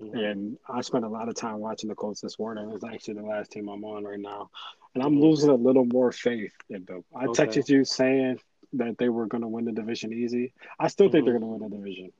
Mhm. 0.00 0.14
and 0.14 0.58
I 0.68 0.80
spent 0.82 1.04
a 1.04 1.08
lot 1.08 1.28
of 1.28 1.34
time 1.36 1.60
watching 1.60 1.88
the 1.88 1.94
Colts 1.94 2.20
this 2.20 2.38
morning. 2.38 2.70
It's 2.72 2.84
actually 2.84 3.14
the 3.14 3.22
last 3.22 3.52
team 3.52 3.68
I'm 3.68 3.84
on 3.84 4.04
right 4.04 4.18
now, 4.18 4.50
and 4.94 5.02
I'm 5.02 5.18
losing 5.20 5.50
a 5.50 5.54
little 5.54 5.84
more 5.86 6.12
faith 6.12 6.54
in 6.68 6.84
them. 6.84 7.04
I 7.14 7.26
Okay. 7.26 7.46
texted 7.46 7.68
you 7.68 7.84
saying 7.84 8.40
that 8.74 8.98
they 8.98 9.08
were 9.08 9.26
going 9.26 9.42
to 9.42 9.48
win 9.48 9.64
the 9.64 9.72
division 9.72 10.12
easy. 10.12 10.52
I 10.78 10.88
still 10.88 11.08
think 11.08 11.22
Mhm. 11.22 11.26
they're 11.26 11.38
going 11.38 11.58
to 11.58 11.58
win 11.58 11.70
the 11.70 11.76
division, 11.76 12.12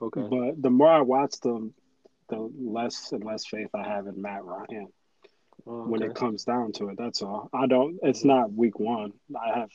Okay. 0.00 0.28
but 0.28 0.62
the 0.62 0.70
more 0.70 0.88
I 0.88 1.00
watch 1.02 1.40
them, 1.40 1.74
the 2.28 2.38
less 2.38 3.12
and 3.12 3.24
less 3.24 3.46
faith 3.46 3.70
I 3.74 3.82
have 3.88 4.06
in 4.06 4.20
Matt 4.22 4.44
Ryan 4.44 4.92
Oh, 5.66 5.86
when 5.86 6.02
it 6.02 6.14
comes 6.14 6.44
down 6.44 6.72
to 6.72 6.88
it. 6.88 6.96
That's 6.98 7.20
all. 7.22 7.50
I 7.52 7.66
don't. 7.66 7.98
It's 8.02 8.24
not 8.24 8.52
week 8.52 8.78
one. 8.78 9.12
I 9.38 9.58
have 9.58 9.70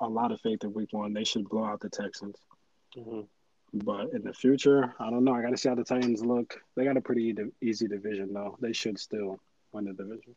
a- 0.00 0.08
lot 0.08 0.30
of 0.32 0.40
faith 0.40 0.62
in 0.64 0.72
week 0.74 0.92
one. 0.92 1.12
They 1.12 1.24
should 1.24 1.48
blow 1.48 1.64
out 1.64 1.80
the 1.80 1.88
Texans. 1.88 2.36
Mhm. 2.96 3.26
But 3.72 4.10
in 4.12 4.22
the 4.22 4.34
future, 4.34 4.94
I 4.98 5.08
don't 5.10 5.24
know. 5.24 5.32
I 5.34 5.40
got 5.42 5.50
to 5.50 5.56
see 5.56 5.68
how 5.68 5.74
the 5.74 5.84
Titans 5.84 6.24
look. 6.24 6.62
They 6.74 6.84
got 6.84 6.96
a 6.98 7.00
pretty 7.00 7.34
easy 7.62 7.88
division, 7.88 8.34
though. 8.34 8.56
They 8.60 8.72
should 8.74 8.98
still 8.98 9.40
win 9.72 9.86
the 9.86 9.94
division. 9.94 10.34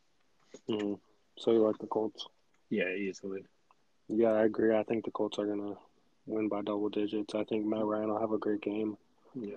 Mm-hmm. 0.70 0.94
So 1.38 1.52
you 1.52 1.60
like 1.60 1.78
the 1.80 1.88
Colts? 1.88 2.26
Yeah, 2.70 2.90
easily. 2.90 3.44
Yeah, 4.08 4.30
I 4.32 4.44
agree. 4.46 4.74
I 4.74 4.84
think 4.84 5.04
the 5.04 5.12
Colts 5.12 5.38
are 5.38 5.46
gonna 5.46 5.76
win 6.28 6.48
by 6.48 6.62
double 6.62 6.88
digits. 6.90 7.36
I 7.36 7.44
think 7.44 7.66
Matt 7.66 7.84
Ryan 7.84 8.10
will 8.10 8.20
have 8.20 8.32
a 8.32 8.38
great 8.38 8.62
game. 8.62 8.98
Yeah. 9.34 9.56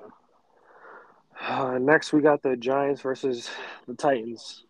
Uh, 1.41 1.79
next, 1.79 2.13
we 2.13 2.21
got 2.21 2.43
the 2.43 2.57
Giants 2.57 3.01
versus 3.03 3.49
the 3.87 3.95
Titans. 3.95 4.65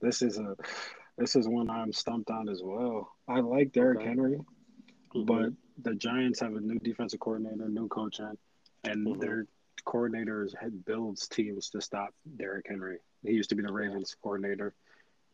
This 0.00 0.22
is 0.22 0.38
a 0.38 0.56
this 1.18 1.36
is 1.36 1.46
one 1.46 1.70
I'm 1.70 1.92
stumped 1.92 2.30
on 2.30 2.48
as 2.48 2.62
well. 2.62 3.12
I 3.28 3.40
like 3.40 3.72
Derrick 3.72 3.98
okay. 3.98 4.08
Henry, 4.08 4.38
mm-hmm. 5.14 5.24
but 5.24 5.50
the 5.82 5.94
Giants 5.94 6.40
have 6.40 6.54
a 6.54 6.60
new 6.60 6.78
defensive 6.78 7.20
coordinator, 7.20 7.68
new 7.68 7.88
coaching, 7.88 8.36
and 8.84 9.06
mm-hmm. 9.06 9.20
their 9.20 9.46
coordinators 9.86 10.54
had 10.58 10.84
builds 10.84 11.28
teams 11.28 11.70
to 11.70 11.80
stop 11.80 12.14
Derrick 12.36 12.66
Henry. 12.68 12.98
He 13.24 13.32
used 13.32 13.50
to 13.50 13.54
be 13.54 13.62
the 13.62 13.72
Ravens 13.72 14.16
coordinator, 14.22 14.74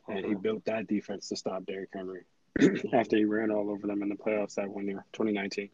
and 0.09 0.25
he 0.25 0.35
built 0.35 0.65
that 0.65 0.87
defense 0.87 1.29
to 1.29 1.37
stop 1.37 1.65
Derrick 1.67 1.91
Henry 1.93 2.23
after 2.93 3.17
he 3.17 3.25
ran 3.25 3.51
all 3.51 3.71
over 3.71 3.87
them 3.87 4.03
in 4.03 4.09
the 4.09 4.15
playoffs 4.15 4.55
that 4.55 4.69
one 4.69 4.87
year, 4.87 5.05
2019. 5.13 5.69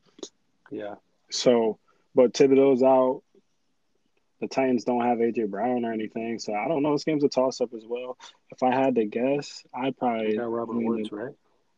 Yeah. 0.70 0.94
So, 1.30 1.78
but 2.14 2.32
Thibodeaux's 2.32 2.82
out. 2.82 3.22
The 4.44 4.54
Titans 4.54 4.84
don't 4.84 5.00
have 5.00 5.18
AJ 5.18 5.48
Brown 5.48 5.86
or 5.86 5.92
anything, 5.94 6.38
so 6.38 6.52
I 6.52 6.68
don't 6.68 6.82
know. 6.82 6.92
This 6.92 7.04
game's 7.04 7.24
a 7.24 7.30
toss 7.30 7.62
up 7.62 7.72
as 7.72 7.84
well. 7.86 8.18
If 8.50 8.62
I 8.62 8.74
had 8.74 8.96
to 8.96 9.06
guess, 9.06 9.64
I'd 9.74 9.96
probably 9.96 10.32
they 10.32 10.36
got 10.36 10.52
Robert 10.52 10.76
Woods, 10.76 11.10
right? 11.10 11.32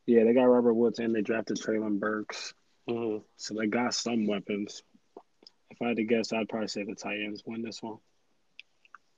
Yeah, 0.05 0.25
they 0.25 0.35
got 0.35 0.47
Robert 0.47 0.75
Woods 0.75 0.99
and 0.99 1.15
they 1.15 1.23
drafted 1.23 1.59
Treylon 1.59 2.01
Burks, 2.01 2.55
mm-hmm. 2.89 3.19
so 3.37 3.55
they 3.55 3.69
got 3.69 3.95
some 3.95 4.27
weapons. 4.27 4.83
If 5.71 5.81
I 5.81 5.89
had 5.89 5.99
to 5.99 6.03
guess, 6.03 6.33
I'd 6.33 6.49
probably 6.49 6.67
say 6.67 6.83
the 6.83 6.97
Titans 6.97 7.45
win 7.47 7.63
this 7.63 7.81
one. 7.81 7.99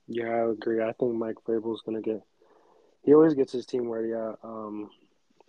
Yeah, 0.07 0.27
I 0.27 0.51
agree. 0.51 0.83
I 0.83 0.91
think 0.91 1.15
Mike 1.15 1.37
Vrabel's 1.47 1.81
gonna 1.81 2.01
get. 2.01 2.21
He 3.01 3.15
always 3.15 3.33
gets 3.33 3.51
his 3.51 3.65
team 3.65 3.89
ready. 3.89 4.13
Uh, 4.13 4.33
um, 4.43 4.91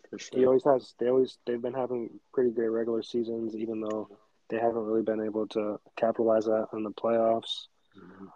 For 0.09 0.19
sure. 0.19 0.39
He 0.39 0.47
always 0.47 0.65
has. 0.65 0.95
They 0.99 1.09
always 1.09 1.37
they've 1.45 1.61
been 1.61 1.75
having 1.75 2.19
pretty 2.33 2.51
great 2.51 2.69
regular 2.69 3.03
seasons, 3.03 3.55
even 3.55 3.83
though 3.83 4.09
they 4.49 4.57
haven't 4.57 4.87
really 4.87 5.03
been 5.03 5.21
able 5.21 5.49
to 5.49 5.79
capitalize 5.99 6.47
that 6.47 6.69
in 6.73 6.83
the 6.83 6.93
playoffs. 6.93 7.67
Mm-hmm. 7.99 8.27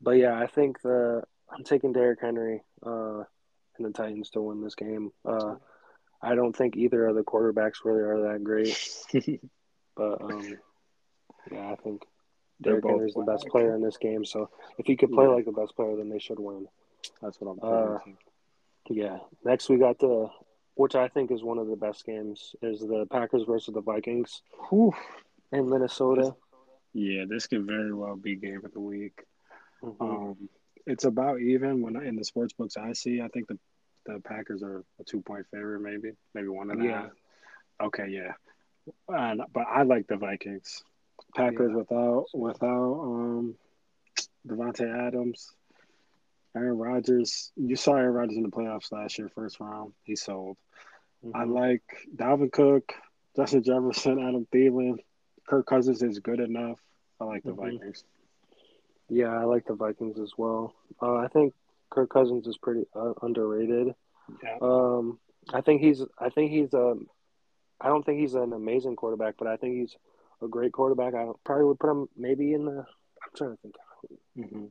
But 0.00 0.12
yeah, 0.12 0.38
I 0.38 0.46
think 0.46 0.80
the 0.82 1.22
I'm 1.50 1.64
taking 1.64 1.92
Derrick 1.92 2.20
Henry 2.20 2.62
uh, 2.84 3.24
and 3.76 3.86
the 3.86 3.90
Titans 3.90 4.30
to 4.30 4.42
win 4.42 4.62
this 4.62 4.74
game. 4.74 5.12
Uh, 5.24 5.56
I 6.20 6.34
don't 6.34 6.54
think 6.54 6.76
either 6.76 7.06
of 7.06 7.14
the 7.14 7.22
quarterbacks 7.22 7.84
really 7.84 8.02
are 8.02 8.32
that 8.32 8.44
great, 8.44 8.76
but 9.96 10.20
um, 10.20 10.58
yeah, 11.50 11.70
I 11.70 11.76
think 11.76 12.02
Derrick 12.60 12.84
Henry's 12.84 13.14
the 13.14 13.22
best 13.22 13.46
player 13.48 13.74
in 13.74 13.82
this 13.82 13.96
game. 13.96 14.24
So 14.24 14.50
if 14.78 14.86
he 14.86 14.96
could 14.96 15.12
play 15.12 15.24
yeah. 15.24 15.30
like 15.30 15.44
the 15.44 15.52
best 15.52 15.76
player, 15.76 15.96
then 15.96 16.08
they 16.08 16.18
should 16.18 16.40
win. 16.40 16.66
That's 17.22 17.40
what 17.40 17.52
I'm 17.52 17.58
uh, 17.62 17.98
thinking. 17.98 18.14
Uh, 18.14 18.28
yeah. 18.90 19.18
Next, 19.44 19.68
we 19.68 19.76
got 19.76 19.98
the, 19.98 20.28
which 20.74 20.94
I 20.94 21.08
think 21.08 21.30
is 21.30 21.42
one 21.42 21.58
of 21.58 21.68
the 21.68 21.76
best 21.76 22.04
games, 22.04 22.54
is 22.62 22.80
the 22.80 23.06
Packers 23.10 23.44
versus 23.46 23.74
the 23.74 23.80
Vikings 23.80 24.42
Whew. 24.70 24.92
in 25.52 25.68
Minnesota. 25.68 26.34
Yeah, 26.98 27.26
this 27.28 27.46
could 27.46 27.64
very 27.64 27.94
well 27.94 28.16
be 28.16 28.34
game 28.34 28.62
of 28.64 28.72
the 28.72 28.80
week. 28.80 29.22
Mm-hmm. 29.82 30.02
Um, 30.02 30.48
it's 30.84 31.04
about 31.04 31.40
even 31.40 31.80
when 31.80 31.94
in 31.96 32.16
the 32.16 32.24
sports 32.24 32.52
books 32.52 32.76
I 32.76 32.92
see. 32.92 33.20
I 33.20 33.28
think 33.28 33.46
the 33.46 33.58
the 34.04 34.20
Packers 34.20 34.64
are 34.64 34.84
a 35.00 35.04
two 35.04 35.20
point 35.20 35.46
favorite, 35.52 35.80
maybe, 35.80 36.16
maybe 36.34 36.48
one 36.48 36.70
and 36.70 36.82
a 36.82 36.84
yeah. 36.84 37.02
half. 37.02 37.10
Okay, 37.80 38.08
yeah, 38.08 38.32
and 39.08 39.42
but 39.52 39.66
I 39.68 39.84
like 39.84 40.08
the 40.08 40.16
Vikings. 40.16 40.82
Packers 41.36 41.70
yeah. 41.70 41.76
without 41.76 42.24
without 42.34 43.00
um 43.04 43.54
Davante 44.44 45.06
Adams, 45.06 45.52
Aaron 46.56 46.78
Rodgers. 46.78 47.52
You 47.54 47.76
saw 47.76 47.94
Aaron 47.94 48.14
Rodgers 48.14 48.36
in 48.38 48.42
the 48.42 48.48
playoffs 48.48 48.90
last 48.90 49.18
year, 49.18 49.30
first 49.32 49.60
round. 49.60 49.92
He 50.02 50.16
sold. 50.16 50.56
Mm-hmm. 51.24 51.36
I 51.36 51.44
like 51.44 51.82
Dalvin 52.16 52.50
Cook, 52.50 52.92
Justin 53.36 53.62
Jefferson, 53.62 54.18
Adam 54.18 54.48
Thielen. 54.52 54.96
Kirk 55.46 55.66
Cousins 55.66 56.02
is 56.02 56.18
good 56.18 56.40
enough. 56.40 56.78
I 57.20 57.24
like 57.24 57.42
the 57.42 57.50
mm-hmm. 57.50 57.78
Vikings. 57.78 58.04
Yeah, 59.08 59.28
I 59.28 59.44
like 59.44 59.66
the 59.66 59.74
Vikings 59.74 60.18
as 60.18 60.32
well. 60.36 60.74
Uh, 61.00 61.16
I 61.16 61.28
think 61.28 61.54
Kirk 61.90 62.10
Cousins 62.10 62.46
is 62.46 62.58
pretty 62.58 62.84
uh, 62.94 63.14
underrated. 63.22 63.94
Yeah. 64.42 64.58
Um, 64.60 65.18
I 65.52 65.62
think 65.62 65.80
he's. 65.80 66.02
I 66.18 66.28
think 66.28 66.50
he's. 66.50 66.74
Um, 66.74 67.06
I 67.80 67.88
don't 67.88 68.04
think 68.04 68.20
he's 68.20 68.34
an 68.34 68.52
amazing 68.52 68.96
quarterback, 68.96 69.36
but 69.38 69.48
I 69.48 69.56
think 69.56 69.76
he's 69.76 69.96
a 70.42 70.48
great 70.48 70.72
quarterback. 70.72 71.14
I 71.14 71.26
probably 71.44 71.64
would 71.64 71.78
put 71.78 71.90
him 71.90 72.08
maybe 72.16 72.52
in 72.52 72.66
the. 72.66 72.84
I'm 72.84 73.30
trying 73.36 73.50
to 73.52 73.62
think. 73.62 73.74
Mm-hmm. 74.36 74.64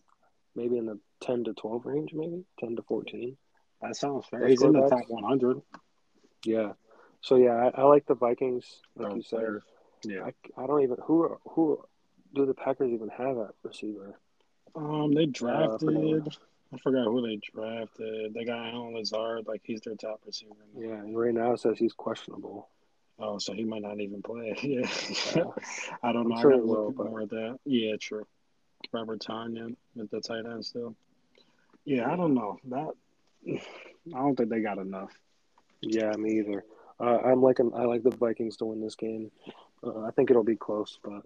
Maybe 0.55 0.77
in 0.77 0.85
the 0.85 0.99
10 1.21 1.43
to 1.45 1.53
12 1.53 1.85
range, 1.85 2.11
maybe 2.13 2.43
10 2.59 2.77
to 2.77 2.81
14. 2.81 3.37
That 3.81 3.95
sounds 3.95 4.25
fair. 4.25 4.47
He's 4.47 4.63
in 4.63 4.71
the 4.71 4.87
top 4.87 5.03
100. 5.07 5.61
Yeah. 6.45 6.71
So 7.21 7.35
yeah, 7.35 7.69
I, 7.75 7.81
I 7.81 7.83
like 7.83 8.05
the 8.07 8.15
Vikings, 8.15 8.65
like 8.95 9.11
oh, 9.11 9.15
you 9.15 9.21
said. 9.21 9.39
Yeah. 10.03 10.23
I, 10.25 10.63
I 10.63 10.67
don't 10.67 10.83
even 10.83 10.97
who 11.03 11.37
who 11.49 11.83
do 12.37 12.45
the 12.45 12.53
Packers 12.53 12.91
even 12.91 13.09
have 13.09 13.37
at 13.37 13.51
receiver? 13.63 14.19
Um, 14.75 15.13
they 15.13 15.23
uh, 15.23 15.31
drafted. 15.31 16.27
Uh, 16.27 16.31
I 16.73 16.77
forgot 16.79 17.05
who 17.05 17.25
they 17.25 17.37
drafted. 17.37 18.33
They 18.33 18.43
got 18.43 18.73
Allen 18.73 18.95
Lazard, 18.95 19.47
like 19.47 19.61
he's 19.63 19.81
their 19.81 19.95
top 19.95 20.21
receiver. 20.25 20.53
Yeah, 20.77 20.95
and 20.95 21.17
right 21.17 21.33
now 21.33 21.53
it 21.53 21.59
says 21.59 21.77
he's 21.77 21.93
questionable. 21.93 22.69
Oh, 23.19 23.39
so 23.39 23.53
he 23.53 23.63
might 23.63 23.81
not 23.81 23.99
even 23.99 24.21
play. 24.21 24.55
yeah, 24.61 24.85
I 26.03 26.11
don't 26.11 26.27
know. 26.27 26.35
I'm 26.35 26.41
sure 26.41 26.53
I 26.53 26.57
will, 26.57 26.91
but... 26.91 27.09
more 27.09 27.21
of 27.21 27.29
that. 27.29 27.59
Yeah, 27.65 27.95
true. 27.99 28.27
Robert 28.91 29.19
Tonyan 29.19 29.75
with 29.95 30.11
the 30.11 30.21
tight 30.21 30.45
end 30.45 30.65
still. 30.65 30.95
Yeah, 31.85 32.11
I 32.11 32.15
don't 32.15 32.33
know 32.33 32.59
that. 32.65 32.91
I 33.49 34.19
don't 34.19 34.35
think 34.35 34.49
they 34.49 34.61
got 34.61 34.77
enough. 34.77 35.11
Yeah, 35.81 36.11
me 36.11 36.39
either. 36.39 36.63
Uh, 36.99 37.17
I'm 37.19 37.41
liking. 37.41 37.71
I 37.75 37.85
like 37.85 38.03
the 38.03 38.11
Vikings 38.11 38.57
to 38.57 38.65
win 38.65 38.81
this 38.81 38.95
game. 38.95 39.31
Uh, 39.83 40.01
I 40.01 40.11
think 40.11 40.29
it'll 40.29 40.43
be 40.43 40.55
close, 40.55 40.99
but 41.03 41.23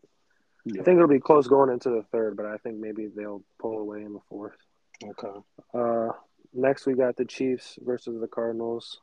yeah. 0.65 0.81
I 0.81 0.83
think 0.83 0.97
it'll 0.97 1.07
be 1.07 1.19
close 1.19 1.47
going 1.47 1.69
into 1.69 1.89
the 1.89 2.03
third. 2.11 2.37
But 2.37 2.45
I 2.45 2.57
think 2.57 2.77
maybe 2.77 3.07
they'll 3.15 3.43
pull 3.59 3.79
away 3.79 4.01
in 4.01 4.13
the 4.13 4.21
fourth. 4.29 4.57
Okay. 5.03 5.39
Uh, 5.73 6.09
next 6.53 6.85
we 6.85 6.93
got 6.93 7.15
the 7.15 7.25
Chiefs 7.25 7.77
versus 7.81 8.19
the 8.19 8.27
Cardinals. 8.27 9.01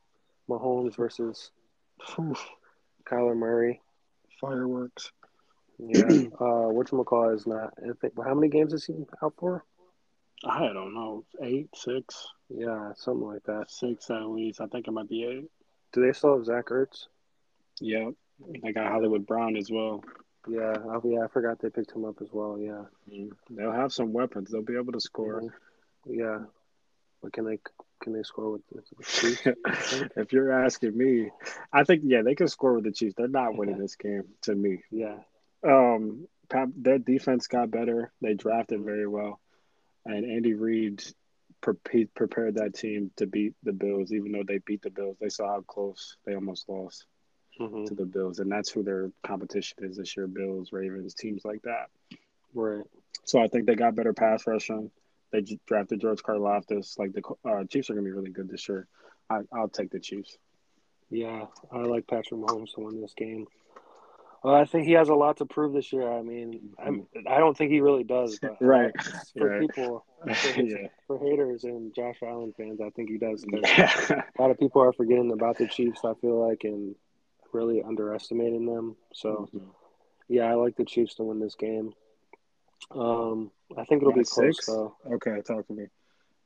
Mahomes 0.49 0.95
versus 0.95 1.51
Kyler 3.05 3.37
Murray. 3.37 3.81
Fireworks. 4.39 5.11
Yeah. 5.77 6.01
uh, 6.39 6.67
which 6.69 6.89
McCall 6.89 7.35
is 7.35 7.47
not. 7.47 7.73
I 7.77 7.91
think, 8.01 8.13
how 8.23 8.33
many 8.33 8.49
games 8.49 8.73
is 8.73 8.85
he 8.85 8.95
out 9.23 9.33
for? 9.37 9.63
I 10.43 10.71
don't 10.73 10.93
know. 10.93 11.25
Eight, 11.43 11.69
six. 11.73 12.27
Yeah, 12.49 12.91
something 12.95 13.27
like 13.27 13.43
that. 13.43 13.69
Six 13.69 14.09
at 14.09 14.29
least. 14.29 14.61
I 14.61 14.67
think 14.67 14.87
it 14.87 14.91
might 14.91 15.09
be 15.09 15.23
eight. 15.23 15.49
Do 15.93 16.05
they 16.05 16.13
still 16.13 16.37
have 16.37 16.45
Zach 16.45 16.65
Ertz? 16.67 17.07
Yep. 17.81 18.13
They 18.63 18.71
got 18.71 18.91
Hollywood 18.91 19.25
Brown 19.25 19.57
as 19.57 19.69
well. 19.69 20.03
Yeah, 20.49 20.77
oh, 20.85 21.01
yeah, 21.03 21.23
I 21.23 21.27
forgot 21.27 21.59
they 21.59 21.69
picked 21.69 21.91
him 21.91 22.05
up 22.05 22.21
as 22.21 22.29
well. 22.31 22.57
Yeah, 22.59 22.85
mm-hmm. 23.11 23.55
they'll 23.55 23.71
have 23.71 23.93
some 23.93 24.13
weapons. 24.13 24.49
They'll 24.49 24.61
be 24.61 24.77
able 24.77 24.93
to 24.93 24.99
score. 24.99 25.41
Mm-hmm. 25.41 26.13
Yeah, 26.19 26.39
but 27.21 27.33
can 27.33 27.45
they 27.45 27.59
can 28.01 28.13
they 28.13 28.23
score 28.23 28.51
with 28.51 28.61
the 28.71 28.81
Chiefs? 29.03 29.41
if 30.15 30.33
you're 30.33 30.51
asking 30.51 30.97
me, 30.97 31.29
I 31.71 31.83
think 31.83 32.03
yeah 32.05 32.21
they 32.23 32.35
can 32.35 32.47
score 32.47 32.73
with 32.73 32.85
the 32.85 32.91
Chiefs. 32.91 33.15
They're 33.17 33.27
not 33.27 33.55
winning 33.55 33.77
this 33.77 33.95
game 33.95 34.23
to 34.43 34.55
me. 34.55 34.83
Yeah. 34.91 35.17
Um, 35.63 36.27
their 36.75 36.97
defense 36.97 37.47
got 37.47 37.69
better. 37.69 38.11
They 38.21 38.33
drafted 38.33 38.83
very 38.83 39.07
well, 39.07 39.39
and 40.05 40.25
Andy 40.25 40.53
Reid 40.53 41.03
pre- 41.61 42.05
prepared 42.05 42.55
that 42.55 42.73
team 42.73 43.11
to 43.17 43.27
beat 43.27 43.53
the 43.63 43.73
Bills. 43.73 44.11
Even 44.11 44.31
though 44.31 44.43
they 44.47 44.59
beat 44.59 44.81
the 44.81 44.89
Bills, 44.89 45.17
they 45.19 45.29
saw 45.29 45.47
how 45.47 45.61
close 45.61 46.17
they 46.25 46.33
almost 46.33 46.67
lost 46.67 47.05
mm-hmm. 47.59 47.85
to 47.85 47.95
the 47.95 48.05
Bills, 48.05 48.39
and 48.39 48.51
that's 48.51 48.69
who 48.69 48.83
their 48.83 49.11
competition 49.25 49.77
is 49.81 49.97
this 49.97 50.15
year: 50.15 50.27
Bills, 50.27 50.71
Ravens, 50.71 51.13
teams 51.13 51.43
like 51.45 51.61
that. 51.63 51.89
Right. 52.53 52.85
So 53.25 53.39
I 53.39 53.47
think 53.47 53.65
they 53.65 53.75
got 53.75 53.95
better 53.95 54.13
pass 54.13 54.47
rushing. 54.47 54.91
They 55.31 55.45
drafted 55.67 56.01
George 56.01 56.23
Karlaftis. 56.23 56.97
Like 56.97 57.13
the 57.13 57.21
uh, 57.47 57.63
Chiefs 57.65 57.89
are 57.89 57.93
going 57.93 58.05
to 58.05 58.09
be 58.09 58.15
really 58.15 58.31
good 58.31 58.49
this 58.49 58.67
year. 58.67 58.87
I, 59.29 59.41
I'll 59.53 59.69
take 59.69 59.91
the 59.91 59.99
Chiefs. 59.99 60.37
Yeah, 61.11 61.45
I 61.71 61.77
like 61.79 62.07
Patrick 62.07 62.39
Mahomes 62.39 62.73
to 62.75 62.81
win 62.81 63.01
this 63.01 63.13
game. 63.15 63.47
Well, 64.43 64.55
I 64.55 64.65
think 64.65 64.85
he 64.85 64.93
has 64.93 65.09
a 65.09 65.15
lot 65.15 65.37
to 65.37 65.45
prove 65.45 65.73
this 65.73 65.91
year. 65.91 66.09
I 66.09 66.21
mean, 66.21 66.71
I'm, 66.81 67.07
I 67.27 67.39
don't 67.39 67.57
think 67.57 67.71
he 67.71 67.81
really 67.81 68.05
does. 68.05 68.39
But 68.39 68.57
right. 68.61 68.91
For 69.37 69.49
right. 69.49 69.61
people, 69.61 70.05
for, 70.23 70.49
yeah. 70.61 70.87
for, 71.07 71.19
haters 71.19 71.65
and 71.65 71.93
Josh 71.93 72.17
Allen 72.23 72.53
fans, 72.55 72.79
I 72.81 72.89
think 72.91 73.09
he 73.09 73.17
does. 73.17 73.45
Yeah. 73.51 74.23
A 74.37 74.41
lot 74.41 74.51
of 74.51 74.57
people 74.57 74.81
are 74.81 74.93
forgetting 74.93 75.31
about 75.31 75.57
the 75.57 75.67
Chiefs. 75.67 76.01
I 76.05 76.13
feel 76.21 76.47
like 76.47 76.63
and 76.63 76.95
really 77.53 77.81
underestimating 77.81 78.65
them. 78.65 78.95
So, 79.13 79.49
mm-hmm. 79.53 79.67
yeah, 80.27 80.45
I 80.45 80.53
like 80.53 80.75
the 80.75 80.85
Chiefs 80.85 81.15
to 81.15 81.23
win 81.23 81.39
this 81.39 81.55
game. 81.55 81.93
Um, 82.91 83.51
I 83.77 83.83
think 83.85 84.01
it'll 84.01 84.13
be 84.13 84.23
close 84.23 84.55
six? 84.55 84.65
though. 84.65 84.95
Okay, 85.05 85.41
talk 85.41 85.67
to 85.67 85.73
me. 85.73 85.85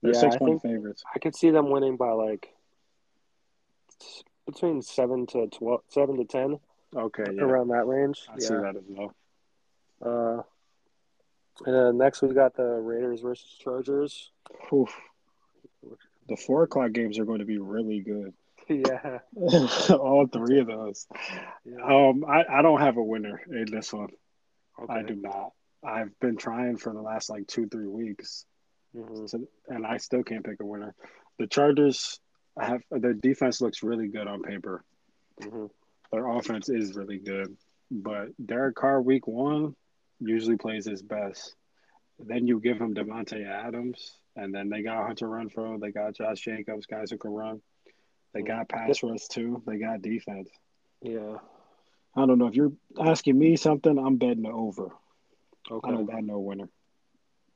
They're 0.01 0.13
yeah, 0.13 0.19
six 0.19 0.37
point 0.37 0.61
favorites. 0.61 1.03
I 1.13 1.19
could 1.19 1.35
see 1.35 1.51
them 1.51 1.69
winning 1.69 1.95
by 1.95 2.11
like 2.11 2.53
between 4.45 4.81
seven 4.81 5.25
to 5.27 5.47
twelve, 5.47 5.81
seven 5.89 6.17
to 6.17 6.25
ten. 6.25 6.59
Okay, 6.95 7.23
yeah. 7.33 7.43
around 7.43 7.69
that 7.69 7.87
range. 7.87 8.21
I 8.29 8.33
yeah. 8.39 8.47
see 8.47 8.55
that 8.55 8.75
as 8.75 8.83
well. 8.87 9.15
Uh, 10.01 10.43
and 11.65 11.75
then 11.75 11.97
next 11.97 12.21
we've 12.21 12.35
got 12.35 12.55
the 12.55 12.63
Raiders 12.63 13.21
versus 13.21 13.55
Chargers. 13.59 14.31
Oof. 14.73 14.93
The 16.27 16.35
four 16.35 16.63
o'clock 16.63 16.91
games 16.91 17.19
are 17.19 17.25
going 17.25 17.39
to 17.39 17.45
be 17.45 17.57
really 17.57 17.99
good. 17.99 18.33
yeah. 18.69 19.19
All 19.95 20.27
three 20.31 20.59
of 20.59 20.67
those. 20.67 21.07
yeah. 21.65 21.83
Um, 21.83 22.25
I, 22.27 22.43
I 22.59 22.61
don't 22.61 22.79
have 22.81 22.97
a 22.97 23.03
winner 23.03 23.41
in 23.49 23.65
this 23.71 23.91
one. 23.93 24.09
Okay. 24.81 24.93
I 24.93 25.03
do 25.03 25.15
not. 25.15 25.51
I've 25.83 26.17
been 26.19 26.37
trying 26.37 26.77
for 26.77 26.93
the 26.93 27.01
last 27.01 27.29
like 27.29 27.47
two, 27.47 27.67
three 27.67 27.87
weeks, 27.87 28.45
Mhm. 28.95 29.29
to, 29.31 29.47
and 29.67 29.85
I 29.85 29.97
still 29.97 30.23
can't 30.23 30.45
pick 30.45 30.59
a 30.61 30.65
winner. 30.65 30.95
The 31.39 31.47
Chargers 31.47 32.19
have 32.59 32.81
their 32.91 33.13
defense 33.13 33.59
looks 33.61 33.83
really 33.83 34.07
good 34.07 34.27
on 34.27 34.41
paper. 34.43 34.83
Mhm. 35.41 35.69
Their 36.11 36.27
offense 36.27 36.69
is 36.69 36.95
really 36.95 37.17
good, 37.17 37.57
but 37.89 38.27
Derek 38.43 38.75
Carr 38.75 39.01
week 39.01 39.27
one 39.27 39.75
usually 40.19 40.57
plays 40.57 40.85
his 40.85 41.01
best. 41.01 41.55
Then 42.19 42.45
you 42.47 42.59
give 42.59 42.77
him 42.79 42.93
Davante 42.93 43.45
Adams, 43.45 44.15
and 44.35 44.53
then 44.53 44.69
they 44.69 44.83
got 44.83 45.07
Hunter 45.07 45.27
Renfrow, 45.27 45.79
they 45.79 45.91
got 45.91 46.13
Josh 46.15 46.41
Jacobs, 46.41 46.85
guys 46.85 47.09
who 47.11 47.17
can 47.17 47.31
run. 47.31 47.61
They 48.33 48.41
got 48.41 48.69
pass 48.69 49.03
rush 49.03 49.27
too. 49.27 49.61
They 49.65 49.77
got 49.77 50.01
defense. 50.01 50.49
Yeah. 51.01 51.37
I 52.15 52.25
don't 52.25 52.37
know 52.37 52.47
if 52.47 52.55
you're 52.55 52.73
asking 53.03 53.37
me 53.37 53.55
something. 53.55 53.97
I'm 53.97 54.17
betting 54.17 54.43
the 54.43 54.49
over. 54.49 54.89
I 55.69 55.73
Okay. 55.75 55.91
don't 55.91 56.05
got 56.05 56.23
no 56.23 56.39
winner. 56.39 56.69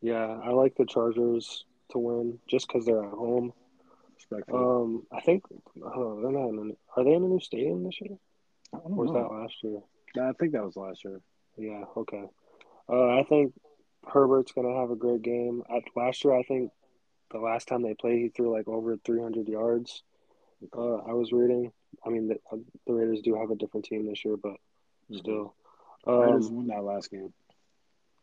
Yeah, 0.02 0.40
I 0.44 0.50
like 0.52 0.76
the 0.76 0.86
Chargers 0.86 1.66
to 1.92 2.00
win 2.00 2.40
just 2.48 2.68
because 2.68 2.86
they're 2.86 3.04
at 3.04 3.12
home. 3.12 3.54
Um, 4.54 5.08
I 5.12 5.22
think 5.22 5.44
oh, 5.84 6.22
they're 6.22 6.32
not. 6.32 6.50
In, 6.50 6.76
are 6.96 7.04
they 7.04 7.14
in 7.14 7.24
a 7.24 7.28
new 7.28 7.40
stadium 7.40 7.84
this 7.84 8.00
year? 8.02 8.18
I 8.74 8.80
don't 8.80 8.94
Or 8.94 9.06
was 9.06 9.12
know. 9.12 9.22
that 9.24 9.32
last 9.32 9.56
year? 9.64 9.80
I 10.30 10.34
think 10.34 10.52
that 10.54 10.64
was 10.66 10.76
last 10.76 11.04
year. 11.06 11.22
Yeah. 11.58 11.86
Okay. 11.96 12.24
Uh, 12.90 13.20
I 13.20 13.24
think 13.24 13.54
Herbert's 14.06 14.52
gonna 14.52 14.76
have 14.80 14.92
a 14.92 14.96
great 14.96 15.22
game. 15.22 15.64
At, 15.70 15.84
last 15.96 16.24
year, 16.26 16.34
I 16.34 16.44
think 16.44 16.72
the 17.32 17.40
last 17.40 17.68
time 17.68 17.82
they 17.84 17.94
played, 17.94 18.22
he 18.22 18.30
threw 18.30 18.52
like 18.54 18.68
over 18.68 18.98
300 18.98 19.48
yards. 19.48 20.04
Uh, 20.76 20.96
I 20.98 21.14
was 21.14 21.32
reading. 21.32 21.72
I 22.06 22.10
mean, 22.10 22.28
the, 22.28 22.38
the 22.86 22.94
Raiders 22.94 23.22
do 23.22 23.36
have 23.36 23.52
a 23.52 23.56
different 23.56 23.86
team 23.86 24.08
this 24.08 24.24
year, 24.26 24.38
but 24.38 24.56
still, 25.14 25.54
Raiders 26.06 26.48
um, 26.48 26.56
won 26.56 26.68
that 26.68 26.84
last 26.84 27.12
game 27.12 27.34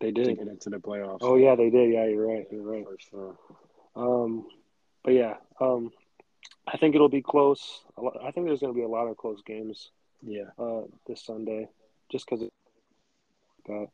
they 0.00 0.10
to 0.12 0.24
did. 0.24 0.38
get 0.38 0.48
into 0.48 0.70
the 0.70 0.78
playoffs. 0.78 1.18
Oh 1.20 1.36
yeah, 1.36 1.54
they 1.54 1.70
did. 1.70 1.92
Yeah, 1.92 2.06
you're 2.06 2.26
right. 2.26 2.46
You're 2.50 2.62
right. 2.62 2.84
for 2.84 2.96
sure. 2.98 3.36
Um, 3.96 4.46
but 5.02 5.14
yeah, 5.14 5.34
um, 5.60 5.92
I 6.66 6.76
think 6.76 6.94
it'll 6.94 7.08
be 7.08 7.22
close. 7.22 7.82
A 7.96 8.02
lo- 8.02 8.20
I 8.24 8.30
think 8.30 8.46
there's 8.46 8.60
going 8.60 8.72
to 8.72 8.76
be 8.78 8.84
a 8.84 8.88
lot 8.88 9.06
of 9.06 9.16
close 9.16 9.42
games 9.46 9.90
Yeah, 10.22 10.50
uh, 10.58 10.82
this 11.06 11.24
Sunday, 11.24 11.68
just 12.10 12.26
because 12.28 12.48
that. 13.66 13.88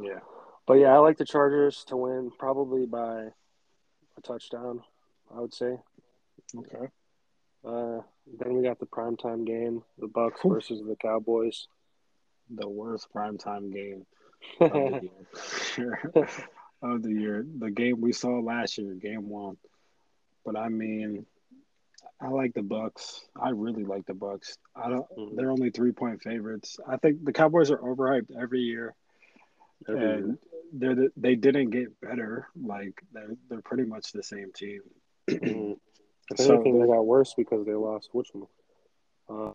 yeah. 0.00 0.18
But 0.66 0.74
yeah, 0.74 0.94
I 0.94 0.98
like 0.98 1.18
the 1.18 1.26
Chargers 1.26 1.84
to 1.88 1.96
win, 1.96 2.30
probably 2.38 2.86
by 2.86 3.24
a 4.16 4.20
touchdown. 4.22 4.82
I 5.34 5.40
would 5.40 5.54
say. 5.54 5.76
Okay. 6.56 6.86
Uh, 7.66 8.00
then 8.38 8.54
we 8.54 8.62
got 8.62 8.78
the 8.78 8.86
primetime 8.86 9.46
game, 9.46 9.82
the 9.98 10.06
Bucs 10.06 10.40
Whew. 10.42 10.54
versus 10.54 10.82
the 10.86 10.96
Cowboys. 10.96 11.66
The 12.54 12.68
worst 12.68 13.08
primetime 13.14 13.72
game 13.72 14.04
of 14.60 14.70
the 14.72 15.10
year. 15.78 16.12
of 16.82 17.02
the 17.02 17.10
year. 17.10 17.46
The 17.58 17.70
game 17.70 18.00
we 18.00 18.12
saw 18.12 18.38
last 18.40 18.76
year, 18.76 18.92
game 18.94 19.28
one. 19.30 19.56
But 20.44 20.56
I 20.56 20.68
mean, 20.68 21.24
I 22.20 22.28
like 22.28 22.52
the 22.52 22.60
Bucs. 22.60 23.20
I 23.40 23.48
really 23.50 23.84
like 23.84 24.04
the 24.06 24.12
Bucs. 24.12 24.58
I 24.76 24.90
don't. 24.90 25.06
Mhm. 25.16 25.36
They're 25.36 25.50
only 25.50 25.70
three 25.70 25.92
point 25.92 26.22
favorites. 26.22 26.78
I 26.86 26.98
think 26.98 27.24
the 27.24 27.32
Cowboys 27.32 27.70
are 27.70 27.78
overhyped 27.78 28.36
every 28.38 28.60
year, 28.60 28.94
Every 29.88 30.00
year. 30.00 30.12
and 30.14 30.38
they're 30.72 30.94
the, 30.94 31.12
they 31.16 31.34
didn't 31.36 31.70
get 31.70 31.98
better. 32.00 32.48
Like 32.62 33.02
they're 33.12 33.36
they're 33.48 33.62
pretty 33.62 33.84
much 33.84 34.12
the 34.12 34.22
same 34.22 34.52
team. 34.52 34.82
If 36.30 36.38
So 36.38 36.54
anything, 36.54 36.74
they 36.78 36.86
the- 36.86 36.92
got 36.92 37.06
worse 37.06 37.34
because 37.34 37.64
they 37.66 37.74
lost 37.74 38.08
which 38.12 38.28
one? 38.32 38.46
Uh, 39.28 39.52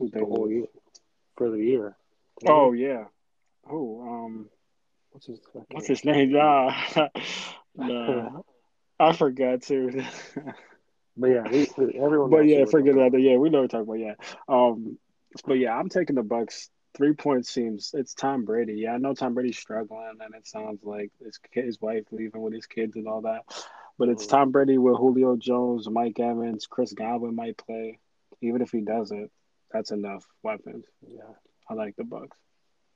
the 0.00 0.24
whole 0.24 0.50
year 0.50 0.66
for 1.36 1.50
the 1.50 1.58
year. 1.58 1.96
Oh 2.46 2.72
yeah. 2.72 3.04
Oh 3.68 4.00
um, 4.02 4.48
what's 5.10 5.26
his? 5.26 5.40
What's 5.70 5.88
his 5.88 6.04
name? 6.04 6.34
Ah, 6.36 7.08
nah, 7.76 8.40
I 9.00 9.12
forgot 9.14 9.62
too. 9.62 10.02
But 11.20 11.30
yeah, 11.30 11.42
we, 11.50 11.68
everyone. 11.98 12.30
but 12.30 12.46
yeah, 12.46 12.64
forget 12.64 12.94
about 12.94 13.10
that. 13.10 13.20
Yeah, 13.20 13.38
we 13.38 13.50
know 13.50 13.62
what 13.62 13.72
we're 13.74 13.84
talking 13.84 14.04
about. 14.04 14.16
Yeah. 14.20 14.34
Um, 14.48 14.98
but 15.46 15.54
yeah, 15.54 15.74
I'm 15.76 15.88
taking 15.88 16.14
the 16.14 16.22
Bucs. 16.22 16.68
Three 16.96 17.12
points 17.12 17.50
seems 17.50 17.90
it's 17.92 18.14
Tom 18.14 18.44
Brady. 18.44 18.74
Yeah, 18.74 18.92
I 18.94 18.98
know 18.98 19.14
Tom 19.14 19.34
Brady's 19.34 19.58
struggling, 19.58 20.18
and 20.24 20.32
it 20.36 20.46
sounds 20.46 20.84
like 20.84 21.10
his 21.20 21.40
his 21.50 21.80
wife 21.80 22.04
leaving 22.12 22.40
with 22.40 22.52
his 22.54 22.66
kids 22.66 22.94
and 22.94 23.08
all 23.08 23.22
that. 23.22 23.40
But 23.98 24.08
it's 24.08 24.26
Mhm. 24.26 24.30
Tom 24.30 24.50
Brady 24.52 24.78
with 24.78 24.96
Julio 24.96 25.36
Jones, 25.36 25.88
Mike 25.90 26.20
Evans, 26.20 26.66
Chris 26.66 26.92
Godwin 26.92 27.34
might 27.34 27.56
play. 27.56 27.98
Even 28.40 28.62
if 28.62 28.70
he 28.70 28.80
doesn't, 28.80 29.30
that's 29.72 29.90
enough 29.90 30.26
weapons. 30.42 30.86
Yeah, 31.06 31.34
I 31.68 31.74
like 31.74 31.96
the 31.96 32.04
Bucs. 32.04 32.36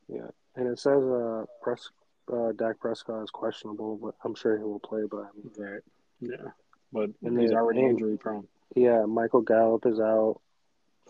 yeah. 0.08 0.30
And 0.54 0.68
it 0.68 0.78
says 0.78 1.02
uh, 1.02 1.46
Pres- 1.62 1.90
uh, 2.32 2.52
Dak 2.52 2.78
Prescott 2.78 3.24
is 3.24 3.30
questionable, 3.30 3.96
but 3.96 4.14
I'm 4.22 4.34
sure 4.34 4.56
he 4.56 4.62
will 4.64 4.78
play. 4.80 5.04
But 5.10 5.24
I 5.24 5.28
mean, 5.36 5.50
Right. 5.58 5.82
Yeah. 6.20 6.50
But 6.92 7.10
And 7.22 7.38
he's 7.40 7.52
already 7.52 7.80
and- 7.80 7.90
injury 7.92 8.16
prone. 8.18 8.46
yeah, 8.76 9.04
Michael 9.06 9.40
Gallup 9.40 9.86
is 9.86 9.98
out. 9.98 10.40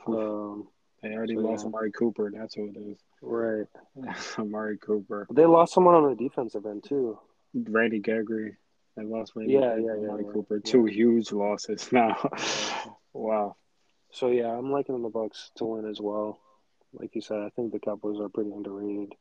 Um, 0.07 0.69
They 1.03 1.15
already 1.17 1.35
so, 1.35 1.41
lost 1.41 1.65
yeah. 1.65 1.69
Amari 1.69 1.91
Cooper. 1.93 2.31
That's 2.31 2.55
who 2.55 2.67
it 2.69 2.77
is. 2.77 2.99
right. 3.21 3.67
Amari 4.39 4.79
Cooper. 4.79 5.27
They 5.31 5.45
lost 5.47 5.75
someone 5.75 5.95
on 5.97 6.09
the 6.09 6.15
defensive 6.17 6.65
end 6.65 6.85
too. 6.85 7.19
Randy 7.55 7.99
Gregory. 7.99 8.57
They 8.97 9.05
lost 9.05 9.33
Randy 9.35 9.55
Yeah, 9.55 9.77
yeah, 9.77 9.95
yeah, 10.01 10.09
Amari 10.09 10.25
yeah. 10.27 10.33
Cooper. 10.33 10.57
Yeah. 10.65 10.71
Two 10.71 10.85
huge 10.85 11.33
losses 11.33 11.89
now. 11.93 12.17
wow. 13.13 13.57
So 14.11 14.29
yeah, 14.29 14.49
I'm 14.49 14.71
liking 14.71 15.01
the 15.03 15.09
Bucs 15.11 15.51
to 15.57 15.65
win 15.65 15.87
as 15.89 16.01
well. 16.01 16.39
Like 16.93 17.15
you 17.15 17.23
said, 17.23 17.39
I 17.39 17.49
think 17.57 17.73
the 17.73 17.79
Cowboys 17.79 18.21
are 18.21 18.29
pretty 18.29 18.51
underrated. 18.53 19.15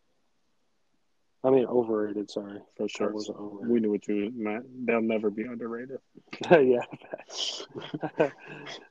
I 1.44 1.50
mean, 1.50 1.66
overrated. 1.66 2.30
Sorry, 2.30 2.60
For 2.78 2.88
sure. 2.90 3.08
Cowboys 3.08 3.30
are 3.30 3.36
overrated. 3.38 3.70
We 3.72 3.80
knew 3.80 3.92
what 3.92 4.08
you 4.08 4.32
meant. 4.36 4.86
They'll 4.86 5.02
never 5.02 5.30
be 5.32 5.44
underrated. 5.44 6.00
yeah. 6.52 6.82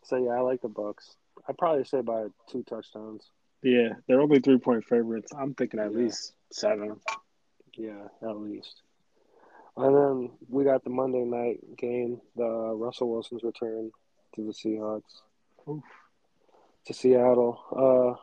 so 0.03 0.16
yeah, 0.16 0.31
I 0.31 0.40
like 0.40 0.62
the 0.62 0.69
Bucs. 0.69 1.16
I'd 1.49 1.59
probably 1.59 1.85
say 1.85 2.01
by 2.01 2.27
two 2.51 2.62
touchdowns. 2.64 3.31
Yeah, 3.62 3.90
they're 4.09 4.21
only 4.23 4.40
three 4.40 4.59
point 4.59 4.85
favorites. 4.85 5.33
I'm 5.38 5.53
thinking 5.55 5.79
at 5.81 5.93
Yeah. 5.93 5.99
least 5.99 6.33
seven. 6.51 6.97
Yeah, 7.77 8.09
at 8.23 8.37
least. 8.38 8.81
And 9.85 9.97
then 9.97 10.31
we 10.49 10.64
got 10.64 10.85
the 10.85 10.90
Monday 10.90 11.25
night 11.25 11.59
game, 11.77 12.21
the 12.37 12.45
uh, 12.45 12.73
Russell 12.75 13.11
Wilson's 13.11 13.43
return 13.43 13.90
to 14.35 14.47
the 14.47 14.53
Seahawks, 14.53 15.23
Oof. 15.69 15.83
to 16.87 16.95
Seattle. 16.95 18.19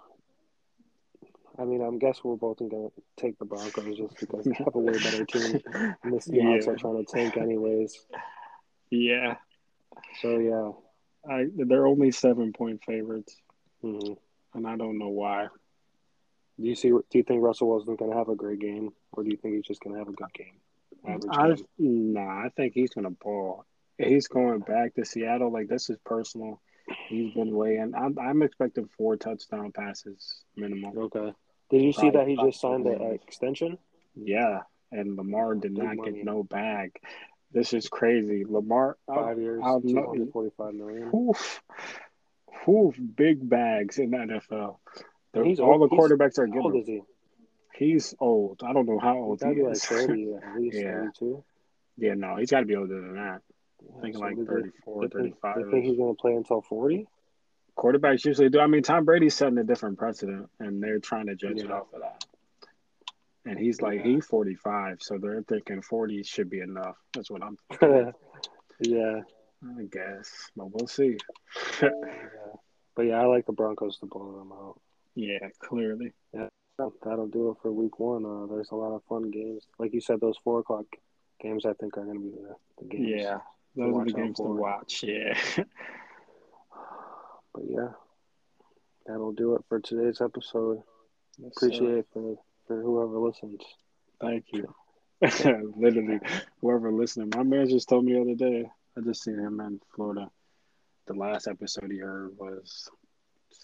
Uh, 1.58 1.62
I 1.62 1.66
mean, 1.66 1.82
I'm 1.82 1.98
guess 1.98 2.24
we're 2.24 2.36
both 2.36 2.60
going 2.60 2.70
to 2.70 2.92
take 3.18 3.40
the 3.40 3.46
Broncos 3.46 3.98
just 3.98 4.20
because 4.20 4.46
they 4.46 4.54
have 4.64 4.76
a 4.76 4.80
way 4.80 4.94
better 5.00 5.26
team, 5.26 5.60
and 6.04 6.14
the 6.14 6.18
Seahawks 6.18 6.66
Yeah. 6.66 6.72
are 6.72 6.76
trying 6.76 7.04
to 7.06 7.12
tank 7.12 7.38
anyways. 7.38 8.06
Yeah. 8.92 9.36
So 10.22 10.38
yeah, 10.38 10.72
I 11.34 11.48
they're 11.56 11.88
only 11.88 12.12
seven 12.12 12.54
point 12.54 12.84
favorites, 12.86 13.36
hmm 13.82 14.14
and 14.54 14.68
I 14.68 14.76
don't 14.78 14.98
know 14.98 15.10
why. 15.10 15.48
do 16.60 16.68
you 16.68 16.76
see? 16.76 16.90
Do 16.90 17.04
you 17.14 17.24
think 17.24 17.42
Russell 17.44 17.70
Wilson's 17.70 17.98
going 17.98 18.12
to 18.12 18.18
have 18.18 18.30
a 18.30 18.36
great 18.36 18.60
game, 18.60 18.92
or 19.12 19.24
do 19.24 19.30
you 19.32 19.38
think 19.38 19.56
he's 19.56 19.66
just 19.66 19.82
going 19.82 19.94
to 19.96 20.00
have 20.00 20.08
a 20.08 20.14
good 20.14 20.32
game? 20.34 20.60
Average 21.08 21.26
I 21.32 21.56
nah, 21.80 22.46
I 22.46 22.50
think 22.56 22.74
he's 22.74 22.90
gonna 22.92 23.10
ball. 23.12 23.66
He's 23.98 24.28
going 24.28 24.60
back 24.60 24.94
to 24.96 25.06
Seattle. 25.06 25.52
Like 25.52 25.68
this 25.68 25.90
is 25.90 25.98
personal. 26.06 26.62
He's 27.08 27.34
been 27.34 27.56
weighing. 27.56 27.94
I'm 27.96 28.18
I'm 28.20 28.42
expecting 28.44 28.88
four 28.98 29.16
touchdown 29.18 29.72
passes 29.72 30.44
minimum. 30.56 30.98
Okay. 30.98 31.34
Did 31.70 31.82
you 31.82 31.92
see 31.94 32.10
that 32.12 32.28
he 32.28 32.36
just 32.38 32.62
signed 32.62 32.86
probably. 32.86 33.06
an 33.08 33.14
extension? 33.16 33.78
Yeah, 34.16 34.60
and 34.92 35.18
Lamar 35.18 35.56
did 35.56 35.74
Big 35.76 35.84
not 35.84 35.96
money. 35.98 36.12
get 36.14 36.26
no 36.26 36.44
bag. 36.44 36.92
This 37.52 37.74
is 37.74 37.88
crazy. 37.90 38.46
Lamar, 38.48 38.98
uh, 39.08 39.16
Five 39.16 39.40
years, 39.40 39.62
I'll 39.64 39.82
two 39.82 39.94
know- 39.94 40.08
hundred 40.08 40.32
forty-five 40.32 40.74
million. 40.74 41.10
oof, 41.14 41.62
oof, 42.68 42.96
big 43.16 43.48
bags 43.50 43.98
in 44.00 44.12
the 44.12 44.18
NFL. 44.18 44.80
They're- 45.34 45.44
He's 45.44 45.60
all 45.60 45.80
the 45.80 45.88
quarterbacks 45.90 46.38
are 46.40 46.48
How 46.48 46.62
old 46.62 46.74
getting. 46.74 46.82
is 46.82 46.88
he? 46.88 47.02
He's 47.78 48.14
old. 48.20 48.62
I 48.66 48.74
don't 48.74 48.86
know 48.88 49.00
how 49.00 49.18
old 49.18 49.42
he 49.42 49.62
like 49.64 49.74
is. 49.74 49.86
thirty 49.86 50.34
at 50.34 50.44
Yeah. 50.60 50.72
thirty-two. 50.82 51.44
yeah, 51.98 52.14
no, 52.16 52.36
he's 52.38 52.52
got 52.52 52.62
to 52.62 52.66
be 52.66 52.76
older 52.76 53.00
than 53.02 53.16
that. 53.16 53.42
Yeah, 53.86 54.02
thinking 54.02 54.14
so 54.20 54.26
like 54.26 54.36
do 54.36 54.46
34, 54.46 55.02
they 55.02 55.08
think, 55.10 55.42
35. 55.42 55.56
They 55.66 55.72
think 55.72 55.86
he's 55.86 55.98
going 55.98 56.16
to 56.16 56.20
play 56.22 56.34
until 56.34 56.62
forty? 56.62 57.08
Quarterbacks 57.78 58.26
usually 58.26 58.50
do. 58.50 58.60
I 58.60 58.66
mean, 58.66 58.82
Tom 58.82 59.06
Brady's 59.06 59.36
setting 59.36 59.60
a 59.60 59.64
different 59.64 60.00
precedent, 60.00 60.50
and 60.60 60.82
they're 60.82 60.98
trying 61.00 61.28
to 61.28 61.36
judge 61.36 61.60
it 61.60 61.68
Yeah. 61.68 61.74
off 61.76 61.94
of 61.94 62.02
that. 62.02 62.26
And 63.46 63.60
he's 63.60 63.82
like, 63.82 64.00
Yeah. 64.00 64.06
he's 64.16 64.26
45, 64.26 64.98
so 65.02 65.20
they're 65.20 65.44
thinking 65.44 65.82
40 65.84 66.24
should 66.24 66.50
be 66.50 66.60
enough. 66.62 66.98
That's 67.14 67.30
what 67.30 67.44
I'm 67.44 67.58
yeah. 68.82 69.22
I 69.64 69.84
guess. 69.92 70.50
But 70.56 70.72
we'll 70.72 70.88
see. 70.88 71.18
yeah. 71.82 71.90
But 72.96 73.04
yeah, 73.04 73.22
I 73.22 73.26
like 73.26 73.46
the 73.46 73.54
Broncos 73.54 74.00
to 74.00 74.08
blow 74.08 74.40
them 74.40 74.52
out. 74.52 74.80
yeah, 75.16 75.48
clearly. 75.60 76.14
That'll 76.78 77.28
do 77.28 77.50
it 77.50 77.58
for 77.62 77.72
week 77.72 78.00
one. 78.00 78.26
Uh, 78.26 78.46
there's 78.54 78.72
a 78.72 78.76
lot 78.76 78.96
of 78.96 79.04
fun 79.10 79.32
games. 79.32 79.64
Like 79.80 79.94
you 79.94 80.02
said, 80.02 80.20
those 80.22 80.38
four 80.44 80.60
o'clock 80.60 80.86
games 81.42 81.66
I 81.66 81.74
think 81.74 81.98
are 81.98 82.06
going 82.06 82.18
to 82.18 82.24
be 82.24 82.30
the, 82.30 82.56
the 82.80 82.86
games. 82.86 83.24
Yeah, 83.24 83.40
those 83.76 83.96
are 83.96 84.06
the 84.06 84.14
games 84.14 84.38
to 84.38 84.44
watch. 84.44 85.04
Yeah. 85.04 85.38
but 87.54 87.64
yeah, 87.68 87.90
that'll 89.06 89.32
do 89.32 89.56
it 89.56 89.64
for 89.68 89.80
today's 89.80 90.22
episode. 90.22 90.84
Yes, 91.38 91.52
Appreciate 91.56 91.98
it 91.98 92.08
for 92.14 92.38
for 92.68 92.82
whoever 92.82 93.18
listens. 93.18 93.62
Thank 94.22 94.46
you. 94.54 94.74
Literally, 95.22 96.20
whoever 96.62 96.92
listening. 96.92 97.32
My 97.36 97.44
man 97.44 97.68
just 97.70 97.90
told 97.90 98.06
me 98.06 98.14
the 98.14 98.22
other 98.22 98.36
day. 98.36 98.70
I 98.96 99.02
just 99.02 99.24
seen 99.24 99.40
him 99.40 99.60
in 99.60 99.80
Florida. 99.96 100.30
The 101.08 101.14
last 101.14 101.48
episode 101.48 101.92
he 101.92 102.00
heard 102.00 102.38
was 102.38 102.90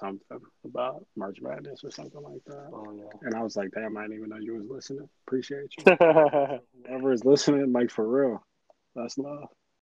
something 0.03 0.39
about 0.65 1.05
March 1.15 1.37
Madness 1.41 1.83
or 1.83 1.91
something 1.91 2.21
like 2.21 2.43
that. 2.47 2.69
Oh 2.73 2.93
yeah. 2.95 3.09
And 3.21 3.35
I 3.35 3.41
was 3.41 3.55
like, 3.55 3.69
damn, 3.71 3.97
I 3.97 4.03
didn't 4.03 4.17
even 4.17 4.29
know 4.29 4.37
you 4.37 4.55
was 4.55 4.67
listening. 4.69 5.07
Appreciate 5.27 5.73
you. 5.77 5.95
Whoever 6.87 7.13
is 7.13 7.23
listening, 7.23 7.71
like 7.71 7.89
for 7.89 8.07
real. 8.07 8.45
That's 8.95 9.17
love. 9.17 9.47